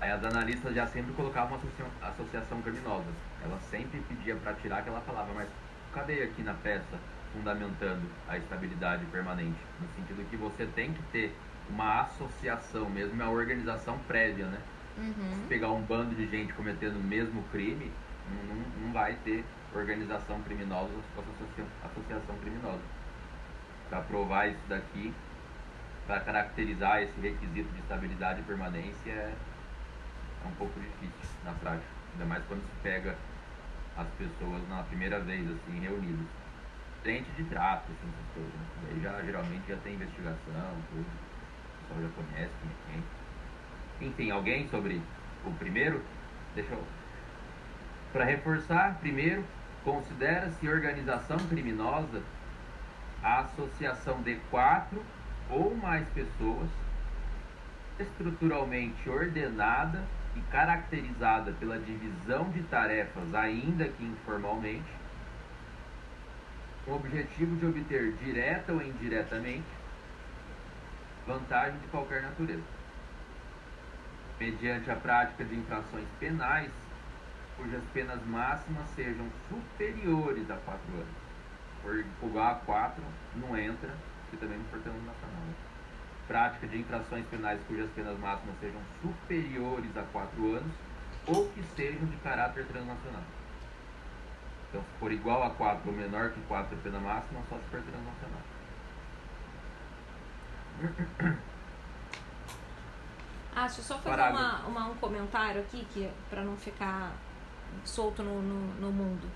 Aí 0.00 0.10
as 0.10 0.24
analistas 0.24 0.74
já 0.74 0.86
sempre 0.86 1.12
colocavam 1.12 1.58
uma 1.58 2.08
associação 2.08 2.62
criminosa. 2.62 3.08
Ela 3.42 3.58
sempre 3.70 4.00
pedia 4.08 4.34
para 4.36 4.54
tirar 4.54 4.82
que 4.82 4.88
ela 4.88 5.00
falava, 5.02 5.32
mas 5.34 5.48
cadê 5.92 6.22
aqui 6.22 6.42
na 6.42 6.54
peça 6.54 6.98
fundamentando 7.32 8.08
a 8.28 8.36
estabilidade 8.36 9.04
permanente? 9.06 9.58
No 9.80 9.88
sentido 9.96 10.28
que 10.30 10.36
você 10.36 10.66
tem 10.66 10.92
que 10.92 11.02
ter 11.04 11.36
uma 11.68 12.02
associação 12.02 12.88
mesmo, 12.90 13.14
uma 13.14 13.30
organização 13.30 13.98
prévia, 14.06 14.46
né? 14.46 14.60
Uhum. 14.98 15.34
Se 15.42 15.48
pegar 15.48 15.70
um 15.70 15.82
bando 15.82 16.14
de 16.14 16.26
gente 16.28 16.52
cometendo 16.52 16.96
o 16.96 17.02
mesmo 17.02 17.42
crime, 17.52 17.90
não, 18.28 18.54
não, 18.54 18.62
não 18.82 18.92
vai 18.92 19.14
ter 19.24 19.44
organização 19.74 20.40
criminosa 20.42 20.90
ou 20.92 21.24
associação 21.84 22.36
criminosa. 22.38 22.82
Para 23.88 24.00
provar 24.02 24.48
isso 24.48 24.62
daqui, 24.68 25.12
para 26.06 26.20
caracterizar 26.20 27.02
esse 27.02 27.20
requisito 27.20 27.68
de 27.72 27.78
estabilidade 27.80 28.40
e 28.40 28.42
permanência, 28.44 29.10
é, 29.10 29.34
é 30.44 30.48
um 30.48 30.52
pouco 30.52 30.78
difícil 30.78 31.36
na 31.44 31.52
prática. 31.52 31.86
Ainda 32.12 32.24
mais 32.24 32.44
quando 32.46 32.62
se 32.62 32.82
pega 32.82 33.16
as 33.96 34.08
pessoas 34.18 34.68
na 34.68 34.82
primeira 34.84 35.20
vez, 35.20 35.46
assim, 35.48 35.80
reunidas. 35.80 36.26
Frente 37.02 37.30
de 37.36 37.44
trato, 37.44 37.90
assim, 37.90 38.08
essas 38.08 38.34
coisas. 38.34 38.52
Né? 38.52 38.90
Aí 38.90 39.00
já, 39.02 39.22
geralmente 39.22 39.68
já 39.68 39.76
tem 39.78 39.94
investigação, 39.94 40.76
tudo. 40.90 41.06
O 41.06 41.94
pessoal 41.94 42.02
já 42.02 42.08
conhece 42.08 42.52
quem 42.86 44.04
é 44.04 44.08
Enfim, 44.08 44.30
alguém 44.30 44.68
sobre 44.68 45.00
o 45.44 45.50
primeiro? 45.52 46.02
Deixa 46.54 46.72
eu. 46.72 46.84
Para 48.12 48.24
reforçar, 48.24 48.98
primeiro, 49.00 49.44
considera-se 49.84 50.68
organização 50.68 51.38
criminosa 51.48 52.22
a 53.22 53.40
associação 53.40 54.20
de 54.22 54.36
quatro 54.50 55.02
ou 55.48 55.74
mais 55.76 56.08
pessoas 56.10 56.68
estruturalmente 57.98 59.08
ordenada 59.08 60.02
e 60.34 60.40
caracterizada 60.52 61.52
pela 61.52 61.78
divisão 61.78 62.48
de 62.50 62.62
tarefas, 62.64 63.34
ainda 63.34 63.88
que 63.88 64.04
informalmente, 64.04 64.88
o 66.90 66.96
objetivo 66.96 67.54
de 67.56 67.66
obter 67.66 68.12
direta 68.14 68.72
ou 68.72 68.82
indiretamente 68.82 69.64
vantagem 71.24 71.78
de 71.78 71.86
qualquer 71.86 72.22
natureza, 72.22 72.64
mediante 74.40 74.90
a 74.90 74.96
prática 74.96 75.44
de 75.44 75.54
infrações 75.54 76.06
penais 76.18 76.70
cujas 77.56 77.82
penas 77.92 78.20
máximas 78.26 78.88
sejam 78.96 79.26
superiores 79.48 80.50
a 80.50 80.56
4 80.56 80.80
anos. 80.94 81.20
Por 81.82 82.38
a 82.38 82.54
4, 82.54 83.02
não 83.36 83.56
entra, 83.56 83.94
e 84.32 84.36
também 84.36 84.58
não 84.58 84.64
for 84.64 84.78
nacional. 84.78 85.42
Prática 86.26 86.66
de 86.66 86.78
infrações 86.78 87.24
penais 87.26 87.60
cujas 87.68 87.90
penas 87.94 88.18
máximas 88.18 88.56
sejam 88.60 88.80
superiores 89.00 89.96
a 89.96 90.02
4 90.02 90.56
anos 90.56 90.72
ou 91.26 91.48
que 91.50 91.62
sejam 91.76 92.04
de 92.06 92.16
caráter 92.16 92.66
transnacional. 92.66 93.22
Então, 94.70 94.82
se 94.82 94.88
for 95.00 95.10
igual 95.10 95.42
a 95.42 95.50
4 95.50 95.90
ou 95.90 95.96
menor 95.96 96.30
que 96.30 96.40
4 96.42 96.76
a 96.76 96.80
pena 96.80 97.00
máxima, 97.00 97.40
só 97.48 97.56
se 97.56 97.64
for 97.64 97.82
transnacional. 97.82 98.42
Ah, 103.52 103.66
deixa 103.66 103.80
eu 103.80 103.84
só 103.84 103.98
fazer 103.98 104.30
uma, 104.30 104.60
uma, 104.60 104.86
um 104.86 104.94
comentário 104.94 105.60
aqui, 105.60 105.84
que 105.92 106.08
para 106.30 106.40
não 106.42 106.56
ficar 106.56 107.12
solto 107.84 108.22
no, 108.22 108.40
no, 108.40 108.74
no 108.74 108.92
mundo. 108.92 109.28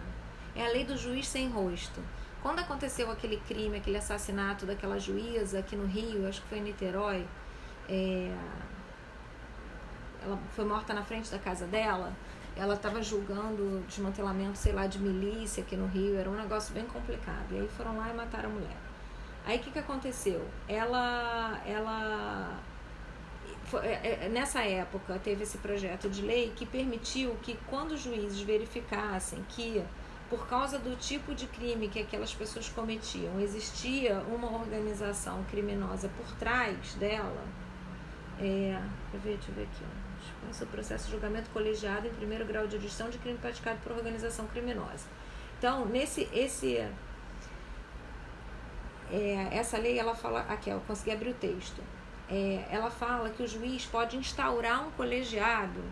É 0.55 0.67
a 0.67 0.69
lei 0.69 0.85
do 0.85 0.97
juiz 0.97 1.27
sem 1.27 1.49
rosto. 1.49 2.01
Quando 2.43 2.59
aconteceu 2.59 3.11
aquele 3.11 3.39
crime, 3.39 3.79
aquele 3.79 3.97
assassinato 3.97 4.67
daquela 4.67 4.99
juíza 4.99 5.61
aqui 5.61 5.77
no 5.77 5.87
Rio, 5.87 6.29
acho 6.29 6.43
que 6.43 6.49
foi 6.49 6.59
em 6.59 6.63
Niterói, 6.63 7.27
é, 7.89 8.37
ela 10.25 10.39
foi 10.51 10.65
morta 10.65 10.93
na 10.93 11.05
frente 11.05 11.31
da 11.31 11.39
casa 11.39 11.67
dela, 11.67 12.13
ela 12.57 12.75
estava 12.75 13.03
julgando 13.03 13.83
desmantelamento, 13.87 14.59
sei 14.59 14.73
lá, 14.73 14.87
de 14.87 14.99
milícia 14.99 15.63
aqui 15.63 15.77
no 15.77 15.87
Rio, 15.87 16.17
era 16.17 16.29
um 16.29 16.37
negócio 16.37 16.75
bem 16.75 16.85
complicado. 16.85 17.47
E 17.51 17.61
aí 17.61 17.69
foram 17.69 17.97
lá 17.97 18.11
e 18.11 18.15
mataram 18.15 18.51
a 18.51 18.53
mulher. 18.53 18.77
Aí 19.45 19.59
o 19.59 19.61
que, 19.61 19.71
que 19.71 19.79
aconteceu? 19.79 20.47
Ela, 20.69 21.61
ela 21.67 22.61
foi, 23.65 23.87
é, 23.87 24.21
é, 24.25 24.29
nessa 24.29 24.63
época 24.63 25.19
teve 25.19 25.43
esse 25.43 25.59
projeto 25.59 26.09
de 26.09 26.23
lei 26.23 26.53
que 26.55 26.65
permitiu 26.65 27.35
que 27.43 27.59
quando 27.67 27.93
os 27.93 28.01
juízes 28.01 28.41
verificassem 28.41 29.45
que 29.49 29.83
por 30.29 30.47
causa 30.47 30.79
do 30.79 30.97
tipo 30.97 31.35
de 31.35 31.47
crime 31.47 31.89
que 31.89 32.01
aquelas 32.01 32.33
pessoas 32.33 32.69
cometiam, 32.69 33.39
existia 33.39 34.21
uma 34.21 34.51
organização 34.51 35.45
criminosa 35.51 36.09
por 36.17 36.27
trás 36.37 36.95
dela. 36.95 37.45
É, 38.39 38.81
deixa 39.11 39.15
eu 39.15 39.21
ver, 39.21 39.35
deixa 39.35 39.51
eu 39.51 39.55
ver 39.55 39.63
aqui. 39.65 39.85
Ó. 39.85 40.12
Esse 40.51 40.63
é 40.63 40.67
o 40.67 40.69
processo 40.69 41.07
de 41.07 41.13
julgamento 41.13 41.51
colegiado 41.51 42.07
em 42.07 42.15
primeiro 42.15 42.45
grau 42.45 42.67
de 42.67 42.73
jurisdição 42.73 43.09
de 43.09 43.19
crime 43.19 43.39
praticado 43.39 43.79
por 43.83 43.93
organização 43.93 44.47
criminosa. 44.47 45.07
Então, 45.59 45.87
nesse 45.87 46.29
esse 46.33 46.77
é, 49.11 49.49
essa 49.53 49.79
lei 49.79 49.99
ela 49.99 50.15
fala 50.15 50.41
aqui, 50.49 50.71
eu 50.71 50.81
consegui 50.81 51.13
abrir 51.13 51.31
o 51.31 51.35
texto. 51.35 51.83
É, 52.29 52.65
ela 52.71 52.91
fala 52.91 53.31
que 53.31 53.43
o 53.43 53.47
juiz 53.47 53.85
pode 53.85 54.17
instaurar 54.17 54.87
um 54.87 54.91
colegiado 54.93 55.83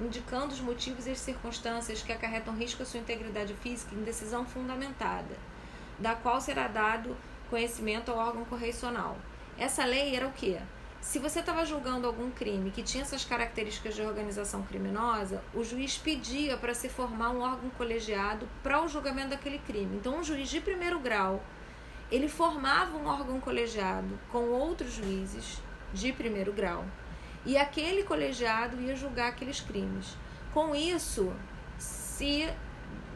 indicando 0.00 0.54
os 0.54 0.60
motivos 0.60 1.06
e 1.06 1.10
as 1.10 1.18
circunstâncias 1.18 2.02
que 2.02 2.12
acarretam 2.12 2.54
risco 2.54 2.82
à 2.82 2.86
sua 2.86 3.00
integridade 3.00 3.52
física 3.54 3.94
em 3.94 4.02
decisão 4.02 4.44
fundamentada, 4.44 5.36
da 5.98 6.14
qual 6.14 6.40
será 6.40 6.68
dado 6.68 7.16
conhecimento 7.50 8.10
ao 8.10 8.18
órgão 8.18 8.44
correcional. 8.44 9.16
Essa 9.58 9.84
lei 9.84 10.14
era 10.14 10.26
o 10.26 10.32
quê? 10.32 10.58
Se 11.00 11.18
você 11.18 11.40
estava 11.40 11.64
julgando 11.64 12.06
algum 12.06 12.30
crime 12.30 12.70
que 12.70 12.82
tinha 12.82 13.02
essas 13.02 13.24
características 13.24 13.94
de 13.94 14.02
organização 14.02 14.62
criminosa, 14.62 15.42
o 15.54 15.64
juiz 15.64 15.96
pedia 15.96 16.56
para 16.56 16.74
se 16.74 16.88
formar 16.88 17.30
um 17.30 17.40
órgão 17.40 17.70
colegiado 17.70 18.48
para 18.62 18.82
o 18.82 18.88
julgamento 18.88 19.30
daquele 19.30 19.58
crime. 19.58 19.96
Então, 19.96 20.18
um 20.18 20.24
juiz 20.24 20.48
de 20.48 20.60
primeiro 20.60 20.98
grau 20.98 21.42
ele 22.10 22.28
formava 22.28 22.96
um 22.96 23.06
órgão 23.06 23.38
colegiado 23.38 24.18
com 24.32 24.48
outros 24.48 24.94
juízes 24.94 25.60
de 25.92 26.12
primeiro 26.12 26.52
grau 26.52 26.84
e 27.44 27.56
aquele 27.56 28.02
colegiado 28.02 28.80
ia 28.80 28.96
julgar 28.96 29.28
aqueles 29.28 29.60
crimes. 29.60 30.16
Com 30.52 30.74
isso, 30.74 31.32
se 31.78 32.48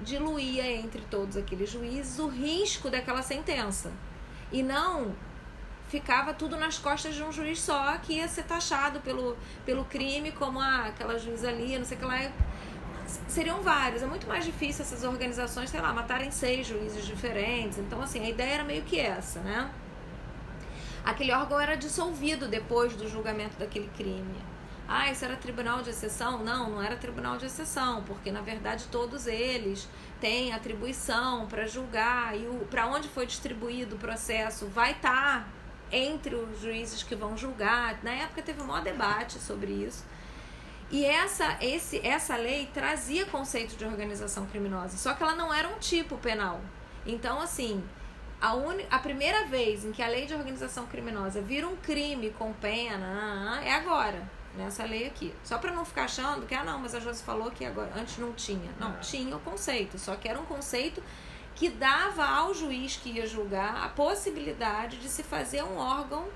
diluía 0.02 0.70
entre 0.70 1.02
todos 1.02 1.36
aqueles 1.36 1.70
juízes 1.70 2.18
o 2.18 2.28
risco 2.28 2.90
daquela 2.90 3.22
sentença 3.22 3.90
e 4.50 4.62
não 4.62 5.14
ficava 5.92 6.32
tudo 6.32 6.56
nas 6.56 6.78
costas 6.78 7.14
de 7.14 7.22
um 7.22 7.30
juiz 7.30 7.60
só 7.60 7.98
que 7.98 8.14
ia 8.14 8.26
ser 8.26 8.44
taxado 8.44 9.00
pelo, 9.00 9.36
pelo 9.66 9.84
crime 9.84 10.32
como 10.32 10.58
ah, 10.58 10.86
aquela 10.86 11.18
juíza 11.18 11.50
ali, 11.50 11.78
não 11.78 11.84
sei 11.84 11.98
o 11.98 12.00
que 12.00 12.06
lá. 12.06 12.32
Seriam 13.28 13.60
vários. 13.60 14.02
É 14.02 14.06
muito 14.06 14.26
mais 14.26 14.42
difícil 14.42 14.86
essas 14.86 15.04
organizações, 15.04 15.68
sei 15.68 15.82
lá, 15.82 15.92
matarem 15.92 16.30
seis 16.30 16.66
juízes 16.66 17.04
diferentes. 17.04 17.76
Então, 17.76 18.00
assim, 18.00 18.24
a 18.24 18.30
ideia 18.30 18.54
era 18.54 18.64
meio 18.64 18.82
que 18.84 18.98
essa, 18.98 19.40
né? 19.40 19.70
Aquele 21.04 21.30
órgão 21.30 21.60
era 21.60 21.76
dissolvido 21.76 22.48
depois 22.48 22.94
do 22.94 23.06
julgamento 23.06 23.58
daquele 23.58 23.90
crime. 23.94 24.40
Ah, 24.88 25.10
isso 25.10 25.26
era 25.26 25.36
tribunal 25.36 25.82
de 25.82 25.90
exceção? 25.90 26.42
Não, 26.42 26.70
não 26.70 26.82
era 26.82 26.96
tribunal 26.96 27.36
de 27.36 27.44
exceção, 27.44 28.02
porque 28.04 28.30
na 28.30 28.40
verdade 28.40 28.86
todos 28.90 29.26
eles 29.26 29.88
têm 30.20 30.54
atribuição 30.54 31.46
para 31.46 31.66
julgar 31.66 32.34
e 32.34 32.46
para 32.70 32.86
onde 32.86 33.08
foi 33.08 33.26
distribuído 33.26 33.96
o 33.96 33.98
processo 33.98 34.66
vai 34.66 34.92
estar 34.92 35.40
tá 35.40 35.61
entre 35.92 36.34
os 36.34 36.60
juízes 36.60 37.02
que 37.02 37.14
vão 37.14 37.36
julgar. 37.36 38.02
Na 38.02 38.12
época 38.12 38.42
teve 38.42 38.60
um 38.62 38.66
maior 38.66 38.82
debate 38.82 39.38
sobre 39.38 39.70
isso. 39.70 40.04
E 40.90 41.04
essa, 41.04 41.56
esse, 41.60 42.06
essa 42.06 42.36
lei 42.36 42.68
trazia 42.72 43.24
conceito 43.26 43.76
de 43.76 43.84
organização 43.84 44.44
criminosa, 44.46 44.98
só 44.98 45.14
que 45.14 45.22
ela 45.22 45.34
não 45.34 45.52
era 45.52 45.66
um 45.66 45.78
tipo 45.78 46.18
penal. 46.18 46.60
Então, 47.06 47.40
assim, 47.40 47.82
a, 48.38 48.54
un... 48.54 48.76
a 48.90 48.98
primeira 48.98 49.46
vez 49.46 49.86
em 49.86 49.92
que 49.92 50.02
a 50.02 50.08
lei 50.08 50.26
de 50.26 50.34
organização 50.34 50.84
criminosa 50.86 51.40
vira 51.40 51.66
um 51.66 51.76
crime 51.76 52.28
com 52.38 52.52
pena 52.52 53.62
é 53.64 53.72
agora, 53.72 54.22
nessa 54.54 54.84
lei 54.84 55.06
aqui. 55.06 55.32
Só 55.42 55.56
para 55.56 55.72
não 55.72 55.82
ficar 55.82 56.04
achando 56.04 56.46
que, 56.46 56.54
ah, 56.54 56.62
não, 56.62 56.78
mas 56.78 56.94
a 56.94 57.00
Josi 57.00 57.22
falou 57.22 57.50
que 57.50 57.64
agora 57.64 57.90
antes 57.96 58.18
não 58.18 58.34
tinha. 58.34 58.70
Não, 58.78 58.92
é. 58.92 58.98
tinha 58.98 59.34
o 59.34 59.40
conceito, 59.40 59.98
só 59.98 60.14
que 60.16 60.28
era 60.28 60.38
um 60.38 60.44
conceito 60.44 61.02
que 61.54 61.68
dava 61.68 62.24
ao 62.24 62.54
juiz 62.54 62.96
que 62.96 63.10
ia 63.10 63.26
julgar 63.26 63.84
a 63.84 63.88
possibilidade 63.88 64.98
de 64.98 65.08
se 65.08 65.22
fazer 65.22 65.62
um 65.62 65.76
órgão 65.76 66.26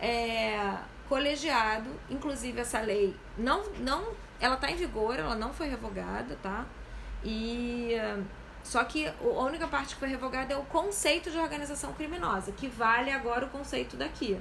é, 0.00 0.76
colegiado. 1.08 1.90
Inclusive, 2.10 2.60
essa 2.60 2.80
lei 2.80 3.16
não, 3.36 3.64
não 3.78 4.12
ela 4.40 4.54
está 4.54 4.70
em 4.70 4.76
vigor, 4.76 5.18
ela 5.18 5.34
não 5.34 5.52
foi 5.52 5.68
revogada, 5.68 6.36
tá? 6.42 6.66
E 7.24 7.94
só 8.62 8.84
que 8.84 9.06
a 9.06 9.42
única 9.42 9.66
parte 9.66 9.94
que 9.94 10.00
foi 10.00 10.08
revogada 10.08 10.52
é 10.52 10.56
o 10.56 10.62
conceito 10.64 11.30
de 11.30 11.38
organização 11.38 11.92
criminosa, 11.94 12.52
que 12.52 12.68
vale 12.68 13.10
agora 13.10 13.46
o 13.46 13.48
conceito 13.48 13.96
daqui. 13.96 14.38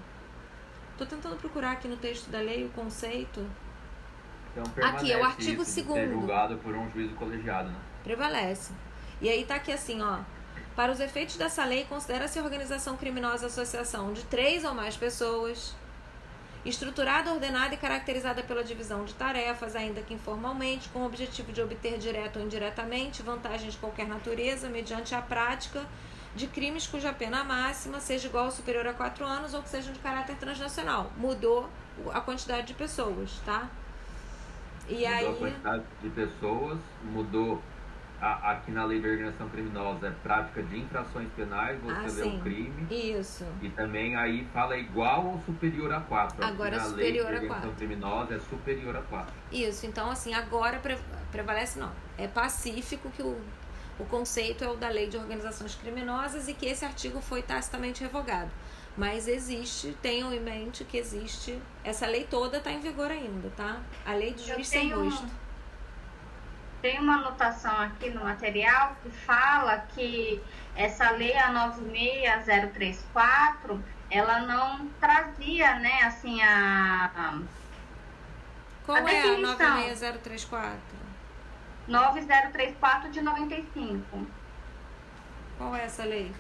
Tô 0.97 1.05
tentando 1.05 1.38
procurar 1.38 1.72
aqui 1.72 1.88
no 1.88 1.95
texto 1.95 2.30
da 2.30 2.39
lei 2.39 2.65
o 2.65 2.70
conceito. 2.70 3.47
Então, 4.51 4.65
aqui 4.84 5.11
é 5.11 5.18
o 5.18 5.24
artigo 5.24 5.63
2 5.63 6.09
julgado 6.09 6.57
por 6.57 6.76
um 6.76 6.89
juízo 6.91 7.13
colegiado, 7.15 7.70
né? 7.70 7.80
Prevalece. 8.03 8.74
E 9.22 9.30
aí 9.30 9.45
tá 9.45 9.55
aqui 9.55 9.72
assim, 9.72 10.01
ó. 10.01 10.20
Para 10.76 10.91
os 10.91 10.99
efeitos 10.99 11.38
dessa 11.38 11.65
lei, 11.65 11.86
considera-se 11.86 12.39
organização 12.39 12.95
criminosa 12.97 13.47
associação 13.47 14.13
de 14.13 14.24
três 14.26 14.63
ou 14.63 14.76
mais 14.76 14.95
pessoas, 14.95 15.74
estruturada, 16.63 17.34
ordenada 17.34 17.74
e 17.74 17.78
caracterizada 17.78 18.43
pela 18.43 18.63
divisão 18.63 19.03
de 19.03 19.13
tarefas, 19.15 19.76
ainda 19.76 20.01
que 20.01 20.13
informalmente, 20.13 20.89
com 20.89 20.99
o 20.99 21.05
objetivo 21.05 21.51
de 21.51 21.61
obter 21.61 21.97
direto 21.97 22.38
ou 22.38 22.45
indiretamente 22.45 23.24
vantagens 23.24 23.74
de 23.74 23.80
qualquer 23.80 24.07
natureza, 24.07 24.70
mediante 24.70 25.15
a 25.15 25.22
prática 25.22 25.84
de 26.36 26.45
crimes 26.45 26.86
cuja 26.86 27.11
pena 27.11 27.43
máxima 27.43 27.99
seja 27.99 28.28
igual 28.28 28.45
ou 28.45 28.51
superior 28.51 28.86
a 28.86 28.93
quatro 28.93 29.26
anos 29.26 29.55
ou 29.55 29.63
que 29.63 29.70
sejam 29.70 29.91
de 29.91 29.99
caráter 29.99 30.36
transnacional. 30.36 31.11
Mudou 31.18 31.68
a 32.13 32.22
quantidade 32.22 32.68
de 32.68 32.74
pessoas, 32.76 33.32
tá? 33.43 33.68
E 34.88 34.93
mudou 34.93 35.07
aí... 35.07 35.26
a 35.26 35.34
quantidade 35.34 35.84
de 36.03 36.09
pessoas, 36.11 36.78
mudou 37.03 37.59
a, 38.20 38.51
aqui 38.51 38.72
na 38.72 38.84
lei 38.86 38.99
de 38.99 39.07
organização 39.07 39.47
criminosa 39.49 40.07
é 40.07 40.11
prática 40.24 40.63
de 40.63 40.80
infrações 40.80 41.30
penais, 41.36 41.80
você 41.82 42.22
ah, 42.22 42.26
lê 42.26 42.36
o 42.36 42.39
crime. 42.39 42.88
Isso. 42.89 43.45
E 43.61 43.70
também 43.70 44.15
aí 44.15 44.47
fala 44.53 44.78
igual 44.78 45.26
ou 45.26 45.41
superior 45.45 45.93
a 45.93 46.01
4. 46.01 46.43
Agora 46.43 46.76
é 46.76 46.80
superior 46.80 47.34
a 47.34 47.45
4. 47.45 47.72
criminosa 47.74 48.36
é 48.36 48.39
superior 48.39 48.95
a 48.95 49.01
4. 49.03 49.34
Isso, 49.51 49.86
então 49.86 50.09
assim, 50.09 50.34
agora 50.34 50.80
pre 50.80 50.97
prevalece 51.32 51.78
não. 51.78 51.91
É 52.18 52.28
pacífico 52.28 53.09
que 53.11 53.22
o, 53.22 53.39
o 53.99 54.05
conceito 54.05 54.63
é 54.63 54.70
o 54.70 54.76
da 54.76 54.89
lei 54.89 55.07
de 55.07 55.18
organizações 55.18 55.76
criminosas 55.76 56.47
e 56.47 56.53
que 56.53 56.65
esse 56.65 56.86
artigo 56.86 57.22
foi 57.22 57.43
tacitamente 57.43 58.01
revogado. 58.01 58.49
Mas 58.95 59.28
existe, 59.28 59.95
tenham 60.01 60.34
em 60.34 60.39
mente 60.39 60.84
que 60.84 60.97
existe, 60.97 61.59
essa 61.84 62.07
lei 62.07 62.24
toda 62.24 62.57
está 62.57 62.72
em 62.72 62.80
vigor 62.80 63.11
ainda, 63.11 63.51
tá? 63.55 63.80
A 64.03 64.13
lei 64.13 64.34
do 64.34 64.41
juiz 64.41 64.68
sem 64.68 64.91
rosto 64.91 65.28
tem 66.88 66.99
uma 67.01 67.15
anotação 67.15 67.81
aqui 67.81 68.09
no 68.11 68.23
material 68.23 68.95
que 69.03 69.09
fala 69.09 69.79
que 69.93 70.41
essa 70.73 71.11
lei, 71.11 71.38
a 71.38 71.51
96034, 71.51 73.83
ela 74.09 74.39
não 74.39 74.88
trazia, 74.97 75.79
né, 75.79 76.03
assim, 76.03 76.41
a. 76.41 77.41
Qual 78.85 79.05
a 79.05 79.11
é 79.11 79.21
a 79.21 79.38
96034? 79.38 80.79
9034 81.89 83.11
de 83.11 83.21
95. 83.21 84.25
Qual 85.57 85.75
é 85.75 85.83
essa 85.83 86.05
lei? 86.05 86.33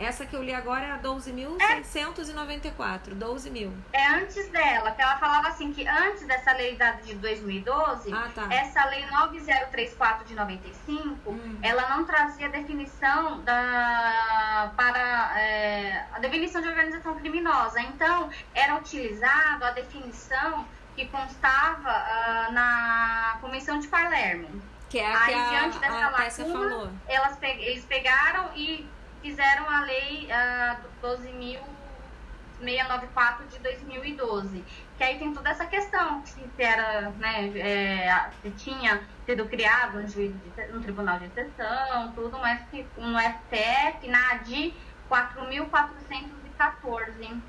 Essa 0.00 0.24
que 0.24 0.34
eu 0.34 0.42
li 0.42 0.54
agora 0.54 0.86
é 0.86 0.92
a 0.92 0.98
12.694, 0.98 3.14
12 3.14 3.50
mil. 3.50 3.70
É 3.92 4.06
antes 4.08 4.48
dela, 4.48 4.92
que 4.92 5.02
ela 5.02 5.18
falava 5.18 5.48
assim 5.48 5.74
que 5.74 5.86
antes 5.86 6.26
dessa 6.26 6.54
lei 6.54 6.78
de 7.04 7.16
2012, 7.16 8.10
ah, 8.12 8.30
tá. 8.34 8.48
essa 8.50 8.82
lei 8.86 9.04
9034 9.06 10.26
de 10.26 10.34
95, 10.34 11.30
hum. 11.30 11.58
ela 11.62 11.90
não 11.90 12.06
trazia 12.06 12.48
definição 12.48 13.42
da 13.42 14.72
para 14.74 15.38
é, 15.38 16.06
a 16.14 16.18
definição 16.18 16.62
de 16.62 16.68
organização 16.68 17.14
criminosa. 17.16 17.82
Então, 17.82 18.30
era 18.54 18.76
utilizado 18.76 19.66
a 19.66 19.72
definição 19.72 20.66
que 20.96 21.06
constava 21.08 21.90
uh, 21.90 22.50
na 22.52 23.36
Convenção 23.40 23.78
de 23.78 23.88
Palermo. 23.88 24.48
Que 24.88 24.98
é 24.98 25.06
a 25.06 25.22
Aí, 25.22 25.26
que 25.26 25.34
a, 25.34 25.48
diante 25.48 25.78
dessa 25.78 25.94
a 25.94 26.10
lacuna, 26.10 26.70
falou. 26.70 26.90
Elas, 27.06 27.38
eles 27.42 27.84
pegaram 27.84 28.48
e 28.56 28.88
fizeram 29.22 29.68
a 29.68 29.82
lei 29.82 30.26
uh, 30.26 30.76
12.694 31.02 33.46
de 33.48 33.58
2012, 33.58 34.64
que 34.96 35.04
aí 35.04 35.18
tem 35.18 35.32
toda 35.32 35.50
essa 35.50 35.66
questão, 35.66 36.24
se 36.24 36.40
era, 36.58 37.10
né, 37.10 37.48
é, 37.58 38.30
se 38.42 38.50
tinha 38.52 39.02
sido 39.26 39.46
criado 39.46 39.98
um, 39.98 40.06
juízo 40.06 40.38
de, 40.38 40.76
um 40.76 40.82
tribunal 40.82 41.18
de 41.18 41.26
exceção, 41.26 42.12
tudo, 42.12 42.38
mas 42.38 42.62
que 42.70 42.86
no 42.96 43.18
STF, 43.18 44.08
na 44.08 44.30
ADI 44.32 44.74
4.414. 45.10 47.42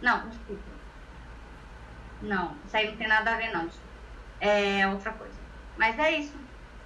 Não, 0.00 0.28
desculpa. 0.28 0.62
Não, 2.22 2.56
isso 2.66 2.76
aí 2.76 2.88
não 2.88 2.96
tem 2.96 3.08
nada 3.08 3.32
a 3.32 3.36
ver, 3.36 3.52
não. 3.52 3.68
É 4.40 4.86
outra 4.88 5.12
coisa. 5.12 5.34
Mas 5.76 5.98
é 5.98 6.12
isso. 6.12 6.38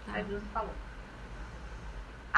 Tá. 0.07 0.19
A 0.19 0.23
Deus 0.23 0.43
falou. 0.53 0.73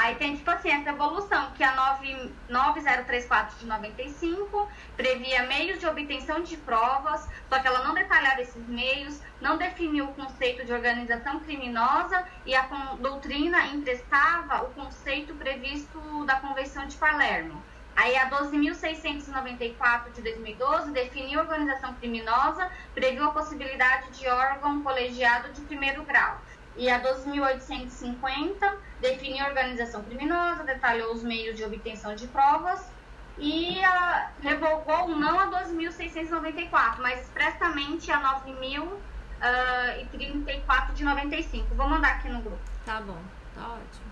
Aí 0.01 0.15
tem, 0.15 0.37
tipo 0.37 0.49
assim, 0.49 0.71
essa 0.71 0.91
evolução, 0.91 1.51
que 1.57 1.65
a 1.65 1.75
9, 1.75 2.33
9034 2.49 3.59
de 3.59 3.67
95 3.67 4.69
previa 4.97 5.43
meios 5.49 5.81
de 5.81 5.87
obtenção 5.89 6.41
de 6.41 6.57
provas, 6.57 7.29
só 7.49 7.59
que 7.59 7.67
ela 7.67 7.83
não 7.83 7.95
detalhava 7.95 8.41
esses 8.41 8.65
meios, 8.69 9.21
não 9.41 9.57
definiu 9.57 10.05
o 10.05 10.15
conceito 10.15 10.65
de 10.65 10.73
organização 10.73 11.41
criminosa 11.41 12.25
e 12.47 12.55
a 12.55 12.63
doutrina 13.01 13.67
emprestava 13.67 14.63
o 14.63 14.71
conceito 14.71 15.35
previsto 15.35 15.99
da 16.27 16.37
Convenção 16.37 16.87
de 16.87 16.97
Palermo. 16.97 17.61
Aí 17.97 18.17
a 18.17 18.31
12.694 18.31 20.13
de 20.15 20.23
2012 20.23 20.93
definiu 20.93 21.41
organização 21.41 21.93
criminosa, 21.95 22.71
previu 22.95 23.25
a 23.25 23.33
possibilidade 23.33 24.13
de 24.13 24.29
órgão 24.29 24.81
colegiado 24.81 25.53
de 25.53 25.61
primeiro 25.63 26.05
grau. 26.05 26.41
E 26.79 26.89
a 26.89 27.03
12.850 27.03 28.77
definiu 29.01 29.45
a 29.45 29.49
organização 29.49 30.03
criminosa, 30.05 30.63
detalhou 30.63 31.13
os 31.13 31.25
meios 31.25 31.57
de 31.57 31.65
obtenção 31.65 32.15
de 32.15 32.29
provas 32.29 32.89
e 33.37 33.85
a, 33.85 34.31
revogou 34.41 35.09
não 35.09 35.41
a 35.41 35.51
12.694, 35.65 36.99
mas 37.01 37.23
expressamente 37.23 38.13
a 38.13 38.23
9.034 38.45 40.91
uh, 40.91 40.93
de 40.95 41.05
95. 41.05 41.75
Vou 41.75 41.89
mandar 41.89 42.17
aqui 42.17 42.29
no 42.29 42.43
grupo. 42.43 42.63
Tá 42.87 43.01
bom, 43.01 43.21
tá 43.57 43.69
ótimo. 43.69 44.07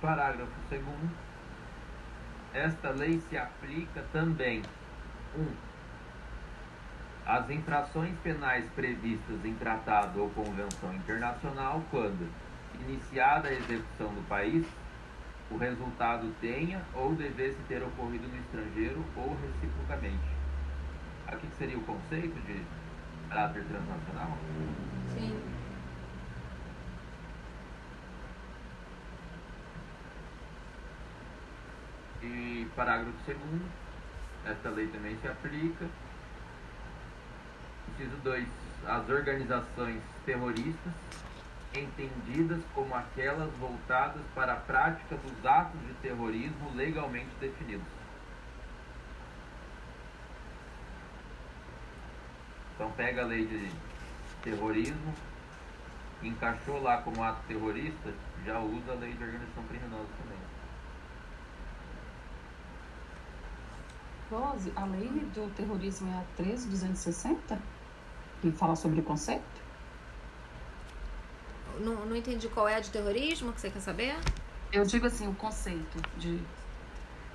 Parágrafo 0.00 0.52
2 0.68 0.82
Esta 2.52 2.90
lei 2.90 3.20
se 3.28 3.38
aplica 3.38 4.04
também 4.12 4.62
1. 5.34 5.40
Um, 5.40 5.65
as 7.26 7.50
infrações 7.50 8.14
penais 8.22 8.64
previstas 8.70 9.44
em 9.44 9.54
tratado 9.54 10.22
ou 10.22 10.30
convenção 10.30 10.94
internacional 10.94 11.82
quando 11.90 12.28
iniciada 12.80 13.48
a 13.48 13.52
execução 13.52 14.14
do 14.14 14.28
país, 14.28 14.64
o 15.50 15.56
resultado 15.56 16.32
tenha 16.40 16.80
ou 16.94 17.14
devesse 17.14 17.58
ter 17.68 17.82
ocorrido 17.82 18.28
no 18.28 18.36
estrangeiro 18.36 19.02
ou 19.16 19.34
reciprocamente. 19.34 20.36
Aqui 21.26 21.48
seria 21.58 21.76
o 21.76 21.82
conceito 21.82 22.34
de 22.46 22.60
caráter 23.28 23.64
transnacional? 23.64 24.30
Sim. 25.12 25.36
E 32.22 32.66
parágrafo 32.76 33.18
segundo, 33.24 33.64
esta 34.44 34.70
lei 34.70 34.86
também 34.88 35.16
se 35.16 35.26
aplica. 35.26 36.05
Inciso 37.88 38.16
2. 38.22 38.46
As 38.86 39.08
organizações 39.08 40.00
terroristas, 40.24 40.92
entendidas 41.74 42.62
como 42.74 42.94
aquelas 42.94 43.52
voltadas 43.54 44.22
para 44.34 44.52
a 44.54 44.56
prática 44.56 45.16
dos 45.16 45.46
atos 45.46 45.80
de 45.80 45.94
terrorismo 45.94 46.74
legalmente 46.74 47.30
definidos. 47.40 47.86
Então 52.74 52.90
pega 52.92 53.22
a 53.22 53.26
lei 53.26 53.46
de 53.46 53.70
terrorismo, 54.42 55.14
encaixou 56.22 56.80
lá 56.82 56.98
como 56.98 57.22
ato 57.22 57.40
terrorista, 57.48 58.12
já 58.44 58.58
usa 58.60 58.92
a 58.92 58.94
lei 58.94 59.12
de 59.12 59.24
organização 59.24 59.64
criminosa 59.64 60.08
também. 60.18 60.38
Rose, 64.30 64.72
a 64.74 64.84
lei 64.84 65.08
do 65.08 65.54
terrorismo 65.54 66.12
é 66.12 66.18
a 66.18 66.24
13260? 66.36 67.75
Que 68.40 68.52
fala 68.52 68.76
sobre 68.76 69.00
o 69.00 69.02
conceito? 69.02 69.44
Não, 71.80 72.06
não 72.06 72.16
entendi 72.16 72.48
qual 72.48 72.68
é 72.68 72.76
a 72.76 72.80
de 72.80 72.90
terrorismo 72.90 73.52
que 73.52 73.60
você 73.60 73.70
quer 73.70 73.80
saber? 73.80 74.16
Eu 74.72 74.84
digo 74.84 75.06
assim, 75.06 75.28
o 75.28 75.34
conceito 75.34 76.02
de, 76.18 76.40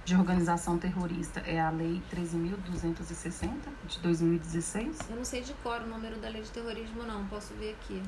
de 0.04 0.16
organização 0.16 0.78
terrorista 0.78 1.40
é 1.42 1.60
a 1.60 1.70
lei 1.70 2.02
13.260 2.14 3.50
de 3.88 4.00
2016? 4.00 5.00
Eu 5.10 5.16
não 5.16 5.26
sei 5.26 5.42
de 5.42 5.54
cor 5.56 5.82
o 5.82 5.88
número 5.88 6.18
da 6.18 6.30
lei 6.30 6.42
de 6.42 6.52
terrorismo, 6.52 7.04
não. 7.04 7.26
Posso 7.28 7.54
ver 7.54 7.72
aqui. 7.74 8.02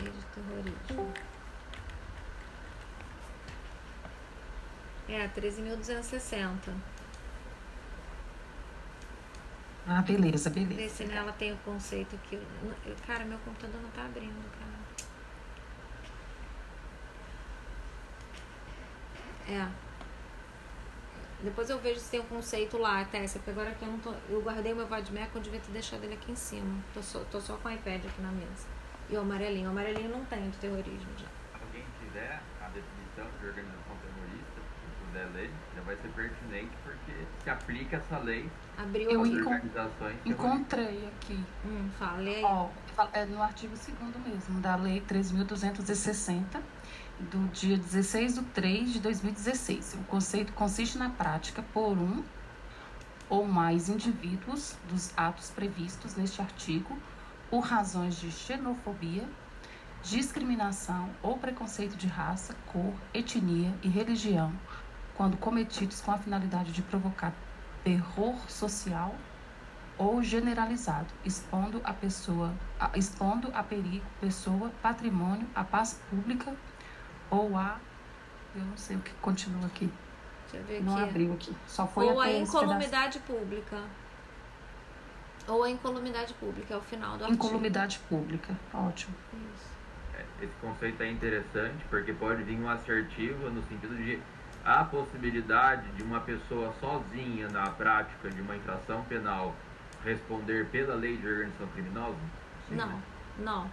Lei 0.00 0.10
de 0.10 0.24
terrorismo. 0.34 1.33
É, 5.08 5.28
13.260. 5.28 6.72
Ah, 9.86 10.00
beleza, 10.00 10.48
Vê 10.48 10.64
beleza. 10.64 10.94
se 10.94 11.04
nela 11.04 11.30
tem 11.32 11.52
o 11.52 11.56
conceito 11.58 12.16
aqui. 12.16 12.36
Eu- 12.86 12.96
Cara, 13.06 13.24
meu 13.24 13.38
computador 13.40 13.80
não 13.82 13.90
tá 13.90 14.04
abrindo, 14.06 14.42
cara. 14.58 14.74
É. 19.48 19.68
Depois 21.42 21.68
eu 21.68 21.78
vejo 21.78 22.00
se 22.00 22.10
tem 22.10 22.20
um 22.20 22.24
conceito 22.24 22.78
lá, 22.78 23.04
Tessa, 23.04 23.38
porque 23.38 23.50
agora 23.50 23.74
que 23.74 23.82
eu 23.84 23.88
não 23.90 23.98
tô. 23.98 24.14
Eu 24.30 24.40
guardei 24.40 24.72
meu 24.72 24.86
Vadmec, 24.86 25.34
eu 25.34 25.42
devia 25.42 25.60
ter 25.60 25.70
deixado 25.72 26.02
ele 26.04 26.14
aqui 26.14 26.32
em 26.32 26.36
cima. 26.36 26.82
Tô 26.94 27.02
só, 27.02 27.18
tô 27.30 27.38
só 27.38 27.56
com 27.58 27.68
o 27.68 27.72
iPad 27.72 28.06
aqui 28.06 28.22
na 28.22 28.30
mesa. 28.32 28.66
E 29.10 29.16
o 29.16 29.20
amarelinho. 29.20 29.68
O 29.68 29.70
amarelinho 29.72 30.08
não 30.08 30.24
tem 30.24 30.48
de 30.48 30.56
terrorismo 30.56 31.10
já. 31.18 31.26
Se 31.26 31.62
alguém 31.62 31.84
tiver 32.00 32.40
a 32.62 32.68
definição 32.68 33.26
de 33.38 33.46
organização 33.46 33.96
terrorista, 34.00 34.13
puder 35.14 35.28
ler, 35.32 35.50
já 35.76 35.82
vai 35.82 35.96
ser 35.96 36.08
pertinente 36.08 36.76
porque 36.82 37.12
se 37.42 37.50
aplica 37.50 37.96
essa 37.96 38.18
lei 38.18 38.50
Abriu 38.76 39.08
Eu 39.08 39.20
organizações. 39.20 40.16
Encontrei 40.24 41.06
aqui. 41.06 41.44
Hum, 41.64 41.88
aí. 42.00 42.42
Ó, 42.42 42.68
é 43.12 43.24
no 43.24 43.40
artigo 43.40 43.74
2 43.76 44.26
mesmo, 44.26 44.60
da 44.60 44.74
Lei 44.74 45.00
3.260, 45.00 46.60
do 47.20 47.48
dia 47.52 47.76
16 47.76 48.34
de 48.34 48.42
3 48.42 48.92
de 48.94 49.00
2016. 49.00 49.94
O 49.94 50.04
conceito 50.04 50.52
consiste 50.54 50.98
na 50.98 51.08
prática 51.10 51.62
por 51.72 51.96
um 51.96 52.24
ou 53.30 53.46
mais 53.46 53.88
indivíduos 53.88 54.76
dos 54.88 55.16
atos 55.16 55.50
previstos 55.50 56.16
neste 56.16 56.40
artigo 56.40 56.98
por 57.48 57.60
razões 57.60 58.16
de 58.16 58.32
xenofobia, 58.32 59.24
discriminação 60.02 61.08
ou 61.22 61.38
preconceito 61.38 61.96
de 61.96 62.08
raça, 62.08 62.54
cor, 62.66 62.92
etnia 63.14 63.72
e 63.82 63.88
religião, 63.88 64.52
quando 65.16 65.36
cometidos 65.36 66.00
com 66.00 66.10
a 66.12 66.18
finalidade 66.18 66.72
de 66.72 66.82
provocar 66.82 67.32
terror 67.84 68.34
social 68.50 69.14
ou 69.96 70.22
generalizado, 70.22 71.06
expondo 71.24 71.80
a 71.84 71.92
pessoa, 71.92 72.52
a- 72.80 72.90
expondo 72.96 73.50
a 73.54 73.62
perigo, 73.62 74.04
pessoa, 74.20 74.70
patrimônio, 74.82 75.46
a 75.54 75.62
paz 75.62 76.00
pública 76.10 76.52
ou 77.30 77.56
a 77.56 77.78
eu 78.56 78.64
não 78.64 78.76
sei 78.76 78.96
o 78.96 79.00
que 79.00 79.10
continua 79.14 79.66
aqui. 79.66 79.90
Deixa 80.52 80.56
eu 80.58 80.64
ver 80.64 80.84
Não 80.84 80.96
aqui. 80.96 81.08
abriu 81.08 81.32
aqui. 81.32 81.56
Só 81.66 81.86
foi 81.86 82.06
Ou 82.06 82.20
a 82.20 82.30
incolumidade 82.32 83.18
pública. 83.20 83.82
Ou 85.48 85.64
a 85.64 85.70
incolumidade 85.70 86.32
pública, 86.34 86.74
é 86.74 86.76
o 86.76 86.80
final 86.80 87.18
do 87.18 87.24
artigo. 87.24 87.44
Incolumidade 87.44 87.98
pública. 88.08 88.54
Ótimo. 88.72 89.14
Isso. 89.32 89.74
É, 90.14 90.44
Esse 90.44 90.54
conceito 90.60 91.02
é 91.02 91.10
interessante 91.10 91.84
porque 91.90 92.12
pode 92.12 92.44
vir 92.44 92.58
um 92.60 92.68
assertivo 92.68 93.50
no 93.50 93.62
sentido 93.64 93.94
de 93.96 94.18
a 94.64 94.84
possibilidade 94.84 95.86
de 95.92 96.02
uma 96.02 96.20
pessoa 96.20 96.72
sozinha 96.80 97.48
na 97.48 97.70
prática 97.70 98.30
de 98.30 98.40
uma 98.40 98.56
infração 98.56 99.02
penal 99.04 99.54
responder 100.04 100.66
pela 100.70 100.94
lei 100.94 101.16
de 101.16 101.26
organização 101.26 101.66
criminosa? 101.68 102.16
Sim, 102.68 102.76
Não, 102.76 102.86
né? 102.88 103.02
não. 103.38 103.70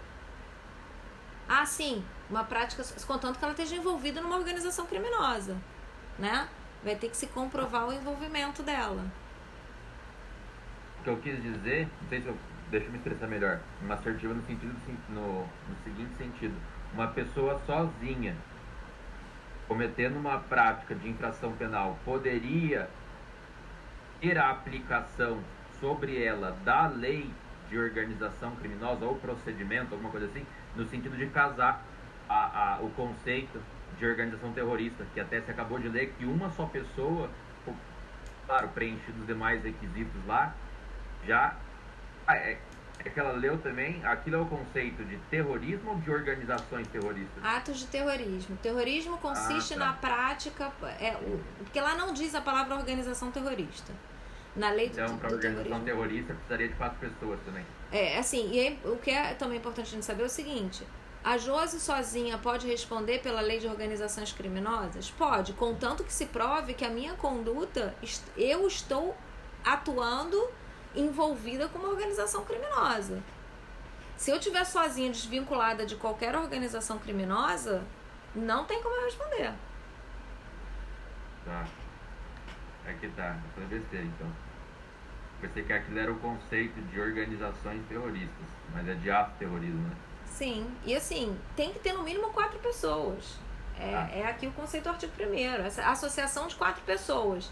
Ah, 1.48 1.66
sim, 1.66 2.04
uma 2.30 2.44
prática, 2.44 2.84
contanto 3.06 3.38
que 3.38 3.44
ela 3.44 3.54
esteja 3.54 3.76
envolvida 3.76 4.22
numa 4.22 4.38
organização 4.38 4.86
criminosa, 4.86 5.58
né? 6.18 6.48
Vai 6.84 6.96
ter 6.96 7.10
que 7.10 7.18
se 7.18 7.28
comprovar 7.28 7.88
o 7.88 7.94
envolvimento 7.94 8.64
dela. 8.64 9.06
O 11.00 11.04
que 11.04 11.10
eu 11.10 11.18
quis 11.18 11.42
dizer, 11.42 11.88
não 12.02 12.10
sei 12.10 12.22
se 12.22 12.28
eu. 12.28 12.38
Deixa 12.70 12.86
eu 12.86 12.92
me 12.92 12.98
expressar 13.00 13.28
melhor. 13.28 13.60
Uma 13.82 13.96
assertiva 13.96 14.34
no 14.34 14.42
sentido 14.46 14.72
do 14.74 14.80
sen- 14.86 14.98
no, 15.10 15.42
no 15.44 15.76
seguinte 15.84 16.16
sentido. 16.18 16.56
Uma 16.94 17.08
pessoa 17.08 17.60
sozinha 17.66 18.34
cometendo 19.72 20.18
uma 20.18 20.38
prática 20.38 20.94
de 20.94 21.08
infração 21.08 21.54
penal 21.54 21.98
poderia 22.04 22.90
ter 24.20 24.38
a 24.38 24.50
aplicação 24.50 25.40
sobre 25.80 26.22
ela 26.22 26.52
da 26.66 26.88
lei 26.88 27.32
de 27.70 27.80
organização 27.80 28.54
criminosa 28.58 29.06
ou 29.06 29.16
procedimento, 29.16 29.94
alguma 29.94 30.12
coisa 30.12 30.26
assim, 30.26 30.46
no 30.76 30.86
sentido 30.88 31.16
de 31.16 31.26
casar 31.28 31.86
a, 32.28 32.74
a, 32.74 32.82
o 32.82 32.90
conceito 32.90 33.62
de 33.98 34.06
organização 34.06 34.52
terrorista, 34.52 35.06
que 35.14 35.22
até 35.22 35.40
se 35.40 35.50
acabou 35.50 35.80
de 35.80 35.88
ler 35.88 36.14
que 36.18 36.26
uma 36.26 36.50
só 36.50 36.66
pessoa, 36.66 37.30
claro, 38.46 38.68
preenchidos 38.68 39.22
os 39.22 39.26
demais 39.26 39.64
requisitos 39.64 40.26
lá, 40.28 40.54
já 41.26 41.56
ah, 42.28 42.36
é, 42.36 42.58
é 43.10 43.12
que 43.12 43.20
ela 43.20 43.32
leu 43.34 43.58
também, 43.58 44.04
aquilo 44.06 44.36
é 44.38 44.40
o 44.40 44.46
conceito 44.46 45.04
de 45.06 45.18
terrorismo 45.30 45.92
ou 45.92 45.98
de 46.00 46.12
organizações 46.12 46.88
terroristas? 46.88 47.44
Atos 47.44 47.80
de 47.80 47.88
terrorismo. 47.88 48.58
Terrorismo 48.62 49.18
consiste 49.18 49.74
Ah, 49.76 49.78
tá. 49.78 49.86
na 49.86 49.94
prática. 49.94 50.72
É, 51.00 51.16
o- 51.16 51.40
porque 51.64 51.80
lá 51.82 51.96
não 51.96 52.14
diz 52.14 52.34
a 52.36 52.42
palavra 52.42 52.76
organização 52.76 53.32
terrorista. 53.32 53.94
Na 54.56 54.70
lei 54.70 54.90
do, 54.90 55.00
Então, 55.00 55.18
para 55.18 55.30
do 55.30 55.36
organização 55.36 55.64
terrorismo. 55.82 55.86
terrorista 55.86 56.34
precisaria 56.34 56.68
de 56.68 56.74
quatro 56.76 57.00
pessoas 57.00 57.40
também. 57.46 57.66
É, 57.92 58.18
assim, 58.18 58.52
e 58.52 58.60
aí, 58.60 58.80
o 58.84 58.98
que 58.98 59.10
é 59.12 59.34
também 59.34 59.58
importante 59.58 59.88
a 59.88 59.92
gente 59.92 60.06
saber 60.06 60.24
é 60.24 60.26
o 60.26 60.30
seguinte: 60.30 60.86
a 61.24 61.38
Josi 61.38 61.80
sozinha 61.80 62.38
pode 62.38 62.68
responder 62.68 63.20
pela 63.20 63.40
lei 63.42 63.60
de 63.60 63.68
organizações 63.68 64.34
criminosas? 64.34 65.10
Pode, 65.12 65.54
contanto 65.54 66.04
que 66.04 66.12
se 66.12 66.26
prove 66.26 66.74
que 66.74 66.84
a 66.84 66.90
minha 66.90 67.14
conduta, 67.14 67.96
eu 68.38 68.68
estou 68.68 69.16
atuando 69.64 70.38
envolvida 70.96 71.68
com 71.70 71.80
uma 71.80 71.90
organização 71.90 72.44
criminosa. 72.46 73.22
Se 74.18 74.30
eu 74.32 74.38
estiver 74.38 74.64
sozinha, 74.66 75.10
desvinculada 75.12 75.86
de 75.86 75.96
qualquer 75.96 76.36
organização 76.36 77.00
criminosa, 77.00 77.84
não 78.36 78.66
tem 78.66 78.82
como 78.82 78.96
eu 78.96 79.06
responder. 79.06 79.52
Tá. 81.46 81.66
É 82.86 82.94
que 82.94 83.08
tá. 83.10 83.36
Foi 83.56 83.66
besteira, 83.66 84.06
então. 84.06 84.28
Pensei 85.40 85.64
que 85.64 85.74
aquilo 85.74 86.00
era 86.00 86.12
o 86.12 86.20
conceito 86.20 86.80
de 86.82 87.00
organizações 87.00 87.82
terroristas, 87.88 88.46
mas 88.74 88.88
é 88.88 88.94
de 88.94 89.10
ato 89.10 89.32
terrorismo, 89.40 89.88
né? 89.88 89.96
Sim, 90.28 90.70
e 90.86 90.96
assim, 90.96 91.38
tem 91.56 91.74
que 91.74 91.80
ter 91.80 91.94
no 91.94 92.04
mínimo 92.04 92.30
quatro 92.32 92.60
pessoas. 92.60 93.38
É, 93.80 93.96
Ah. 93.96 94.10
é 94.14 94.26
aqui 94.28 94.46
o 94.46 94.52
conceito 94.52 94.84
do 94.84 94.90
artigo 94.92 95.12
1 95.20 95.66
essa 95.66 95.84
associação 95.90 96.48
de 96.48 96.56
quatro 96.56 96.82
pessoas. 96.84 97.50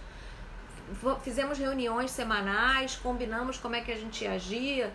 Fizemos 1.24 1.58
reuniões 1.58 2.12
semanais, 2.12 2.96
combinamos 2.96 3.58
como 3.58 3.76
é 3.76 3.82
que 3.82 3.92
a 3.92 3.96
gente 3.98 4.24
ia 4.24 4.34
agir, 4.34 4.90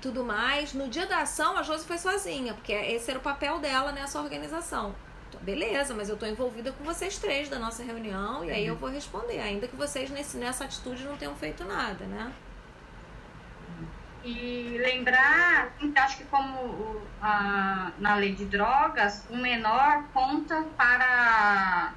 tudo 0.00 0.24
mais. 0.24 0.72
No 0.74 0.88
dia 0.88 1.06
da 1.06 1.18
ação, 1.18 1.56
a 1.56 1.62
Josi 1.62 1.86
foi 1.86 1.98
sozinha, 1.98 2.54
porque 2.54 2.72
esse 2.72 3.10
era 3.10 3.18
o 3.18 3.22
papel 3.22 3.58
dela 3.58 3.92
nessa 3.92 4.20
organização. 4.20 4.94
Então, 5.28 5.40
Beleza, 5.42 5.94
mas 5.94 6.08
eu 6.08 6.14
estou 6.14 6.28
envolvida 6.28 6.72
com 6.72 6.84
vocês 6.84 7.18
três 7.18 7.48
da 7.48 7.58
nossa 7.58 7.82
reunião 7.82 8.44
e 8.44 8.50
aí 8.50 8.66
eu 8.66 8.76
vou 8.76 8.88
responder, 8.90 9.40
ainda 9.40 9.66
que 9.68 9.76
vocês 9.76 10.10
nesse, 10.10 10.36
nessa 10.36 10.64
atitude 10.64 11.04
não 11.04 11.16
tenham 11.16 11.34
feito 11.34 11.64
nada, 11.64 12.04
né? 12.06 12.32
E 14.22 14.78
lembrar, 14.78 15.74
então, 15.82 16.02
acho 16.02 16.16
que 16.18 16.24
como 16.24 17.02
a- 17.20 17.90
na 17.98 18.14
lei 18.14 18.34
de 18.34 18.46
drogas, 18.46 19.26
o 19.28 19.36
menor 19.36 20.04
conta 20.14 20.62
para, 20.78 21.92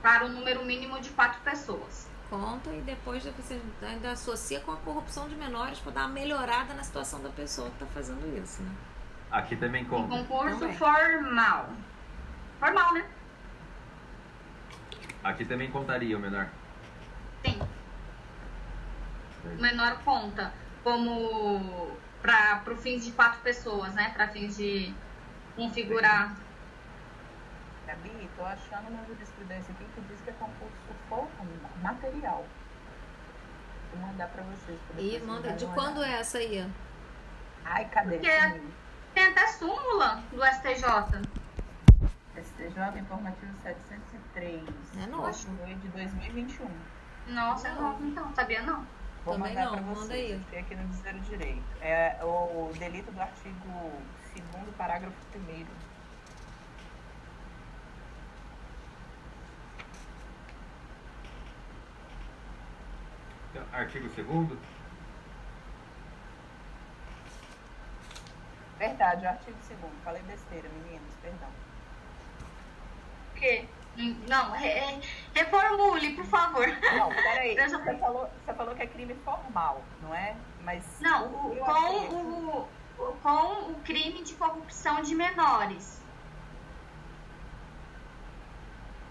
para 0.00 0.26
o 0.26 0.28
número 0.28 0.64
mínimo 0.64 1.00
de 1.00 1.10
quatro 1.10 1.40
pessoas. 1.40 2.06
Conta 2.34 2.70
e 2.74 2.80
depois 2.80 3.24
você 3.24 3.60
ainda 3.80 4.10
associa 4.10 4.58
com 4.58 4.72
a 4.72 4.76
corrupção 4.78 5.28
de 5.28 5.36
menores 5.36 5.78
para 5.78 5.92
dar 5.92 6.00
uma 6.00 6.08
melhorada 6.08 6.74
na 6.74 6.82
situação 6.82 7.22
da 7.22 7.28
pessoa 7.28 7.68
que 7.68 7.74
está 7.74 7.86
fazendo 7.86 8.26
isso, 8.42 8.60
né? 8.60 8.70
Aqui 9.30 9.54
também 9.54 9.84
conta. 9.84 10.08
concurso 10.08 10.58
Também. 10.58 10.76
formal. 10.76 11.70
Formal, 12.58 12.94
né? 12.94 13.06
Aqui 15.22 15.44
também 15.44 15.70
contaria 15.70 16.16
o 16.16 16.20
menor. 16.20 16.48
Sim. 17.46 17.60
O 19.44 19.62
menor 19.62 19.98
conta 20.04 20.52
como 20.82 21.92
para 22.20 22.64
o 22.66 22.76
fins 22.76 23.04
de 23.04 23.12
quatro 23.12 23.40
pessoas, 23.42 23.94
né? 23.94 24.10
Para 24.10 24.26
fins 24.26 24.56
de 24.56 24.92
configurar. 25.54 26.34
Gabi, 27.86 28.30
tô 28.36 28.44
achando 28.44 28.88
uma 28.88 29.04
jurisprudência 29.04 29.72
aqui 29.74 29.84
que 29.94 30.00
diz 30.02 30.20
que 30.22 30.30
é 30.30 30.32
concurso 30.34 30.74
for 31.08 31.28
material. 31.82 32.44
Vou 33.92 34.06
mandar 34.06 34.28
pra 34.28 34.42
vocês. 34.44 34.78
pra 34.88 35.00
E 35.00 35.20
manda. 35.20 35.52
De 35.52 35.66
quando 35.66 36.02
é 36.02 36.12
essa 36.20 36.38
aí? 36.38 36.68
Ai, 37.64 37.84
cadê? 37.88 38.16
Porque- 38.18 38.60
Tem 39.14 39.26
até 39.28 39.46
súmula 39.48 40.22
do 40.32 40.42
STJ. 40.44 41.22
STJ 42.36 42.98
informativo 43.00 43.54
703. 43.62 44.62
É 45.02 45.06
novo. 45.06 45.26
Acho 45.26 45.46
que 45.46 45.56
foi 45.58 45.74
de 45.76 45.88
2021. 45.88 46.68
Nossa, 47.28 47.68
é 47.68 47.72
novo 47.74 48.04
então, 48.04 48.34
sabia 48.34 48.62
não? 48.62 48.84
Vou 49.24 49.34
Também 49.36 49.54
mandar 49.54 49.66
não, 49.66 49.72
pra 49.74 49.82
manda 49.82 50.00
vocês. 50.00 50.32
aí. 50.32 50.46
Tem 50.50 50.60
aqui 50.60 50.74
no 50.74 50.86
Dizer 50.88 51.14
o 51.14 51.20
Direito. 51.20 51.62
É 51.80 52.18
o 52.22 52.70
delito 52.76 53.12
do 53.12 53.20
artigo 53.20 53.92
2 54.34 54.74
parágrafo 54.76 55.14
1 55.34 55.66
Artigo 63.72 64.08
2 64.08 64.58
Verdade, 68.78 69.24
o 69.24 69.28
artigo 69.28 69.56
2 69.68 69.92
Falei 70.04 70.22
besteira, 70.22 70.68
meninos, 70.68 71.14
perdão. 71.22 71.48
O 73.32 73.34
quê? 73.38 73.64
Não, 74.28 74.50
re- 74.50 74.68
re- 74.68 75.00
reformule, 75.34 76.14
por 76.16 76.24
favor. 76.24 76.66
Não, 76.66 77.08
peraí. 77.10 77.54
Eu 77.56 77.68
já- 77.68 77.78
Você 77.78 77.96
falou, 77.98 78.30
você 78.44 78.54
falou 78.54 78.74
que 78.74 78.82
é 78.82 78.86
crime 78.86 79.14
formal, 79.24 79.82
não 80.02 80.12
é? 80.14 80.36
Mas 80.62 80.82
Não, 81.00 81.26
o- 81.28 81.56
com, 81.56 82.68
o- 83.02 83.12
com 83.22 83.70
o 83.70 83.74
crime 83.84 84.22
de 84.24 84.34
corrupção 84.34 85.00
de 85.02 85.14
menores. 85.14 86.02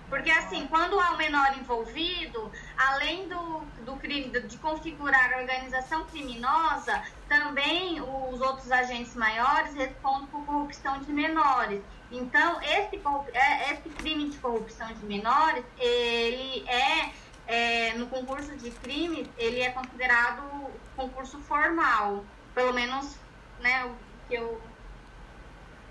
Porque 0.10 0.30
assim, 0.30 0.68
quando 0.68 1.00
há 1.00 1.14
um 1.14 1.18
menor 1.18 1.58
envolvido, 1.58 2.52
além 2.78 3.28
do, 3.28 3.74
do 3.84 3.98
crime 3.98 4.32
de 4.48 4.58
configurar 4.60 5.34
a 5.34 5.40
organização 5.40 6.06
criminosa, 6.08 7.02
também 7.28 8.00
os 8.02 8.40
outros 8.42 8.70
agentes 8.72 9.16
maiores 9.16 9.74
respondem 9.74 10.30
por 10.30 10.46
corrupção 10.46 11.00
de 11.02 11.12
menores. 11.12 11.84
Então, 12.10 12.62
esse, 12.62 13.02
é- 13.34 13.74
esse 13.74 13.90
crime 13.92 14.30
de 14.30 14.40
corrupção 14.40 14.94
de 14.94 15.06
menores, 15.06 15.66
ele 15.78 16.68
é, 16.68 17.12
é, 17.46 17.94
no 17.96 18.08
concurso 18.10 18.56
de 18.56 18.72
crimes, 18.78 19.34
ele 19.38 19.60
é 19.62 19.72
considerado 19.72 20.82
concurso 20.96 21.42
formal. 21.42 22.30
Pelo 22.54 22.74
menos, 22.74 23.20
né, 23.58 23.86
o 23.86 24.00
que 24.28 24.34
eu 24.36 24.73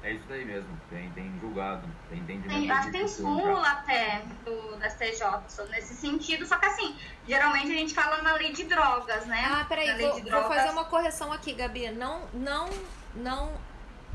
É 0.02 0.12
isso 0.12 0.24
daí 0.28 0.44
mesmo. 0.44 0.68
Tem, 0.90 1.10
tem 1.12 1.38
julgado. 1.40 1.88
Tem 2.08 2.18
entendimento. 2.18 2.60
Tem, 2.60 2.70
acho 2.70 2.86
que 2.86 2.92
tem 2.92 3.06
súmula 3.08 3.68
até 3.68 4.22
do, 4.44 4.76
da 4.76 4.90
STJ 4.90 5.44
só 5.48 5.64
nesse 5.66 5.94
sentido, 5.94 6.44
só 6.44 6.58
que 6.58 6.66
assim, 6.66 6.96
geralmente 7.26 7.70
a 7.70 7.76
gente 7.76 7.94
fala 7.94 8.20
na 8.20 8.34
lei 8.34 8.52
de 8.52 8.64
drogas, 8.64 9.26
né? 9.26 9.44
Ah, 9.48 9.64
peraí, 9.68 9.86
vou, 10.00 10.14
de 10.14 10.22
vou 10.22 10.30
drogas. 10.30 10.56
fazer 10.56 10.70
uma 10.70 10.84
correção 10.86 11.32
aqui, 11.32 11.52
Gabi. 11.52 11.90
Não, 11.90 12.22
não, 12.32 12.68
não. 13.14 13.52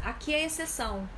Aqui 0.04 0.34
é 0.34 0.44
exceção. 0.44 1.10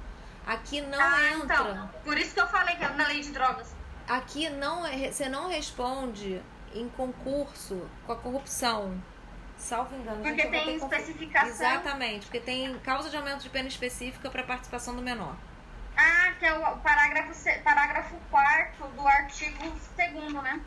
Aqui 0.45 0.81
não 0.81 0.99
ah, 0.99 1.31
entra. 1.33 1.55
então, 1.55 1.89
por 2.03 2.17
isso 2.17 2.33
que 2.33 2.39
eu 2.39 2.47
falei 2.47 2.75
que 2.75 2.83
é 2.83 2.89
na 2.89 3.07
lei 3.07 3.21
de 3.21 3.31
drogas. 3.31 3.75
Aqui 4.07 4.49
não 4.49 4.85
é- 4.85 5.11
você 5.11 5.29
não 5.29 5.47
responde 5.47 6.41
em 6.73 6.87
concurso 6.89 7.87
com 8.05 8.11
a 8.11 8.15
corrupção. 8.15 9.01
Salvo 9.59 9.95
engano. 9.95 10.23
Porque 10.23 10.41
gente, 10.41 10.55
eu 10.55 10.79
vou 10.79 10.89
tem 10.89 10.99
especificação. 10.99 11.49
Exatamente, 11.49 12.25
porque 12.25 12.39
tem 12.39 12.79
causa 12.79 13.09
de 13.09 13.17
aumento 13.17 13.41
de 13.41 13.49
pena 13.49 13.67
específica 13.67 14.29
para 14.29 14.41
participação 14.43 14.95
do 14.95 15.01
menor. 15.01 15.35
Ah, 15.95 16.31
que 16.39 16.45
é 16.45 16.53
o 16.53 16.77
parágrafo, 16.77 17.33
parágrafo 17.61 18.15
4 18.31 18.87
do 18.87 19.07
artigo 19.07 19.69
2 19.97 20.33
né? 20.43 20.61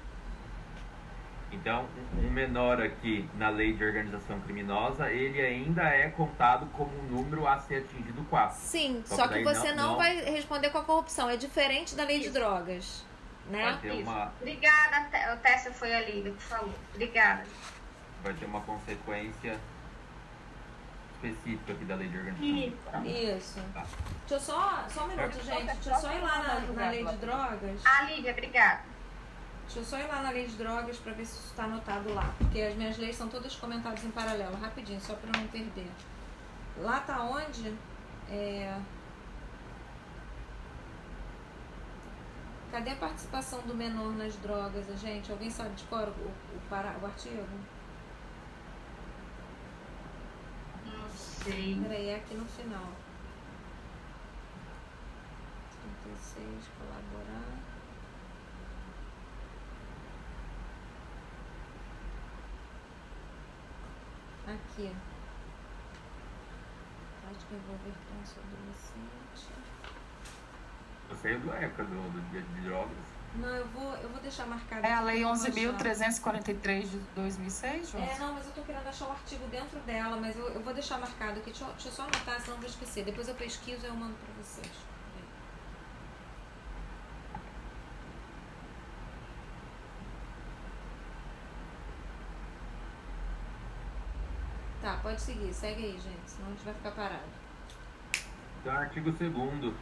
Então, 1.51 1.86
um 2.16 2.30
menor 2.30 2.80
aqui 2.80 3.28
na 3.34 3.49
lei 3.51 3.74
de 3.74 3.84
organização 3.84 4.40
criminosa, 4.40 5.11
ele 5.11 5.40
ainda 5.40 5.82
é 5.82 6.09
contado 6.09 6.66
como 6.72 6.90
um 6.99 7.03
número 7.05 7.47
a 7.47 7.59
ser 7.59 7.84
atingido 7.84 8.24
4. 8.30 8.57
Sim, 8.59 9.03
Só 9.07 9.16
só, 9.16 9.28
que 9.28 9.34
que 9.38 9.45
você 9.45 9.72
não- 9.72 9.88
não, 9.93 9.97
vai 9.97 10.16
responder 10.22 10.70
com 10.70 10.78
a 10.78 10.84
corrupção. 10.84 11.28
É 11.28 11.36
diferente 11.36 11.95
da 11.95 12.05
lei 12.05 12.18
de 12.20 12.26
Isso. 12.26 12.34
drogas. 12.34 13.05
Né? 13.51 13.78
Uma, 14.03 14.32
Obrigada, 14.40 15.34
o 15.34 15.36
Tessa 15.38 15.72
foi 15.72 15.93
a 15.93 16.01
Lívia 16.01 16.32
que 16.32 16.43
falou. 16.43 16.72
Obrigada. 16.95 17.45
Vai 18.23 18.33
ter 18.35 18.45
uma 18.47 18.61
consequência 18.61 19.59
específica 21.14 21.73
aqui 21.73 21.85
da 21.85 21.95
lei 21.95 22.09
de 22.09 22.18
organização. 22.18 23.05
Isso. 23.05 23.61
Tá. 23.73 23.87
Deixa 24.20 24.35
eu 24.35 24.41
só, 24.41 24.85
só 24.89 25.05
um 25.05 25.09
minuto, 25.09 25.45
gente. 25.45 25.64
Deixa 25.64 25.91
eu 25.91 25.97
só 25.97 26.12
ir 26.12 26.20
lá 26.20 26.43
na, 26.43 26.61
na 26.61 26.91
lei 26.91 27.05
de 27.05 27.16
drogas. 27.16 27.87
A 27.87 28.03
Lívia, 28.03 28.33
obrigada. 28.33 28.83
Deixa 29.64 29.79
eu 29.79 29.85
só 29.85 29.99
ir 29.99 30.07
lá 30.07 30.23
na 30.23 30.31
lei 30.31 30.47
de 30.47 30.57
drogas 30.57 30.97
pra 30.99 31.12
ver 31.12 31.25
se 31.25 31.39
isso 31.39 31.49
está 31.49 31.64
anotado 31.64 32.12
lá. 32.12 32.35
Porque 32.39 32.61
as 32.61 32.75
minhas 32.75 32.99
leis 32.99 33.16
são 33.16 33.29
todas 33.29 33.55
comentadas 33.57 34.05
em 34.05 34.11
paralelo. 34.11 34.57
Rapidinho, 34.57 35.01
só 35.01 35.14
pra 35.14 35.31
eu 35.31 35.41
não 35.41 35.49
perder. 35.49 35.91
Lá 36.79 37.01
tá 37.01 37.23
onde? 37.23 37.75
É... 38.29 38.77
Cadê 42.70 42.91
a 42.91 42.97
participação 42.97 43.61
do 43.62 43.75
menor 43.75 44.12
nas 44.12 44.35
drogas, 44.37 44.87
gente? 44.99 45.31
Alguém 45.31 45.51
sabe 45.51 45.75
de 45.75 45.85
cor 45.85 46.09
o, 46.09 46.57
o, 46.57 46.61
para, 46.70 46.97
o 47.03 47.07
artigo? 47.07 47.47
Não 50.93 51.11
sei. 51.11 51.80
Peraí, 51.82 52.09
é 52.09 52.16
aqui 52.16 52.34
no 52.34 52.45
final. 52.47 52.88
36, 56.05 56.68
colaborar. 56.78 57.59
Aqui. 64.47 64.95
Prática 67.22 67.55
envolver 67.55 67.93
criança 68.07 68.40
adolescente. 68.40 69.53
Eu 71.11 71.16
sei 71.16 71.38
da 71.38 71.55
época 71.57 71.84
do, 71.84 72.12
do 72.12 72.20
de 72.30 72.61
drogas. 72.62 73.22
Não, 73.37 73.49
eu 73.49 73.66
vou, 73.68 73.95
eu 73.97 74.09
vou 74.11 74.20
deixar 74.20 74.47
marcado. 74.47 74.87
É 74.87 74.93
a 74.93 75.01
Lei 75.01 75.20
pra 75.20 75.30
eu 75.30 75.33
achar. 75.33 75.51
11.343 75.51 76.83
de 76.83 76.99
2006, 77.14 77.91
João? 77.91 78.05
É, 78.05 78.18
não, 78.18 78.35
mas 78.35 78.47
eu 78.47 78.53
tô 78.53 78.62
querendo 78.62 78.87
achar 78.87 79.09
o 79.09 79.12
artigo 79.12 79.47
dentro 79.49 79.80
dela, 79.80 80.16
mas 80.16 80.37
eu, 80.37 80.49
eu 80.51 80.61
vou 80.61 80.74
deixar 80.74 80.99
marcado 80.99 81.41
aqui. 81.41 81.51
Deixa 81.51 81.64
eu, 81.64 81.72
deixa 81.72 81.89
eu 81.89 81.93
só 81.93 82.03
anotar, 82.03 82.41
senão 82.41 82.57
eu 82.57 82.61
vou 82.61 82.68
esquecer. 82.68 83.05
Depois 83.05 83.28
eu 83.28 83.35
pesquiso 83.35 83.87
e 83.87 83.89
eu 83.89 83.95
mando 83.95 84.14
pra 84.14 84.43
vocês. 84.43 84.70
Tá, 94.83 94.99
pode 95.01 95.22
seguir. 95.22 95.55
Segue 95.55 95.85
aí, 95.85 95.93
gente, 95.93 96.26
senão 96.26 96.49
a 96.49 96.51
gente 96.51 96.64
vai 96.64 96.74
ficar 96.74 96.91
parado. 96.91 97.22
Então, 98.61 98.76
artigo 98.76 99.11
2 99.11 99.74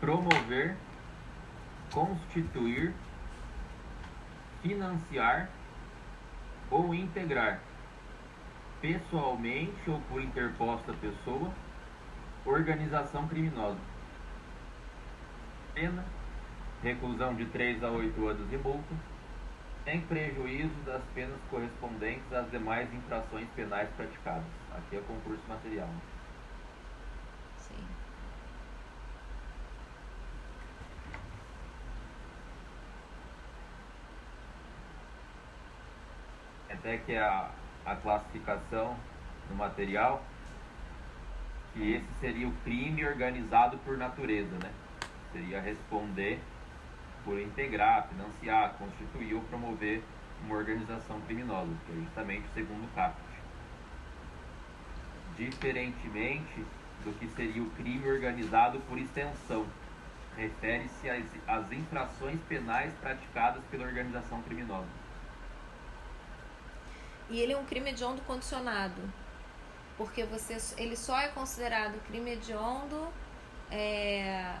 Promover, 0.00 0.76
constituir, 1.92 2.94
financiar 4.62 5.48
ou 6.70 6.94
integrar, 6.94 7.60
pessoalmente 8.80 9.88
ou 9.88 10.00
por 10.02 10.22
interposta 10.22 10.92
pessoa, 10.94 11.50
organização 12.44 13.26
criminosa. 13.28 13.78
Pena, 15.74 16.04
reclusão 16.82 17.34
de 17.34 17.46
3 17.46 17.82
a 17.82 17.90
8 17.90 18.26
anos 18.26 18.52
e 18.52 18.56
multa, 18.56 18.94
sem 19.84 20.00
prejuízo 20.02 20.74
das 20.84 21.02
penas 21.14 21.40
correspondentes 21.50 22.32
às 22.32 22.50
demais 22.50 22.92
infrações 22.92 23.48
penais 23.56 23.88
praticadas. 23.96 24.44
Aqui 24.76 24.96
é 24.96 25.00
concurso 25.00 25.42
material. 25.48 25.88
Sim. 27.56 27.86
Até 36.78 36.98
que 36.98 37.16
a, 37.16 37.50
a 37.84 37.96
classificação 37.96 38.96
no 39.50 39.56
material, 39.56 40.22
que 41.72 41.94
esse 41.94 42.06
seria 42.20 42.46
o 42.46 42.52
crime 42.64 43.04
organizado 43.04 43.78
por 43.78 43.96
natureza, 43.96 44.56
né? 44.58 44.70
Seria 45.32 45.60
responder 45.60 46.40
por 47.24 47.38
integrar, 47.38 48.08
financiar, 48.08 48.74
constituir 48.78 49.34
ou 49.34 49.42
promover 49.42 50.02
uma 50.44 50.54
organização 50.54 51.20
criminosa, 51.22 51.72
que 51.86 51.92
é 51.92 51.96
justamente 51.96 52.46
o 52.46 52.54
segundo 52.54 52.94
caput. 52.94 53.28
Diferentemente 55.36 56.64
do 57.04 57.12
que 57.18 57.28
seria 57.28 57.62
o 57.62 57.70
crime 57.70 58.08
organizado 58.08 58.80
por 58.88 58.98
extensão, 58.98 59.66
refere-se 60.36 61.10
às, 61.10 61.24
às 61.46 61.72
infrações 61.72 62.40
penais 62.48 62.92
praticadas 63.00 63.62
pela 63.70 63.84
organização 63.84 64.40
criminosa. 64.42 65.07
E 67.30 67.40
ele 67.40 67.52
é 67.52 67.56
um 67.58 67.64
crime 67.64 67.90
hediondo 67.90 68.22
condicionado, 68.22 69.00
porque 69.96 70.24
você, 70.24 70.56
ele 70.80 70.96
só 70.96 71.18
é 71.18 71.28
considerado 71.28 72.00
crime 72.06 72.32
hediondo 72.32 73.08
é, 73.70 74.54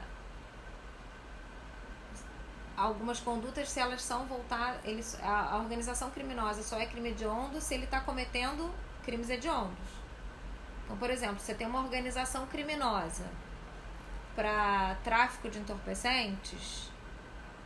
algumas 2.78 3.18
condutas 3.18 3.68
se 3.68 3.80
elas 3.80 4.02
são 4.02 4.26
voltar 4.26 4.78
eles, 4.84 5.18
a, 5.20 5.54
a 5.54 5.58
organização 5.58 6.10
criminosa 6.10 6.62
só 6.62 6.78
é 6.78 6.86
crime 6.86 7.10
hediondo 7.10 7.60
se 7.60 7.74
ele 7.74 7.84
está 7.84 8.00
cometendo 8.00 8.70
crimes 9.02 9.28
hediondos. 9.28 9.98
Então, 10.84 10.96
por 10.96 11.10
exemplo, 11.10 11.40
você 11.40 11.54
tem 11.54 11.66
uma 11.66 11.80
organização 11.80 12.46
criminosa 12.46 13.26
para 14.34 14.94
tráfico 15.02 15.50
de 15.50 15.58
entorpecentes, 15.58 16.90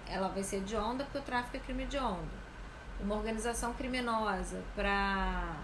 ela 0.06 0.28
vai 0.28 0.42
ser 0.42 0.56
hedionda 0.56 1.04
porque 1.04 1.18
o 1.18 1.22
tráfico 1.22 1.56
é 1.56 1.60
crime 1.60 1.82
hediondo. 1.82 2.41
Uma 3.00 3.16
organização 3.16 3.72
criminosa 3.74 4.62
para 4.74 5.56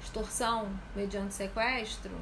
extorsão 0.00 0.68
mediante 0.94 1.34
sequestro, 1.34 2.12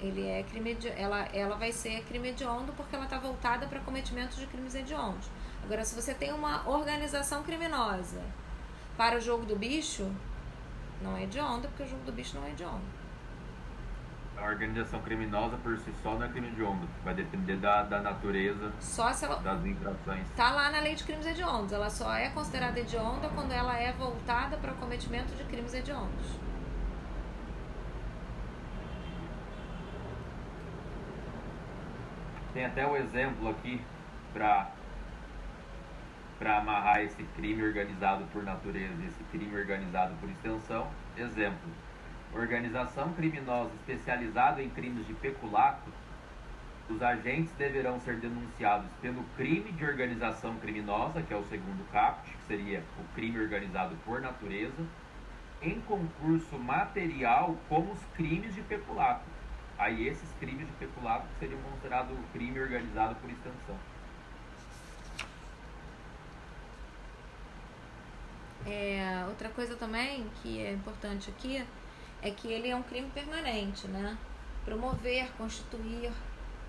ele 0.00 0.26
é 0.26 0.42
crime 0.42 0.76
ela, 0.96 1.24
ela 1.32 1.56
vai 1.56 1.72
ser 1.72 2.02
crime 2.04 2.28
hediondo 2.28 2.72
porque 2.72 2.94
ela 2.94 3.04
está 3.04 3.18
voltada 3.18 3.66
para 3.66 3.80
cometimento 3.80 4.36
de 4.36 4.46
crimes 4.46 4.74
hediondos. 4.74 5.28
Agora, 5.64 5.84
se 5.84 5.94
você 5.94 6.12
tem 6.12 6.32
uma 6.32 6.68
organização 6.68 7.42
criminosa 7.42 8.20
para 8.96 9.16
o 9.16 9.20
jogo 9.20 9.46
do 9.46 9.56
bicho, 9.56 10.10
não 11.00 11.16
é 11.16 11.22
hediondo 11.22 11.68
porque 11.68 11.84
o 11.84 11.88
jogo 11.88 12.04
do 12.04 12.12
bicho 12.12 12.36
não 12.36 12.44
é 12.46 12.50
hediondo. 12.50 13.01
A 14.42 14.46
organização 14.46 15.00
criminosa 15.02 15.56
por 15.58 15.78
si 15.78 15.92
só 16.02 16.16
não 16.16 16.26
é 16.26 16.28
crime 16.28 16.48
hediondo. 16.48 16.88
Vai 17.04 17.14
depender 17.14 17.56
da, 17.58 17.84
da 17.84 18.00
natureza 18.00 18.72
só 18.80 19.12
se 19.12 19.24
ela 19.24 19.36
das 19.36 19.64
infrações. 19.64 20.26
Tá 20.36 20.50
lá 20.50 20.68
na 20.68 20.80
lei 20.80 20.96
de 20.96 21.04
crimes 21.04 21.24
hediondos. 21.24 21.72
Ela 21.72 21.88
só 21.88 22.12
é 22.12 22.28
considerada 22.30 22.80
hedionda 22.80 23.28
quando 23.28 23.52
ela 23.52 23.78
é 23.78 23.92
voltada 23.92 24.56
para 24.56 24.72
o 24.72 24.74
cometimento 24.74 25.32
de 25.36 25.44
crimes 25.44 25.72
hediondos. 25.72 26.40
Tem 32.52 32.64
até 32.64 32.84
o 32.84 32.96
exemplo 32.96 33.48
aqui 33.48 33.80
para 34.32 34.72
para 36.38 36.58
amarrar 36.58 37.00
esse 37.02 37.22
crime 37.36 37.62
organizado 37.62 38.24
por 38.32 38.42
natureza 38.42 39.00
e 39.00 39.06
esse 39.06 39.22
crime 39.30 39.56
organizado 39.56 40.12
por 40.16 40.28
extensão. 40.28 40.90
Exemplo: 41.16 41.70
organização 42.34 43.12
criminosa 43.12 43.70
especializada 43.74 44.62
em 44.62 44.70
crimes 44.70 45.06
de 45.06 45.14
peculato. 45.14 45.90
Os 46.88 47.02
agentes 47.02 47.52
deverão 47.52 48.00
ser 48.00 48.16
denunciados 48.16 48.90
pelo 49.00 49.22
crime 49.36 49.72
de 49.72 49.84
organização 49.84 50.56
criminosa, 50.56 51.22
que 51.22 51.32
é 51.32 51.36
o 51.36 51.44
segundo 51.44 51.88
caput, 51.90 52.30
que 52.30 52.46
seria 52.46 52.82
o 52.98 53.14
crime 53.14 53.38
organizado 53.38 53.96
por 54.04 54.20
natureza, 54.20 54.84
em 55.62 55.80
concurso 55.82 56.58
material 56.58 57.56
como 57.68 57.92
os 57.92 58.00
crimes 58.16 58.54
de 58.54 58.62
peculato 58.62 59.24
Aí 59.82 60.06
esses 60.06 60.30
crimes 60.38 60.66
de 60.66 60.72
peculato 60.74 61.26
seriam 61.40 61.60
considerados 61.62 62.16
crime 62.32 62.60
organizado 62.60 63.16
por 63.16 63.28
extensão. 63.28 63.76
É, 68.64 69.24
outra 69.26 69.48
coisa 69.48 69.74
também 69.74 70.30
que 70.40 70.60
é 70.60 70.72
importante 70.72 71.30
aqui 71.30 71.64
é 72.22 72.30
que 72.30 72.48
ele 72.48 72.68
é 72.68 72.76
um 72.76 72.82
crime 72.82 73.10
permanente, 73.10 73.88
né? 73.88 74.16
Promover, 74.64 75.30
constituir, 75.32 76.12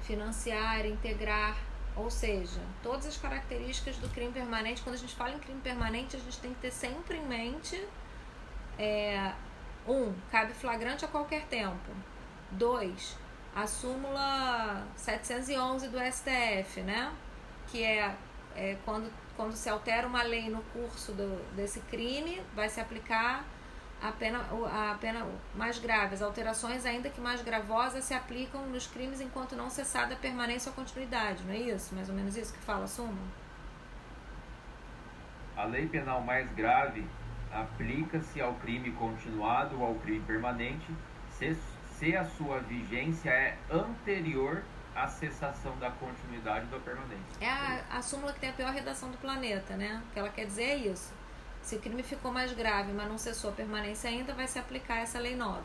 financiar, 0.01 0.85
integrar, 0.85 1.55
ou 1.95 2.09
seja, 2.09 2.59
todas 2.81 3.05
as 3.05 3.17
características 3.17 3.97
do 3.97 4.09
crime 4.09 4.31
permanente. 4.31 4.81
Quando 4.81 4.95
a 4.95 4.99
gente 4.99 5.13
fala 5.13 5.35
em 5.35 5.39
crime 5.39 5.61
permanente, 5.61 6.15
a 6.15 6.19
gente 6.19 6.39
tem 6.39 6.53
que 6.53 6.59
ter 6.59 6.71
sempre 6.71 7.17
em 7.17 7.25
mente 7.25 7.87
é, 8.79 9.31
um, 9.87 10.13
cabe 10.31 10.53
flagrante 10.53 11.05
a 11.05 11.07
qualquer 11.07 11.45
tempo. 11.45 11.91
2. 12.51 13.17
A 13.55 13.67
súmula 13.67 14.87
711 14.95 15.87
do 15.89 15.99
STF, 15.99 16.81
né? 16.81 17.13
Que 17.67 17.83
é, 17.83 18.15
é 18.55 18.77
quando, 18.83 19.11
quando 19.37 19.53
se 19.53 19.69
altera 19.69 20.07
uma 20.07 20.23
lei 20.23 20.49
no 20.49 20.63
curso 20.73 21.11
do, 21.11 21.55
desse 21.55 21.79
crime, 21.81 22.41
vai 22.55 22.67
se 22.69 22.81
aplicar 22.81 23.45
a 24.03 24.11
pena, 24.11 24.39
a 24.39 24.95
pena 24.99 25.25
mais 25.55 25.79
grave. 25.79 26.13
As 26.13 26.21
alterações, 26.21 26.85
ainda 26.85 27.09
que 27.09 27.21
mais 27.21 27.41
gravosas, 27.41 28.03
se 28.03 28.13
aplicam 28.13 28.65
nos 28.67 28.85
crimes 28.85 29.21
enquanto 29.21 29.55
não 29.55 29.69
cessada 29.69 30.13
a 30.13 30.17
permanência 30.17 30.69
ou 30.69 30.75
continuidade, 30.75 31.43
não 31.43 31.53
é 31.53 31.57
isso? 31.57 31.95
Mais 31.95 32.09
ou 32.09 32.15
menos 32.15 32.35
isso 32.35 32.53
que 32.53 32.59
fala 32.59 32.83
a 32.83 32.87
súmula? 32.87 33.27
A 35.55 35.65
lei 35.65 35.87
penal 35.87 36.21
mais 36.21 36.51
grave 36.53 37.05
aplica-se 37.51 38.41
ao 38.41 38.53
crime 38.55 38.91
continuado 38.91 39.79
ou 39.79 39.87
ao 39.87 39.95
crime 39.95 40.19
permanente, 40.25 40.91
se 41.29 41.55
se 42.03 42.17
a 42.17 42.25
sua 42.25 42.59
vigência 42.59 43.29
é 43.29 43.57
anterior 43.71 44.61
à 44.95 45.07
cessação 45.07 45.77
da 45.77 45.89
continuidade 45.91 46.65
da 46.65 46.77
permanência. 46.79 47.37
É 47.39 47.47
a, 47.47 47.97
a 47.97 48.01
súmula 48.01 48.33
que 48.33 48.39
tem 48.39 48.49
a 48.49 48.53
pior 48.53 48.73
redação 48.73 49.09
do 49.09 49.17
planeta, 49.17 49.77
né? 49.77 50.01
O 50.05 50.13
que 50.13 50.19
ela 50.19 50.29
quer 50.29 50.45
dizer 50.45 50.63
é 50.63 50.75
isso. 50.75 51.13
Se 51.63 51.77
o 51.77 51.79
crime 51.79 52.03
ficou 52.03 52.31
mais 52.31 52.51
grave, 52.51 52.91
mas 52.91 53.07
não 53.07 53.17
cessou 53.17 53.49
a 53.49 53.53
permanência 53.53 54.09
ainda, 54.09 54.33
vai 54.33 54.47
se 54.47 54.59
aplicar 54.59 54.97
essa 54.97 55.17
lei 55.17 55.35
nova. 55.35 55.63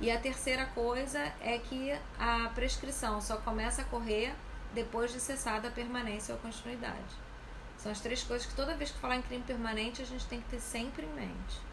E 0.00 0.10
a 0.10 0.18
terceira 0.18 0.66
coisa 0.66 1.20
é 1.40 1.58
que 1.58 1.92
a 2.18 2.50
prescrição 2.54 3.20
só 3.20 3.36
começa 3.36 3.82
a 3.82 3.84
correr 3.84 4.34
depois 4.74 5.12
de 5.12 5.20
cessada 5.20 5.68
a 5.68 5.70
permanência 5.70 6.34
ou 6.34 6.40
continuidade. 6.40 7.14
São 7.78 7.92
as 7.92 8.00
três 8.00 8.22
coisas 8.24 8.46
que 8.46 8.54
toda 8.54 8.74
vez 8.74 8.90
que 8.90 8.98
falar 8.98 9.16
em 9.16 9.22
crime 9.22 9.44
permanente 9.44 10.02
a 10.02 10.04
gente 10.04 10.26
tem 10.26 10.40
que 10.40 10.48
ter 10.48 10.60
sempre 10.60 11.06
em 11.06 11.14
mente. 11.14 11.69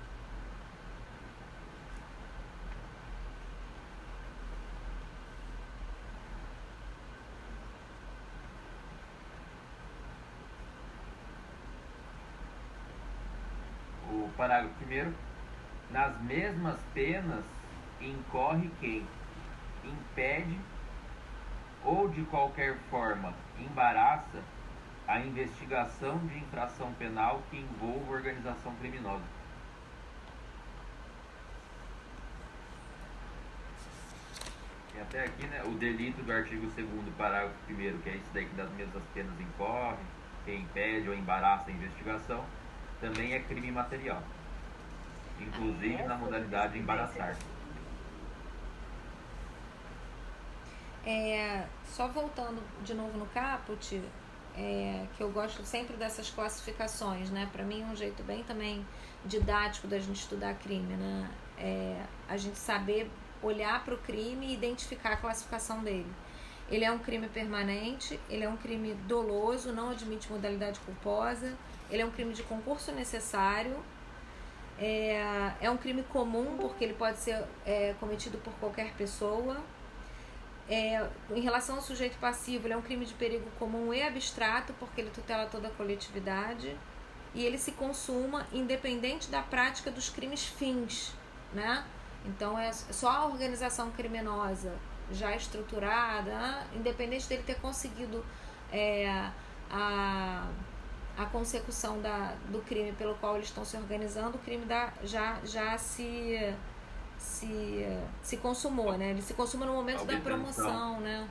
Parágrafo 14.37 14.73
1 14.85 15.13
nas 15.91 16.21
mesmas 16.21 16.79
penas 16.93 17.43
incorre 17.99 18.69
quem 18.79 19.05
impede 19.83 20.57
ou 21.83 22.07
de 22.07 22.23
qualquer 22.25 22.77
forma 22.89 23.33
embaraça 23.59 24.43
a 25.07 25.19
investigação 25.19 26.17
de 26.27 26.37
infração 26.37 26.91
penal 26.93 27.41
que 27.49 27.57
envolva 27.57 28.13
organização 28.13 28.75
criminosa. 28.75 29.23
E 34.95 34.99
até 34.99 35.23
aqui, 35.23 35.45
né, 35.47 35.63
o 35.63 35.71
delito 35.71 36.21
do 36.23 36.31
artigo 36.31 36.67
2 36.67 37.15
parágrafo 37.17 37.55
1 37.69 37.75
que 38.01 38.09
é 38.09 38.15
isso 38.15 38.29
daí 38.33 38.45
que 38.45 38.55
das 38.55 38.69
mesmas 38.71 39.03
penas 39.13 39.39
incorre, 39.39 40.03
quem 40.43 40.61
impede 40.61 41.07
ou 41.07 41.15
embaraça 41.15 41.69
a 41.69 41.73
investigação, 41.73 42.43
também 42.99 43.33
é 43.33 43.39
crime 43.39 43.71
material, 43.71 44.21
inclusive 45.39 46.03
na 46.03 46.15
modalidade 46.15 46.77
embaraçar. 46.77 47.37
É, 51.05 51.65
só 51.85 52.07
voltando 52.07 52.61
de 52.83 52.93
novo 52.93 53.17
no 53.17 53.25
caput, 53.27 54.01
é, 54.57 55.05
que 55.15 55.21
eu 55.21 55.31
gosto 55.31 55.63
sempre 55.63 55.95
dessas 55.95 56.29
classificações, 56.29 57.29
né? 57.29 57.47
Para 57.51 57.63
mim 57.63 57.83
é 57.83 57.85
um 57.85 57.95
jeito 57.95 58.23
bem 58.23 58.43
também 58.43 58.85
didático 59.23 59.87
da 59.87 59.99
gente 59.99 60.17
estudar 60.17 60.55
crime, 60.55 60.95
né? 60.95 61.29
É, 61.57 62.03
a 62.27 62.35
gente 62.35 62.57
saber 62.57 63.09
olhar 63.41 63.83
para 63.85 63.93
o 63.93 63.97
crime 63.99 64.47
e 64.47 64.53
identificar 64.53 65.13
a 65.13 65.17
classificação 65.17 65.83
dele. 65.83 66.11
Ele 66.69 66.83
é 66.83 66.91
um 66.91 66.99
crime 66.99 67.29
permanente, 67.29 68.19
ele 68.29 68.43
é 68.43 68.49
um 68.49 68.57
crime 68.57 68.93
doloso, 69.07 69.71
não 69.71 69.91
admite 69.91 70.29
modalidade 70.29 70.79
culposa, 70.81 71.55
ele 71.89 72.01
é 72.01 72.05
um 72.05 72.11
crime 72.11 72.33
de 72.33 72.43
concurso 72.43 72.91
necessário, 72.91 73.77
é, 74.79 75.53
é 75.61 75.69
um 75.69 75.77
crime 75.77 76.03
comum, 76.03 76.57
porque 76.57 76.83
ele 76.83 76.93
pode 76.93 77.17
ser 77.17 77.43
é, 77.65 77.95
cometido 77.99 78.37
por 78.37 78.53
qualquer 78.53 78.93
pessoa. 78.93 79.57
É, 80.69 81.07
em 81.31 81.41
relação 81.41 81.77
ao 81.77 81.81
sujeito 81.81 82.17
passivo, 82.19 82.67
ele 82.67 82.73
é 82.73 82.77
um 82.77 82.81
crime 82.81 83.05
de 83.05 83.13
perigo 83.13 83.49
comum 83.57 83.93
e 83.93 84.03
abstrato, 84.03 84.73
porque 84.79 85.01
ele 85.01 85.09
tutela 85.09 85.47
toda 85.47 85.69
a 85.69 85.71
coletividade. 85.71 86.77
E 87.33 87.43
ele 87.43 87.57
se 87.57 87.71
consuma 87.71 88.45
independente 88.51 89.29
da 89.29 89.41
prática 89.41 89.89
dos 89.89 90.09
crimes 90.09 90.45
fins, 90.45 91.13
né? 91.53 91.83
Então 92.25 92.57
é 92.57 92.71
só 92.71 93.09
a 93.09 93.25
organização 93.25 93.91
criminosa 93.91 94.73
já 95.11 95.35
estruturada, 95.35 96.31
né? 96.31 96.67
independente 96.75 97.27
dele 97.27 97.43
ter 97.43 97.55
conseguido 97.59 98.25
é, 98.71 99.29
a, 99.69 100.47
a 101.17 101.25
consecução 101.25 101.99
da, 102.01 102.33
do 102.49 102.59
crime 102.61 102.91
pelo 102.91 103.15
qual 103.15 103.35
eles 103.35 103.47
estão 103.47 103.65
se 103.65 103.75
organizando, 103.75 104.37
o 104.37 104.39
crime 104.39 104.65
da, 104.65 104.91
já, 105.03 105.37
já 105.43 105.77
se, 105.77 106.53
se, 107.17 107.85
se 108.21 108.37
consumou, 108.37 108.95
né? 108.97 109.09
Ele 109.09 109.21
se 109.21 109.33
consuma 109.33 109.65
no 109.65 109.73
momento 109.73 110.05
da 110.05 110.17
promoção, 110.17 110.99
né? 110.99 111.27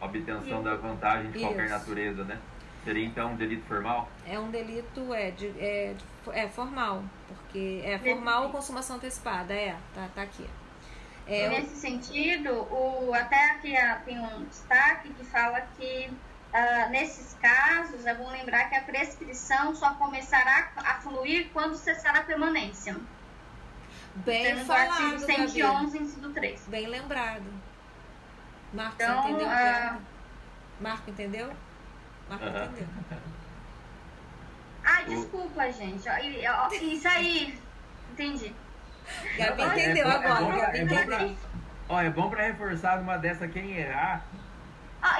Obtenção 0.00 0.62
da 0.62 0.74
vantagem 0.74 1.30
de 1.30 1.38
qualquer 1.38 1.66
Isso. 1.66 1.74
natureza, 1.74 2.24
né? 2.24 2.38
Seria 2.82 3.06
então 3.06 3.32
um 3.32 3.36
delito 3.36 3.66
formal? 3.66 4.08
É 4.26 4.38
um 4.38 4.50
delito, 4.50 5.12
é, 5.14 5.30
de, 5.30 5.48
é, 5.58 5.94
de- 5.94 6.30
é 6.38 6.48
formal, 6.48 7.02
porque 7.28 7.80
é 7.84 7.98
formal 7.98 8.50
consumação 8.50 8.96
antecipada, 8.96 9.54
é, 9.54 9.76
tá, 9.94 10.08
tá 10.14 10.22
aqui. 10.22 10.46
É, 11.26 11.48
Nesse 11.48 11.76
sentido, 11.76 12.50
o, 12.70 13.10
até 13.14 13.52
aqui 13.52 13.74
ah, 13.74 14.02
tem 14.04 14.18
um 14.18 14.44
destaque 14.44 15.08
que 15.14 15.24
fala 15.24 15.62
que 15.78 16.10
ah, 16.54 16.88
nesses 16.88 17.34
casos, 17.42 18.06
é 18.06 18.14
bom 18.14 18.30
lembrar 18.30 18.68
que 18.70 18.76
a 18.76 18.80
prescrição 18.82 19.74
só 19.74 19.94
começará 19.94 20.70
a 20.76 20.94
fluir 21.00 21.48
quando 21.52 21.74
cessar 21.76 22.16
a 22.16 22.22
permanência. 22.22 22.96
bem 24.14 24.44
Temos 24.44 24.68
o 24.68 24.72
artigo 24.72 24.96
falado, 24.96 25.20
Gabi. 25.26 25.50
111, 25.50 25.98
inciso 25.98 26.30
3. 26.30 26.60
Bem 26.68 26.86
lembrado. 26.86 27.42
Marco, 28.72 28.94
Então, 28.94 29.28
entendeu? 29.28 29.48
a 29.48 29.52
ah? 29.52 29.98
Marco, 30.80 31.10
entendeu? 31.10 31.52
Marco 32.28 32.44
entendeu. 32.46 32.88
Ai, 34.84 35.04
desculpa, 35.06 35.72
gente. 35.72 36.08
Isso 36.82 37.08
aí. 37.08 37.58
Entendi. 38.12 38.54
Gabi 39.36 39.62
é 39.62 39.66
entendeu 39.66 40.04
bom- 40.04 40.10
é 40.10 40.14
agora, 40.16 40.40
bom 40.40 40.52
pra- 40.52 40.66
Gabi 40.66 40.78
é 40.78 40.84
bom 40.84 40.94
pra- 40.94 41.14
entendeu. 41.16 41.36
Ó, 41.88 42.00
é 42.00 42.10
bom 42.10 42.30
pra 42.30 42.42
reforçar 42.44 42.98
numa 42.98 43.16
dessa 43.16 43.46
quem 43.48 43.72
errar. 43.76 44.24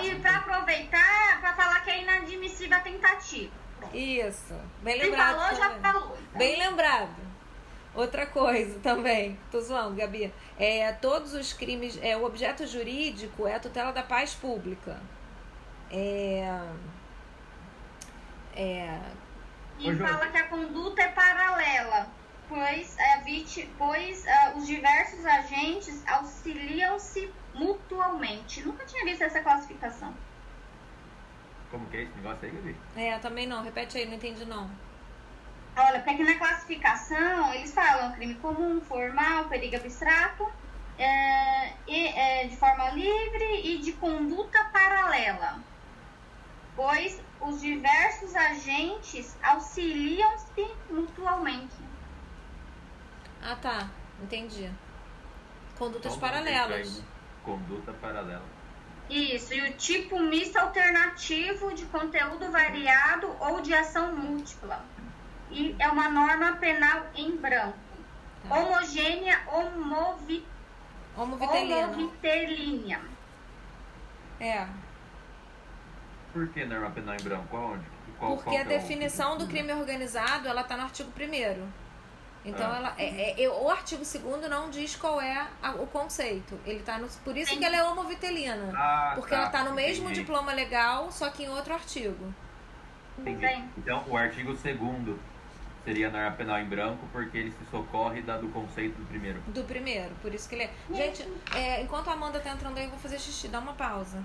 E 0.03 0.15
para 0.17 0.39
aproveitar, 0.39 1.41
para 1.41 1.53
falar 1.55 1.81
que 1.85 1.91
é 1.91 2.03
inadmissível 2.03 2.77
a 2.77 2.81
tentativa. 2.81 3.53
Isso. 3.93 4.55
Bem 4.83 4.99
lembrado. 5.03 5.39
falou, 5.39 5.57
já 5.57 5.71
falou. 5.79 6.19
Bem 6.35 6.59
lembrado. 6.59 7.15
Outra 7.95 8.27
coisa 8.27 8.79
também, 8.81 9.39
tô 9.53 9.61
zoando, 9.61 9.95
Gabi. 9.95 10.33
É, 10.59 10.91
todos 10.95 11.33
os 11.35 11.53
crimes, 11.53 11.97
é, 12.03 12.17
o 12.17 12.25
objeto 12.25 12.67
jurídico 12.67 13.47
é 13.47 13.55
a 13.55 13.61
tutela 13.61 13.93
da 13.93 14.03
paz 14.03 14.35
pública. 14.35 15.01
É, 15.91 16.61
é, 18.57 18.99
E 19.79 19.93
Ô, 19.93 19.97
fala 19.99 20.27
que 20.29 20.37
a 20.39 20.49
conduta 20.49 21.03
é 21.03 21.09
paralela, 21.09 22.09
pois, 22.49 22.97
a 22.99 23.21
viti- 23.21 23.71
pois 23.79 24.27
ah, 24.27 24.55
os 24.57 24.67
diversos 24.67 25.25
agentes 25.25 26.03
auxiliam-se 26.09 27.31
mutuamente. 27.55 28.63
Nunca 28.63 28.85
tinha 28.85 29.05
visto 29.05 29.23
essa 29.23 29.41
classificação. 29.41 30.15
Como 31.71 31.87
que 31.87 31.97
é 31.97 32.03
esse 32.03 32.13
negócio 32.17 32.47
aí, 32.47 32.51
Gabi? 32.51 32.77
é, 32.97 33.19
também 33.19 33.47
não. 33.47 33.63
Repete 33.63 33.99
aí, 33.99 34.07
não 34.07 34.15
entendi 34.15 34.45
não. 34.45 34.71
Olha, 35.77 35.99
porque 36.01 36.11
aqui 36.11 36.23
na 36.23 36.39
classificação 36.39 37.53
eles 37.53 37.75
falam 37.75 38.13
crime 38.13 38.37
comum, 38.37 38.81
formal, 38.81 39.47
perigo 39.47 39.77
abstrato, 39.77 40.49
é, 40.97 41.73
e, 41.89 42.07
é, 42.07 42.47
de 42.47 42.57
forma 42.57 42.91
livre 42.91 43.61
e 43.65 43.79
de 43.79 43.93
conduta 43.95 44.63
paralela. 44.73 45.59
Pois 46.77 47.21
os 47.41 47.61
diversos 47.61 48.35
agentes 48.37 49.37
auxiliam-se 49.43 50.67
mutuamente. 50.91 51.75
Ah, 53.43 53.57
tá. 53.57 53.91
Entendi. 54.23 54.71
Condutas 55.77 56.15
Então, 56.15 56.31
vamos 56.31 56.45
deixar 56.45 56.61
paralelas. 56.69 57.03
Conduta 57.45 57.93
paralela. 57.95 58.43
Isso, 59.11 59.53
e 59.53 59.61
o 59.69 59.73
tipo 59.75 60.19
misto 60.19 60.57
alternativo 60.57 61.75
de 61.75 61.85
conteúdo 61.87 62.51
variado 62.51 63.31
ou 63.39 63.61
de 63.61 63.75
ação 63.75 64.17
múltipla. 64.17 64.83
E 65.51 65.77
é 65.79 65.89
uma 65.89 66.09
norma 66.09 66.57
penal 66.57 67.05
em 67.15 67.37
branco. 67.37 67.77
Tá. 68.49 68.55
Homogênea, 68.59 69.43
homovi, 69.53 70.45
homovitelínea. 71.17 73.01
É. 74.41 74.67
Por 76.33 76.49
que 76.49 76.65
norma 76.65 76.91
penal 76.91 77.15
em 77.15 77.23
branco? 77.23 77.57
Aonde? 77.57 77.85
Qual, 78.19 78.33
Porque 78.37 78.45
qual 78.51 78.57
a 78.57 78.59
que 78.59 78.65
é 78.73 78.77
o- 78.77 78.81
definição 78.81 79.37
do 79.37 79.47
crime 79.47 79.73
organizado, 79.73 80.49
ela 80.49 80.65
tá 80.65 80.77
no 80.77 80.85
artigo 80.85 81.11
1 81.11 81.69
Então, 82.45 82.71
Ah. 82.71 82.77
ela, 82.77 82.95
é, 82.99 83.43
é- 83.43 83.49
o 83.49 83.71
artigo 83.71 84.03
2 84.05 84.49
não 84.51 84.69
diz 84.69 84.95
qual 84.97 85.19
é 85.21 85.47
a- 85.63 85.71
o 85.73 85.87
conceito. 85.87 86.59
Ele 86.67 86.81
tá 86.83 86.99
no, 86.99 87.09
por 87.25 87.35
isso 87.37 87.53
Sim. 87.53 87.59
que 87.59 87.65
ela 87.65 87.77
é 87.77 87.83
homovitelina. 87.83 88.71
Ah, 88.77 89.13
Porque 89.15 89.35
ela 89.35 89.49
tá 89.49 89.65
no 89.65 89.73
mesmo 89.73 90.05
entendi, 90.05 90.21
diploma 90.21 90.53
legal, 90.53 91.11
só 91.11 91.31
que 91.31 91.45
em 91.45 91.49
outro 91.49 91.73
artigo. 91.73 92.35
entendi. 93.19 93.65
Então, 93.79 94.05
o 94.09 94.17
artigo 94.17 94.53
2 94.53 95.19
seria 95.85 96.11
norma 96.11 96.33
penal 96.33 96.59
em 96.59 96.65
branco, 96.67 97.07
porque 97.13 97.37
ele 97.39 97.51
se 97.51 97.65
socorre 97.71 98.21
da, 98.21 98.37
do 98.37 98.49
conceito 98.49 98.95
do 98.99 99.07
primeiro. 99.07 99.41
Do 99.47 99.65
primeiro, 99.65 100.15
por 100.21 100.35
isso 100.35 100.47
que 100.49 100.55
ele 100.55 100.65
é. 100.65 100.71
Gente, 100.93 101.27
é, 101.55 101.81
enquanto 101.83 102.09
a 102.09 102.13
Amanda 102.13 102.41
tá 102.41 102.51
entrando 102.51 102.77
aí, 102.77 102.85
eu 102.85 102.91
vou 102.91 102.99
fazer 102.99 103.19
xixi. 103.19 103.49
Dá 103.49 103.59
uma 103.59 103.73
pausa. 103.75 104.23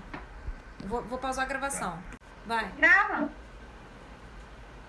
Vou, 0.84 1.02
vou 1.02 1.18
pausar 1.18 1.44
a 1.44 1.48
gravação. 1.48 1.98
Vai, 2.46 2.68
Grava. 2.78 3.30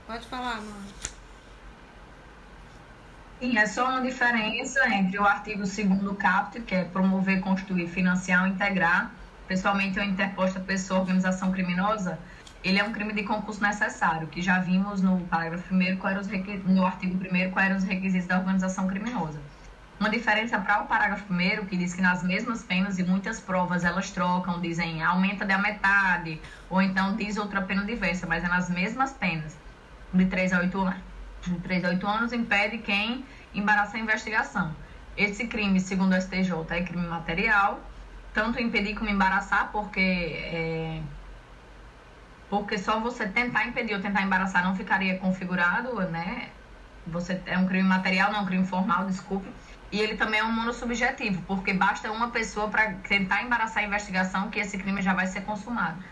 pode 0.07 0.25
falar, 0.27 0.53
Amanda. 0.57 1.10
Sim, 3.41 3.57
é 3.57 3.65
só 3.65 3.89
uma 3.89 4.01
diferença 4.01 4.87
entre 4.93 5.17
o 5.19 5.23
artigo 5.25 5.63
2 5.63 6.15
caput, 6.17 6.61
que 6.63 6.75
é 6.75 6.85
promover, 6.85 7.41
constituir, 7.41 7.87
financiar 7.87 8.43
ou 8.43 8.47
integrar, 8.47 9.19
pessoalmente 9.47 9.97
ou 9.99 10.05
interposta 10.05 10.59
pessoa 10.59 10.99
ou 10.99 11.01
organização 11.05 11.51
criminosa, 11.51 12.23
ele 12.61 12.77
é 12.77 12.83
um 12.83 12.91
crime 12.91 13.13
de 13.13 13.23
concurso 13.23 13.59
necessário, 13.63 14.29
que 14.29 14.41
já 14.43 14.59
vimos 14.59 15.01
no 15.01 15.27
parágrafo 15.27 15.73
1 15.73 15.97
qual 15.97 16.11
era 16.11 16.21
os 16.21 16.27
requi- 16.27 16.57
no 16.59 16.85
artigo 16.85 17.17
1 17.17 17.49
quais 17.51 17.65
eram 17.67 17.77
os 17.77 17.83
requisitos 17.83 18.27
da 18.27 18.37
organização 18.37 18.85
criminosa. 18.87 19.49
Uma 19.99 20.09
diferença 20.11 20.59
para 20.61 20.83
o 20.83 20.87
parágrafo 20.87 21.31
1 21.33 21.65
que 21.65 21.77
diz 21.77 21.93
que 21.95 22.01
nas 22.01 22.23
mesmas 22.23 22.63
penas 22.63 22.99
e 22.99 23.03
muitas 23.03 23.41
provas 23.41 23.83
elas 23.83 24.11
trocam, 24.11 24.61
dizem 24.61 25.01
aumenta 25.03 25.45
da 25.45 25.57
metade, 25.57 26.43
ou 26.69 26.79
então 26.81 27.15
diz 27.15 27.37
outra 27.37 27.63
pena 27.65 27.85
diversa, 27.85 28.27
mas 28.27 28.43
é 28.43 28.47
nas 28.47 28.69
mesmas 28.69 29.13
penas, 29.13 29.59
de 30.13 30.25
3 30.27 30.53
a 30.53 30.59
8 30.59 30.79
anos 30.81 31.10
de 31.41 31.59
3 31.59 31.85
a 31.85 31.89
8 31.89 32.07
anos 32.07 32.33
impede 32.33 32.77
quem 32.79 33.25
embaraça 33.53 33.97
a 33.97 33.99
investigação. 33.99 34.75
Esse 35.17 35.47
crime, 35.47 35.79
segundo 35.79 36.13
o 36.13 36.21
STJ, 36.21 36.51
é 36.69 36.83
crime 36.83 37.07
material, 37.07 37.79
tanto 38.33 38.61
impedir 38.61 38.95
como 38.95 39.09
embaraçar, 39.09 39.71
porque 39.71 39.99
é, 39.99 41.01
porque 42.49 42.77
só 42.77 42.99
você 42.99 43.27
tentar 43.27 43.65
impedir 43.65 43.93
ou 43.95 44.01
tentar 44.01 44.21
embaraçar 44.23 44.63
não 44.63 44.75
ficaria 44.75 45.17
configurado, 45.17 45.93
né? 46.09 46.49
Você 47.07 47.41
é 47.45 47.57
um 47.57 47.65
crime 47.65 47.87
material, 47.87 48.31
não 48.31 48.39
é 48.39 48.41
um 48.43 48.45
crime 48.45 48.65
formal, 48.65 49.05
desculpe. 49.05 49.49
E 49.91 49.99
ele 49.99 50.15
também 50.15 50.39
é 50.39 50.43
um 50.43 50.51
monossubjetivo, 50.51 51.41
porque 51.43 51.73
basta 51.73 52.11
uma 52.11 52.29
pessoa 52.29 52.69
para 52.69 52.93
tentar 53.07 53.43
embaraçar 53.43 53.83
a 53.83 53.85
investigação 53.87 54.49
que 54.49 54.59
esse 54.59 54.77
crime 54.77 55.01
já 55.01 55.13
vai 55.13 55.27
ser 55.27 55.41
consumado. 55.41 56.03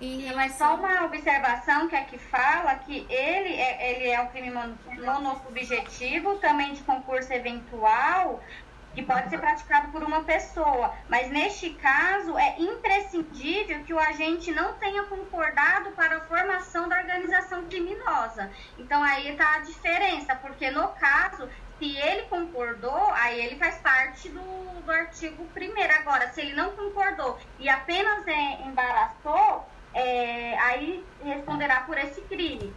E 0.00 0.30
Mas 0.34 0.54
só 0.54 0.74
uma 0.74 1.04
observação 1.04 1.88
que 1.88 1.94
aqui 1.96 2.18
fala 2.18 2.74
que 2.76 3.06
ele 3.08 3.54
é, 3.54 3.90
ele 3.90 4.08
é 4.08 4.20
um 4.20 4.26
crime 4.28 4.50
mon- 4.50 4.74
monossubjetivo, 5.04 6.36
também 6.38 6.74
de 6.74 6.82
concurso 6.82 7.32
eventual, 7.32 8.42
que 8.92 9.02
pode 9.02 9.28
ser 9.28 9.38
praticado 9.38 9.88
por 9.92 10.02
uma 10.02 10.24
pessoa. 10.24 10.92
Mas 11.08 11.30
neste 11.30 11.70
caso 11.74 12.36
é 12.38 12.56
imprescindível 12.58 13.84
que 13.84 13.94
o 13.94 13.98
agente 13.98 14.52
não 14.52 14.74
tenha 14.74 15.04
concordado 15.04 15.90
para 15.92 16.18
a 16.18 16.20
formação 16.22 16.88
da 16.88 16.98
organização 16.98 17.64
criminosa. 17.66 18.50
Então 18.78 19.02
aí 19.02 19.28
está 19.30 19.56
a 19.56 19.60
diferença, 19.60 20.34
porque 20.36 20.70
no 20.70 20.88
caso, 20.88 21.48
se 21.78 21.96
ele 21.96 22.22
concordou, 22.22 23.10
aí 23.14 23.40
ele 23.40 23.56
faz 23.56 23.76
parte 23.78 24.28
do, 24.28 24.40
do 24.82 24.90
artigo 24.92 25.48
1 25.56 25.94
Agora, 26.00 26.28
se 26.32 26.40
ele 26.40 26.54
não 26.54 26.72
concordou 26.72 27.38
e 27.58 27.68
apenas 27.68 28.26
é, 28.26 28.62
embaraçou, 28.62 29.68
é, 29.94 30.58
aí 30.58 31.04
responderá 31.22 31.80
por 31.82 31.96
esse 31.96 32.20
crime. 32.22 32.74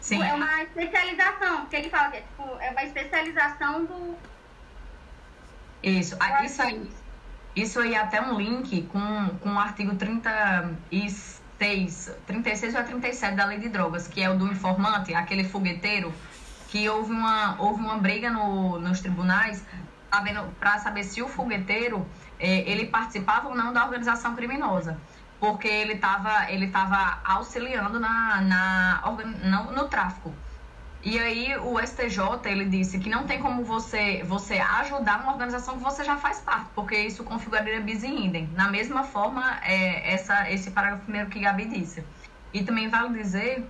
Sim, 0.00 0.22
É 0.22 0.34
uma 0.34 0.62
especialização, 0.64 1.60
porque 1.60 1.76
ele 1.76 1.88
fala 1.88 2.10
que 2.10 2.16
é, 2.16 2.20
tipo, 2.22 2.42
é 2.58 2.70
uma 2.70 2.82
especialização 2.82 3.84
do. 3.84 4.16
isso. 5.82 6.16
Ah, 6.18 6.44
Isso 6.44 6.60
aí. 6.60 6.90
Isso 7.54 7.80
aí 7.80 7.94
é 7.94 7.98
até 7.98 8.20
um 8.20 8.36
link 8.36 8.82
com, 8.90 9.28
com 9.40 9.54
o 9.54 9.58
artigo 9.58 9.94
36, 9.94 12.16
36 12.26 12.74
ou 12.74 12.82
37 12.82 13.36
da 13.36 13.44
Lei 13.44 13.58
de 13.58 13.68
Drogas, 13.68 14.08
que 14.08 14.22
é 14.22 14.30
o 14.30 14.38
do 14.38 14.50
informante, 14.50 15.14
aquele 15.14 15.44
fogueteiro, 15.44 16.12
que 16.68 16.88
houve 16.88 17.12
uma, 17.12 17.60
houve 17.60 17.80
uma 17.80 17.98
briga 17.98 18.30
no, 18.30 18.80
nos 18.80 19.00
tribunais 19.00 19.64
para 20.58 20.78
saber 20.78 21.04
se 21.04 21.22
o 21.22 21.28
fogueteiro 21.28 22.06
eh, 22.40 22.70
ele 22.70 22.86
participava 22.86 23.48
ou 23.48 23.54
não 23.54 23.72
da 23.72 23.84
organização 23.84 24.34
criminosa. 24.34 24.98
Porque 25.42 25.66
ele 25.66 25.94
estava 25.94 26.48
ele 26.52 26.68
tava 26.68 27.18
auxiliando 27.24 27.98
na, 27.98 28.40
na, 28.42 29.02
no, 29.42 29.72
no 29.72 29.88
tráfico. 29.88 30.32
E 31.02 31.18
aí 31.18 31.56
o 31.58 31.80
STJ 31.84 32.20
ele 32.44 32.66
disse 32.66 33.00
que 33.00 33.10
não 33.10 33.26
tem 33.26 33.40
como 33.40 33.64
você 33.64 34.22
você 34.22 34.60
ajudar 34.60 35.20
uma 35.20 35.32
organização 35.32 35.78
que 35.78 35.82
você 35.82 36.04
já 36.04 36.16
faz 36.16 36.38
parte, 36.38 36.68
porque 36.76 36.96
isso 36.96 37.24
configuraria 37.24 37.80
bis 37.80 38.04
in 38.04 38.26
idem. 38.26 38.48
Na 38.54 38.68
mesma 38.70 39.02
forma, 39.02 39.58
é, 39.64 40.14
essa, 40.14 40.48
esse 40.48 40.70
parágrafo 40.70 41.02
primeiro 41.02 41.28
que 41.28 41.40
Gabi 41.40 41.64
disse. 41.64 42.04
E 42.54 42.62
também 42.62 42.88
vale 42.88 43.18
dizer 43.20 43.68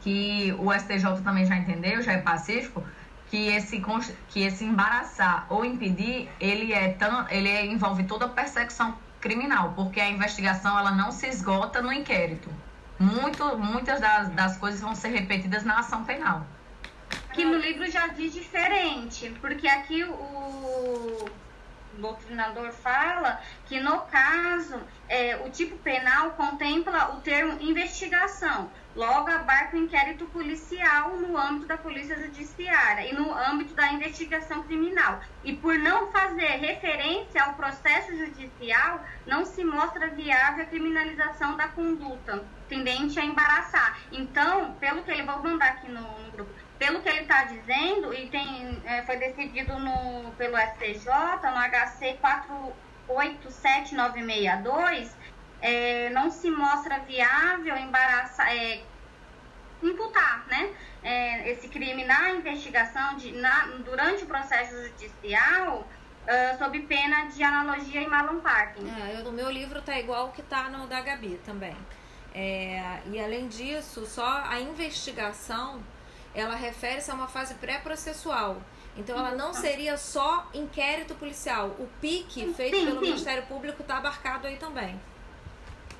que 0.00 0.54
o 0.60 0.72
STJ 0.72 1.22
também 1.24 1.44
já 1.44 1.56
entendeu, 1.56 2.02
já 2.02 2.12
é 2.12 2.18
pacífico, 2.18 2.84
que 3.28 3.48
esse, 3.48 3.82
que 4.28 4.42
esse 4.42 4.64
embaraçar 4.64 5.46
ou 5.48 5.64
impedir, 5.64 6.28
ele, 6.38 6.72
é 6.72 6.90
tão, 6.90 7.28
ele 7.30 7.50
envolve 7.66 8.04
toda 8.04 8.26
a 8.26 8.28
persecução 8.28 8.96
criminal, 9.24 9.72
porque 9.74 9.98
a 9.98 10.10
investigação 10.10 10.78
ela 10.78 10.90
não 10.90 11.10
se 11.10 11.26
esgota 11.26 11.80
no 11.80 11.90
inquérito. 11.90 12.50
Muito, 12.98 13.56
muitas 13.56 13.98
das, 13.98 14.28
das 14.28 14.58
coisas 14.58 14.82
vão 14.82 14.94
ser 14.94 15.08
repetidas 15.08 15.64
na 15.64 15.78
ação 15.78 16.04
penal. 16.04 16.46
Aqui 17.30 17.42
no 17.42 17.56
livro 17.56 17.90
já 17.90 18.06
diz 18.08 18.34
diferente, 18.34 19.34
porque 19.40 19.66
aqui 19.66 20.04
o 20.04 21.28
doutrinador 21.96 22.70
fala 22.70 23.40
que 23.66 23.80
no 23.80 24.00
caso 24.00 24.78
é, 25.08 25.36
o 25.44 25.48
tipo 25.48 25.76
penal 25.78 26.32
contempla 26.32 27.14
o 27.14 27.20
termo 27.22 27.60
investigação, 27.62 28.70
logo 28.94 29.28
abarca 29.28 29.76
o 29.76 29.80
inquérito 29.80 30.24
policial 30.26 31.16
no 31.16 31.36
âmbito 31.36 31.66
da 31.66 31.76
polícia 31.76 32.16
judiciária 32.16 33.10
e 33.10 33.14
no 33.14 33.34
âmbito 33.34 33.74
da 33.74 33.92
investigação 33.92 34.62
criminal. 34.62 35.20
E 35.42 35.56
por 35.56 35.76
não 35.78 36.12
fazer 36.12 36.58
referência 36.58 37.42
ao 37.42 37.54
processo 37.54 38.16
judicial, 38.16 39.04
não 39.26 39.44
se 39.44 39.64
mostra 39.64 40.08
viável 40.08 40.64
a 40.64 40.66
criminalização 40.66 41.56
da 41.56 41.68
conduta 41.68 42.44
tendente 42.68 43.18
a 43.20 43.24
embaraçar. 43.24 43.98
Então, 44.10 44.72
pelo 44.74 45.02
que 45.02 45.10
ele 45.10 45.22
vou 45.22 45.42
mandar 45.42 45.68
aqui 45.68 45.90
no, 45.90 46.00
no 46.00 46.30
grupo, 46.32 46.50
pelo 46.78 47.00
que 47.00 47.08
ele 47.08 47.20
está 47.20 47.44
dizendo, 47.44 48.12
e 48.12 48.28
tem, 48.28 48.82
é, 48.84 49.00
foi 49.02 49.16
decidido 49.16 49.78
no, 49.78 50.32
pelo 50.32 50.56
STJ, 50.56 51.06
no 51.50 51.56
HC 51.56 52.18
487962, 53.06 55.16
é, 55.64 56.10
não 56.10 56.30
se 56.30 56.50
mostra 56.50 56.98
viável 56.98 57.74
embaraçar, 57.78 58.54
é, 58.54 58.82
imputar 59.82 60.44
né, 60.46 60.70
é, 61.02 61.50
esse 61.50 61.68
crime 61.68 62.04
na 62.04 62.32
investigação, 62.32 63.16
de, 63.16 63.32
na, 63.32 63.68
durante 63.82 64.24
o 64.24 64.26
processo 64.26 64.74
judicial, 64.88 65.78
uh, 65.80 66.58
sob 66.58 66.78
pena 66.80 67.28
de 67.28 67.42
analogia 67.42 68.02
e 68.02 68.06
malamparking. 68.06 68.86
É, 68.90 69.18
eu, 69.18 69.24
no 69.24 69.32
meu 69.32 69.50
livro 69.50 69.80
tá 69.80 69.98
igual 69.98 70.32
que 70.32 70.42
tá 70.42 70.68
no 70.68 70.86
da 70.86 71.00
Gabi 71.00 71.40
também. 71.46 71.74
É, 72.34 73.00
e 73.06 73.18
além 73.18 73.48
disso, 73.48 74.04
só 74.04 74.42
a 74.46 74.60
investigação 74.60 75.82
ela 76.34 76.56
refere-se 76.56 77.10
a 77.10 77.14
uma 77.14 77.28
fase 77.28 77.54
pré-processual. 77.54 78.60
Então 78.98 79.16
ela 79.16 79.34
não 79.34 79.54
seria 79.54 79.96
só 79.96 80.46
inquérito 80.52 81.14
policial. 81.14 81.68
O 81.78 81.88
PIC 82.02 82.52
feito 82.52 82.76
Sim, 82.76 82.84
pelo 82.84 83.00
sim. 83.00 83.06
Ministério 83.06 83.46
Público 83.46 83.80
está 83.80 83.96
abarcado 83.96 84.46
aí 84.46 84.56
também. 84.56 85.00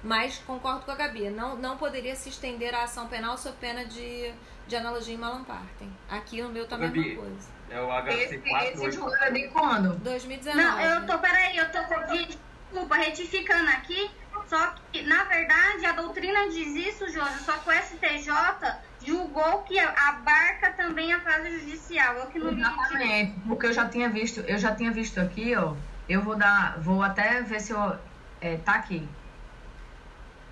Mas 0.05 0.39
concordo 0.47 0.83
com 0.85 0.91
a 0.91 0.95
Gabi, 0.95 1.31
não, 1.31 1.57
não 1.57 1.79
poderia 1.79 2.15
se 2.15 2.29
estender 2.29 2.75
a 2.75 2.85
ação 2.85 3.09
penal 3.09 3.39
sob 3.39 3.57
pena 3.59 3.87
de, 3.87 4.31
de 4.69 4.77
analogia 4.77 5.15
e 5.15 5.19
malampartem. 5.19 5.91
Aqui 6.11 6.43
no 6.43 6.51
meu 6.51 6.69
tá 6.69 6.77
a 6.77 6.79
mesma 6.79 7.23
coisa. 7.23 7.49
É 7.71 7.81
o 7.81 7.89
HC 7.89 8.11
Esse, 8.11 8.35
esse 8.35 8.51
48. 8.51 8.95
julgo 8.95 9.15
é 9.15 9.31
de 9.31 9.49
quando? 9.49 9.97
2019. 10.01 10.63
Não, 10.63 10.81
eu 10.81 11.07
tô, 11.07 11.19
peraí, 11.19 11.57
eu 11.57 11.73
tô, 11.73 11.79
desculpa, 12.13 12.97
retificando 12.97 13.71
aqui, 13.71 14.11
só 14.47 14.75
que, 14.93 15.03
na 15.05 15.25
verdade, 15.25 15.87
a 15.87 15.93
doutrina 15.93 16.51
diz 16.51 16.75
isso, 16.75 17.09
Jônio, 17.09 17.39
só 17.39 17.53
que 17.55 17.71
o 17.71 17.73
STJ 17.73 18.31
julgou 19.03 19.63
que 19.63 19.79
abarca 19.79 20.71
também 20.73 21.15
a 21.15 21.21
fase 21.21 21.61
judicial. 21.61 22.15
Eu 22.17 22.27
que 22.27 22.39
não 22.39 22.53
Exatamente, 22.53 23.41
porque 23.47 23.67
eu 23.67 23.73
já 23.73 23.89
tinha 23.89 24.11
visto, 24.11 24.41
eu 24.41 24.59
já 24.59 24.75
tinha 24.75 24.91
visto 24.91 25.19
aqui, 25.19 25.57
ó. 25.57 25.75
Eu 26.07 26.21
vou 26.21 26.37
dar, 26.37 26.79
vou 26.79 27.03
até 27.03 27.41
ver 27.41 27.61
se 27.61 27.73
eu 27.73 27.99
é, 28.43 28.59
tá 28.59 28.75
aqui. 28.75 29.09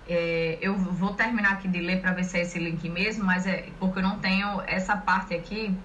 É, 0.07 0.57
eu 0.61 0.75
vou 0.75 1.13
terminar 1.13 1.53
aqui 1.53 1.67
de 1.67 1.79
ler 1.79 2.01
para 2.01 2.11
ver 2.11 2.25
se 2.25 2.37
é 2.37 2.41
esse 2.41 2.59
link 2.59 2.87
mesmo, 2.89 3.23
mas 3.23 3.47
é 3.47 3.69
porque 3.79 3.99
eu 3.99 4.03
não 4.03 4.19
tenho 4.19 4.61
essa 4.67 4.97
parte 4.97 5.33
aqui. 5.33 5.75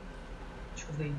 Deixa 0.75 0.91
eu 0.91 0.95
ver. 0.97 1.15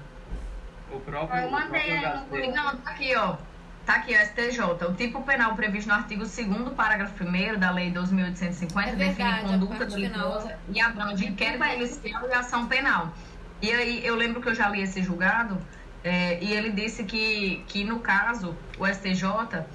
O 0.92 1.00
próprio, 1.00 1.44
Eu 1.44 1.52
mandei 1.52 1.92
aí. 1.92 2.52
Não, 2.52 2.76
tá 2.78 2.92
aqui, 2.92 3.16
ó. 3.16 3.38
Tá 3.86 3.96
aqui, 3.96 4.16
ó, 4.16 4.20
STJ. 4.20 4.86
O 4.88 4.94
tipo 4.94 5.22
penal 5.24 5.56
previsto 5.56 5.88
no 5.88 5.96
artigo 5.96 6.24
2 6.26 6.74
parágrafo 6.76 7.24
1 7.24 7.58
da 7.58 7.72
Lei 7.72 7.92
2.850 7.92 8.88
É 8.88 8.96
define 8.96 9.42
conduta 9.42 9.86
delituosa 9.86 10.58
e 10.70 10.80
abrange 10.82 11.26
inquérito 11.26 11.60
policial 11.60 12.28
e 12.30 12.34
ação 12.34 12.68
penal. 12.68 13.14
E 13.62 13.72
aí, 13.72 14.06
eu 14.06 14.16
lembro 14.16 14.42
que 14.42 14.50
eu 14.50 14.56
já 14.56 14.70
li 14.70 14.82
esse 14.82 15.02
julgado, 15.02 15.58
é, 16.04 16.42
e 16.42 16.54
ele 16.54 16.72
disse 16.72 17.04
que, 17.04 17.64
que 17.68 17.84
no 17.84 18.00
caso, 18.00 18.56
o 18.78 18.88
STJ, 18.88 19.66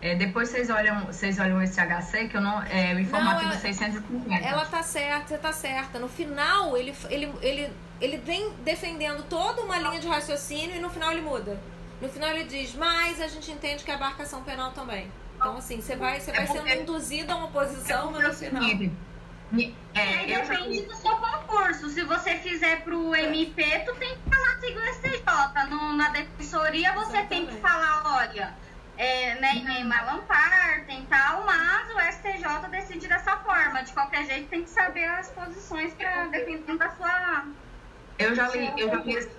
é, 0.00 0.14
depois 0.14 0.48
vocês 0.48 0.70
olham, 0.70 1.06
vocês 1.06 1.38
olham 1.40 1.60
esse 1.62 1.80
HC, 1.80 2.28
que 2.28 2.36
eu 2.36 2.40
não. 2.40 2.62
É 2.62 2.94
o 2.94 3.00
informativo 3.00 3.42
Não, 3.46 3.52
ela- 3.52 3.60
650. 3.60 4.34
Ela 4.46 4.64
tá 4.64 4.82
certa, 4.82 5.28
você 5.28 5.38
tá 5.38 5.52
certa. 5.52 5.98
No 5.98 6.08
final, 6.08 6.76
ele, 6.76 6.94
ele, 7.10 7.32
ele, 7.42 7.72
ele 8.00 8.16
vem 8.18 8.52
defendendo 8.64 9.24
toda 9.28 9.62
uma 9.62 9.76
linha 9.78 9.98
de 10.00 10.06
raciocínio 10.08 10.76
e 10.76 10.78
no 10.78 10.88
final 10.90 11.10
ele 11.12 11.20
muda. 11.22 11.60
No 12.00 12.08
final 12.08 12.30
ele 12.30 12.44
diz, 12.44 12.74
mas 12.74 13.20
a 13.20 13.26
gente 13.26 13.50
entende 13.50 13.82
que 13.82 13.90
é 13.90 13.94
abarcação 13.94 14.42
penal 14.44 14.70
também. 14.70 15.10
Então, 15.36 15.56
assim, 15.56 15.80
você 15.80 15.96
vai, 15.96 16.20
você 16.20 16.30
É 16.30 16.34
vai 16.34 16.46
sendo 16.46 16.58
porque- 16.58 16.74
induzido 16.76 17.32
a 17.32 17.36
uma 17.36 17.48
posição, 17.48 18.10
mas 18.12 18.20
É 18.22 18.26
no 18.26 18.32
o 18.32 18.36
final. 18.36 18.62
E 19.50 19.74
é, 19.94 20.00
aí 20.00 20.32
eu 20.32 20.44
já 20.44 20.54
depende 20.54 20.82
do 20.82 20.94
seu 20.94 21.16
concurso. 21.16 21.88
Se 21.88 22.04
você 22.04 22.34
fizer 22.36 22.82
pro 22.82 23.14
MP, 23.14 23.62
tu 23.86 23.94
tem 23.96 24.14
que 24.14 24.30
falar 24.30 24.58
segundo 24.60 24.82
o 24.84 24.94
STJ. 24.94 25.66
No, 25.70 25.92
na 25.96 26.10
defensoria 26.10 26.92
você 26.92 27.22
tem 27.24 27.46
que 27.46 27.54
Exatamente. 27.54 27.60
falar, 27.60 28.16
olha, 28.18 28.54
é, 28.98 29.40
né, 29.40 29.62
nem 29.64 29.84
malampar, 29.84 30.84
tem 30.86 31.06
tal, 31.06 31.46
mas 31.46 31.88
o 31.94 32.00
STJ 32.12 32.68
decide 32.70 33.08
dessa 33.08 33.36
forma. 33.38 33.82
De 33.82 33.92
qualquer 33.92 34.26
jeito, 34.26 34.50
tem 34.50 34.64
que 34.64 34.70
saber 34.70 35.04
as 35.06 35.30
posições 35.30 35.94
para 35.94 36.26
dependendo 36.28 36.78
da 36.78 36.90
sua. 36.96 37.54
Eu 38.18 38.34
já 38.34 38.48
li, 38.48 38.74
eu 38.76 38.88
já 38.90 38.96
li, 39.04 39.14
esse- 39.14 39.38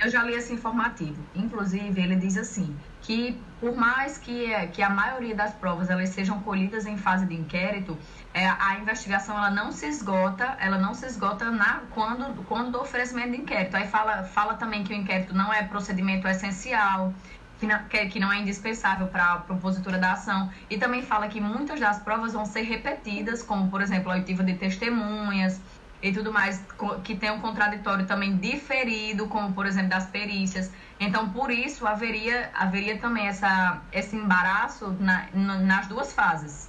eu 0.00 0.10
já 0.10 0.22
li 0.22 0.34
esse 0.34 0.52
informativo. 0.52 1.28
Inclusive, 1.34 2.00
ele 2.00 2.16
diz 2.16 2.36
assim 2.36 2.78
que 3.00 3.50
por 3.58 3.74
mais 3.74 4.18
que, 4.18 4.46
que 4.68 4.82
a 4.82 4.90
maioria 4.90 5.34
das 5.34 5.54
provas 5.54 5.90
elas 5.90 6.10
sejam 6.10 6.42
colhidas 6.42 6.86
em 6.86 6.96
fase 6.96 7.26
de 7.26 7.34
inquérito, 7.34 7.98
é, 8.32 8.46
a 8.46 8.78
investigação 8.78 9.36
ela 9.36 9.50
não 9.50 9.72
se 9.72 9.86
esgota, 9.86 10.44
ela 10.60 10.78
não 10.78 10.94
se 10.94 11.06
esgota 11.06 11.50
na, 11.50 11.86
quando, 11.90 12.44
quando 12.44 12.70
do 12.72 12.80
oferecimento 12.80 13.30
de 13.32 13.38
inquérito. 13.38 13.76
Aí 13.76 13.88
fala, 13.88 14.24
fala 14.24 14.54
também 14.56 14.84
que 14.84 14.92
o 14.92 14.96
inquérito 14.96 15.34
não 15.34 15.52
é 15.52 15.66
procedimento 15.66 16.28
essencial, 16.28 17.14
que 17.58 17.66
não, 17.66 17.84
que, 17.88 18.20
não 18.20 18.32
é 18.32 18.38
indispensável 18.38 19.08
para 19.08 19.32
a 19.32 19.38
propositura 19.38 19.98
da 19.98 20.12
ação. 20.12 20.50
E 20.70 20.78
também 20.78 21.02
fala 21.02 21.28
que 21.28 21.40
muitas 21.40 21.80
das 21.80 21.98
provas 22.02 22.32
vão 22.32 22.46
ser 22.46 22.62
repetidas, 22.62 23.42
como 23.42 23.70
por 23.70 23.80
exemplo 23.80 24.10
a 24.10 24.14
oitiva 24.14 24.44
de 24.44 24.54
testemunhas, 24.54 25.60
e 26.00 26.12
tudo 26.12 26.32
mais, 26.32 26.64
que 27.02 27.16
tem 27.16 27.30
um 27.30 27.40
contraditório 27.40 28.06
também 28.06 28.36
diferido, 28.36 29.26
como 29.26 29.52
por 29.52 29.66
exemplo 29.66 29.90
das 29.90 30.06
perícias. 30.06 30.72
Então, 31.00 31.30
por 31.30 31.50
isso, 31.50 31.86
haveria, 31.86 32.50
haveria 32.54 32.98
também 32.98 33.26
essa, 33.26 33.82
esse 33.92 34.14
embaraço 34.14 34.96
na- 35.00 35.26
nas 35.32 35.88
duas 35.88 36.12
fases. 36.12 36.68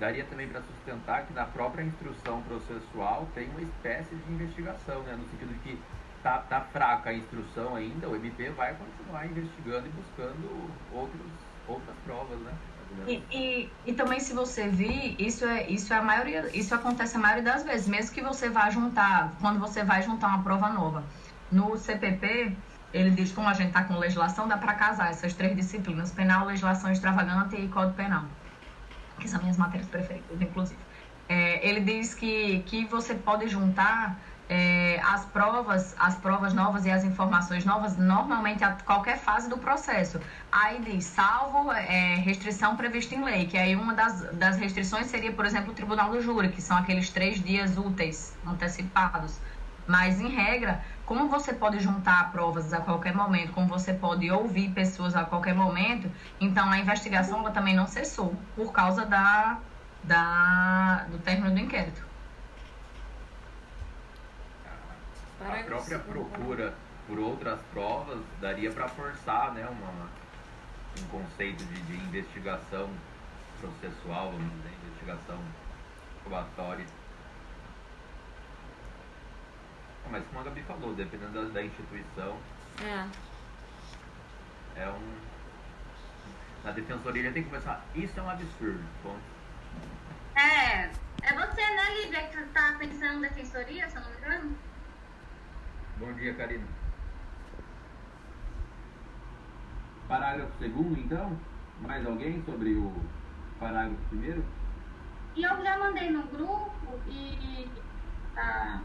Daria 0.00 0.24
também 0.24 0.48
para 0.48 0.60
sustentar 0.62 1.26
que 1.26 1.32
na 1.32 1.44
própria 1.44 1.82
instrução 1.82 2.40
processual 2.42 3.28
tem 3.34 3.48
uma 3.50 3.62
espécie 3.62 4.14
de 4.14 4.32
investigação, 4.32 5.02
né? 5.02 5.16
No 5.16 5.28
sentido 5.28 5.52
de 5.54 5.58
que 5.60 5.82
tá, 6.22 6.38
tá 6.38 6.60
fraca 6.72 7.10
a 7.10 7.14
instrução 7.14 7.76
ainda, 7.76 8.08
o 8.08 8.16
MP 8.16 8.50
vai 8.50 8.74
continuar 8.76 9.26
investigando 9.26 9.86
e 9.86 9.90
buscando 9.90 10.70
outros, 10.92 11.30
outras 11.66 11.96
provas, 12.04 12.38
né? 12.40 12.52
E, 13.06 13.22
e, 13.30 13.70
e 13.86 13.92
também, 13.94 14.18
se 14.20 14.32
você 14.32 14.68
vir, 14.68 15.16
isso 15.20 15.44
é, 15.44 15.68
isso 15.70 15.92
é 15.92 15.96
a 15.98 16.02
maioria, 16.02 16.56
isso 16.56 16.74
acontece 16.74 17.16
a 17.16 17.20
maioria 17.20 17.44
das 17.44 17.62
vezes, 17.64 17.86
mesmo 17.86 18.14
que 18.14 18.22
você 18.22 18.48
vá 18.48 18.70
juntar, 18.70 19.36
quando 19.40 19.60
você 19.60 19.84
vai 19.84 20.02
juntar 20.02 20.28
uma 20.28 20.42
prova 20.42 20.68
nova. 20.70 21.04
No 21.50 21.76
CPP, 21.76 22.56
ele 22.92 23.10
diz 23.10 23.32
como 23.32 23.48
a 23.48 23.54
gente 23.54 23.68
está 23.68 23.84
com 23.84 23.98
legislação, 23.98 24.48
dá 24.48 24.58
para 24.58 24.74
casar 24.74 25.10
essas 25.10 25.34
três 25.34 25.54
disciplinas: 25.56 26.12
penal, 26.12 26.46
legislação 26.46 26.90
extravagante 26.90 27.56
e 27.56 27.68
código 27.68 27.96
penal, 27.96 28.24
que 29.20 29.28
são 29.28 29.40
minhas 29.40 29.56
matérias 29.56 29.88
preferidas, 29.88 30.40
inclusive. 30.40 30.86
É, 31.28 31.66
ele 31.68 31.80
diz 31.80 32.14
que, 32.14 32.62
que 32.64 32.86
você 32.86 33.14
pode 33.14 33.48
juntar 33.48 34.18
é, 34.48 34.98
as 35.04 35.26
provas, 35.26 35.94
as 35.98 36.16
provas 36.16 36.54
novas 36.54 36.86
e 36.86 36.90
as 36.90 37.04
informações 37.04 37.64
novas, 37.64 37.96
normalmente 37.98 38.64
a 38.64 38.72
qualquer 38.72 39.18
fase 39.18 39.48
do 39.48 39.58
processo. 39.58 40.20
Aí 40.50 40.80
diz, 40.80 41.04
salvo 41.04 41.70
é, 41.72 42.14
restrição 42.16 42.76
prevista 42.76 43.14
em 43.14 43.22
lei, 43.22 43.46
que 43.46 43.58
aí 43.58 43.76
uma 43.76 43.94
das, 43.94 44.22
das 44.34 44.56
restrições 44.56 45.06
seria, 45.08 45.32
por 45.32 45.44
exemplo, 45.44 45.72
o 45.72 45.74
tribunal 45.74 46.10
do 46.10 46.20
júri, 46.20 46.50
que 46.50 46.62
são 46.62 46.76
aqueles 46.76 47.10
três 47.10 47.42
dias 47.42 47.76
úteis, 47.76 48.38
antecipados. 48.46 49.40
Mas, 49.86 50.20
em 50.20 50.28
regra, 50.28 50.84
como 51.04 51.28
você 51.28 51.54
pode 51.54 51.80
juntar 51.80 52.30
provas 52.30 52.72
a 52.72 52.80
qualquer 52.80 53.14
momento, 53.14 53.52
como 53.52 53.68
você 53.68 53.94
pode 53.94 54.30
ouvir 54.30 54.72
pessoas 54.74 55.16
a 55.16 55.24
qualquer 55.24 55.54
momento, 55.54 56.12
então 56.40 56.70
a 56.70 56.78
investigação 56.78 57.40
ela 57.40 57.50
também 57.52 57.74
não 57.74 57.86
cessou, 57.86 58.46
por 58.54 58.72
causa 58.72 59.06
da, 59.06 59.62
da, 60.02 61.06
do 61.10 61.18
término 61.20 61.54
do 61.54 61.60
inquérito. 61.60 62.07
A 65.40 65.62
própria 65.64 65.98
procura 65.98 66.74
por 67.06 67.18
outras 67.18 67.60
provas 67.72 68.18
daria 68.40 68.70
para 68.70 68.88
forçar 68.88 69.52
né, 69.54 69.66
uma, 69.66 70.08
um 71.00 71.08
conceito 71.08 71.64
de, 71.64 71.80
de 71.82 71.94
investigação 71.94 72.90
processual, 73.60 74.32
vamos 74.32 74.52
dizer, 74.52 74.72
investigação 74.84 75.38
probatória. 76.22 76.84
Ah, 80.04 80.08
Mas 80.10 80.24
como 80.26 80.40
a 80.40 80.42
Gabi 80.44 80.62
falou, 80.62 80.94
dependendo 80.94 81.32
da, 81.32 81.52
da 81.52 81.62
instituição, 81.64 82.36
É. 82.82 83.08
é 84.80 84.88
um. 84.90 85.18
Na 86.64 86.72
defensoria 86.72 87.32
tem 87.32 87.44
que 87.44 87.48
começar. 87.48 87.84
Isso 87.94 88.18
é 88.18 88.22
um 88.22 88.28
absurdo. 88.30 88.84
Ponto. 89.02 89.20
É, 90.36 90.90
é 91.22 91.32
você, 91.32 91.60
né, 91.70 91.94
Lívia, 92.02 92.28
que 92.28 92.42
tá 92.52 92.74
pensando 92.78 93.18
em 93.18 93.28
defensoria, 93.28 93.88
se 93.88 93.96
eu 93.96 94.02
não 94.02 94.10
me 94.10 94.16
engano? 94.18 94.58
Bom 95.98 96.12
dia, 96.12 96.32
Karina. 96.34 96.64
Parágrafo 100.06 100.52
segundo, 100.60 100.96
então? 100.96 101.36
Mais 101.80 102.06
alguém 102.06 102.40
sobre 102.44 102.74
o 102.74 102.94
parágrafo 103.58 104.00
primeiro? 104.08 104.44
E 105.34 105.42
eu 105.42 105.60
já 105.60 105.76
mandei 105.76 106.10
no 106.10 106.22
grupo 106.28 107.00
e 107.08 107.68
tá, 108.32 108.80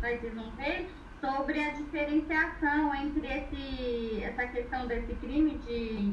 vocês 0.00 0.34
vão 0.34 0.50
ver 0.56 0.90
sobre 1.20 1.62
a 1.62 1.70
diferenciação 1.70 2.92
entre 2.96 3.26
esse, 3.28 4.24
essa 4.24 4.46
questão 4.48 4.88
desse 4.88 5.14
crime 5.14 5.58
de 5.58 6.12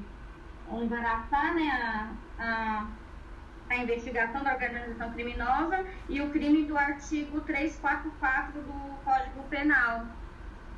embaraçar 0.72 1.56
né, 1.56 1.68
a, 1.68 2.44
a, 2.44 2.88
a 3.72 3.78
investigação 3.78 4.44
da 4.44 4.54
organização 4.54 5.12
criminosa 5.12 5.86
e 6.10 6.22
o 6.22 6.30
crime 6.30 6.66
do 6.66 6.78
artigo 6.78 7.42
344 7.42 8.62
do 8.62 8.74
Código 9.04 9.44
Penal, 9.50 10.06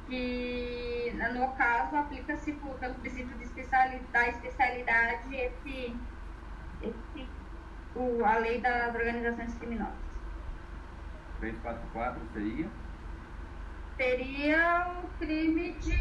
que 0.08 1.14
no 1.34 1.48
caso 1.54 1.96
aplica-se 1.96 2.52
pelo 2.54 2.94
princípio 2.96 3.36
de 3.38 3.44
especiali- 3.46 4.02
da 4.12 4.28
especialidade 4.30 5.36
esse, 5.36 5.96
esse 6.82 7.28
o, 7.96 8.24
a 8.26 8.38
lei 8.38 8.60
das 8.62 8.94
organizações 8.94 9.54
criminosas. 9.56 9.94
344 11.40 12.22
seria? 12.34 12.68
Seria 13.98 14.92
o 15.04 15.08
crime 15.20 15.74
de 15.74 15.98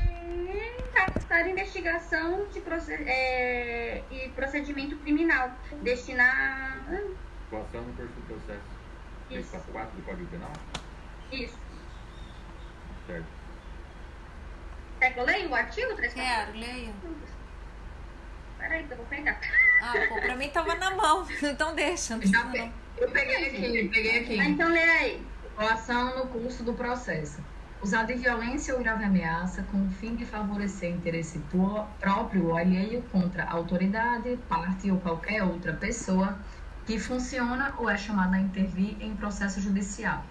captar 0.95 1.47
investigação 1.49 2.47
de 2.49 2.61
proce- 2.61 2.95
é, 2.95 4.03
e 4.11 4.29
procedimento 4.31 4.97
criminal. 4.99 5.51
Destinar. 5.83 6.79
Coação 7.51 7.83
no 7.83 7.93
curso 7.95 8.13
do 8.15 8.23
processo. 8.23 8.83
Isso. 9.31 9.51
344 9.51 9.97
do 9.97 10.03
Código 10.03 10.27
Penal? 10.31 10.53
Isso. 11.31 11.59
Certo. 13.07 13.27
Quer 14.99 15.13
que 15.15 15.21
eu 15.21 15.25
leia 15.25 15.49
o 15.49 15.55
artigo 15.55 15.95
344? 15.95 16.53
Quero, 16.53 16.59
leia. 16.59 16.93
Peraí, 18.59 18.85
que 18.87 18.93
eu 18.93 18.97
vou 18.97 19.07
pegar. 19.07 19.41
Ah, 19.83 19.93
pô, 20.09 20.15
pra 20.21 20.37
mim 20.37 20.49
tava 20.51 20.75
na 20.77 20.91
mão. 20.93 21.27
Então 21.43 21.75
deixa. 21.75 22.17
Não. 22.17 22.73
Eu 22.99 23.11
peguei 23.11 23.49
aqui, 23.49 23.89
peguei 23.89 24.19
Ah, 24.19 24.23
aqui. 24.23 24.37
então 24.39 24.69
lê 24.71 24.83
aí. 24.83 25.27
Coação 25.57 26.19
no 26.19 26.27
curso 26.29 26.63
do 26.63 26.73
processo. 26.75 27.43
Usar 27.83 28.05
de 28.05 28.15
violência 28.15 28.73
ou 28.75 28.81
grave 28.81 29.03
ameaça 29.03 29.65
com 29.65 29.85
o 29.85 29.91
fim 29.91 30.15
de 30.15 30.25
favorecer 30.25 30.89
interesse 30.89 31.41
próprio 31.99 32.47
ou 32.47 32.57
alheio 32.57 33.03
contra 33.11 33.45
autoridade, 33.45 34.39
parte 34.49 34.89
ou 34.89 35.01
qualquer 35.01 35.43
outra 35.43 35.73
pessoa 35.73 36.39
que 36.87 36.97
funciona 36.97 37.75
ou 37.79 37.91
é 37.91 37.97
chamada 37.97 38.37
a 38.37 38.41
intervir 38.41 38.97
em 39.01 39.17
processo 39.17 39.61
judicial, 39.61 40.25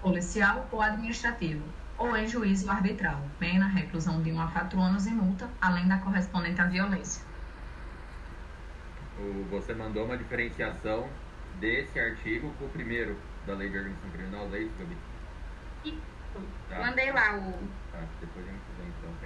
policial 0.00 0.68
ou 0.70 0.80
administrativo, 0.80 1.64
ou 1.98 2.16
em 2.16 2.28
juízo 2.28 2.70
arbitral, 2.70 3.20
pena, 3.36 3.66
reclusão 3.66 4.22
de 4.22 4.30
1 4.30 4.40
a 4.40 4.46
4 4.52 4.80
anos 4.80 5.04
e 5.04 5.10
multa, 5.10 5.48
além 5.60 5.88
da 5.88 5.98
correspondente 5.98 6.60
à 6.60 6.66
violência. 6.66 7.20
Você 9.50 9.74
mandou 9.74 10.04
uma 10.04 10.16
diferenciação 10.16 11.08
desse 11.58 11.98
artigo 11.98 12.54
com 12.60 12.66
o 12.66 12.68
primeiro 12.68 13.16
da 13.44 13.54
Lei 13.54 13.68
de 13.68 13.76
Organização 13.76 14.10
Criminosa, 14.10 14.56
é 14.56 14.60
isso, 14.60 14.74
Gabi? 14.78 14.96
Tá. 16.72 16.78
Mandei 16.80 17.12
lá 17.12 17.36
o. 17.36 17.52
Tá, 17.92 17.98
depois 18.20 18.48
a 18.48 18.50
gente 18.50 18.62
vê 18.78 18.84
então. 18.88 19.21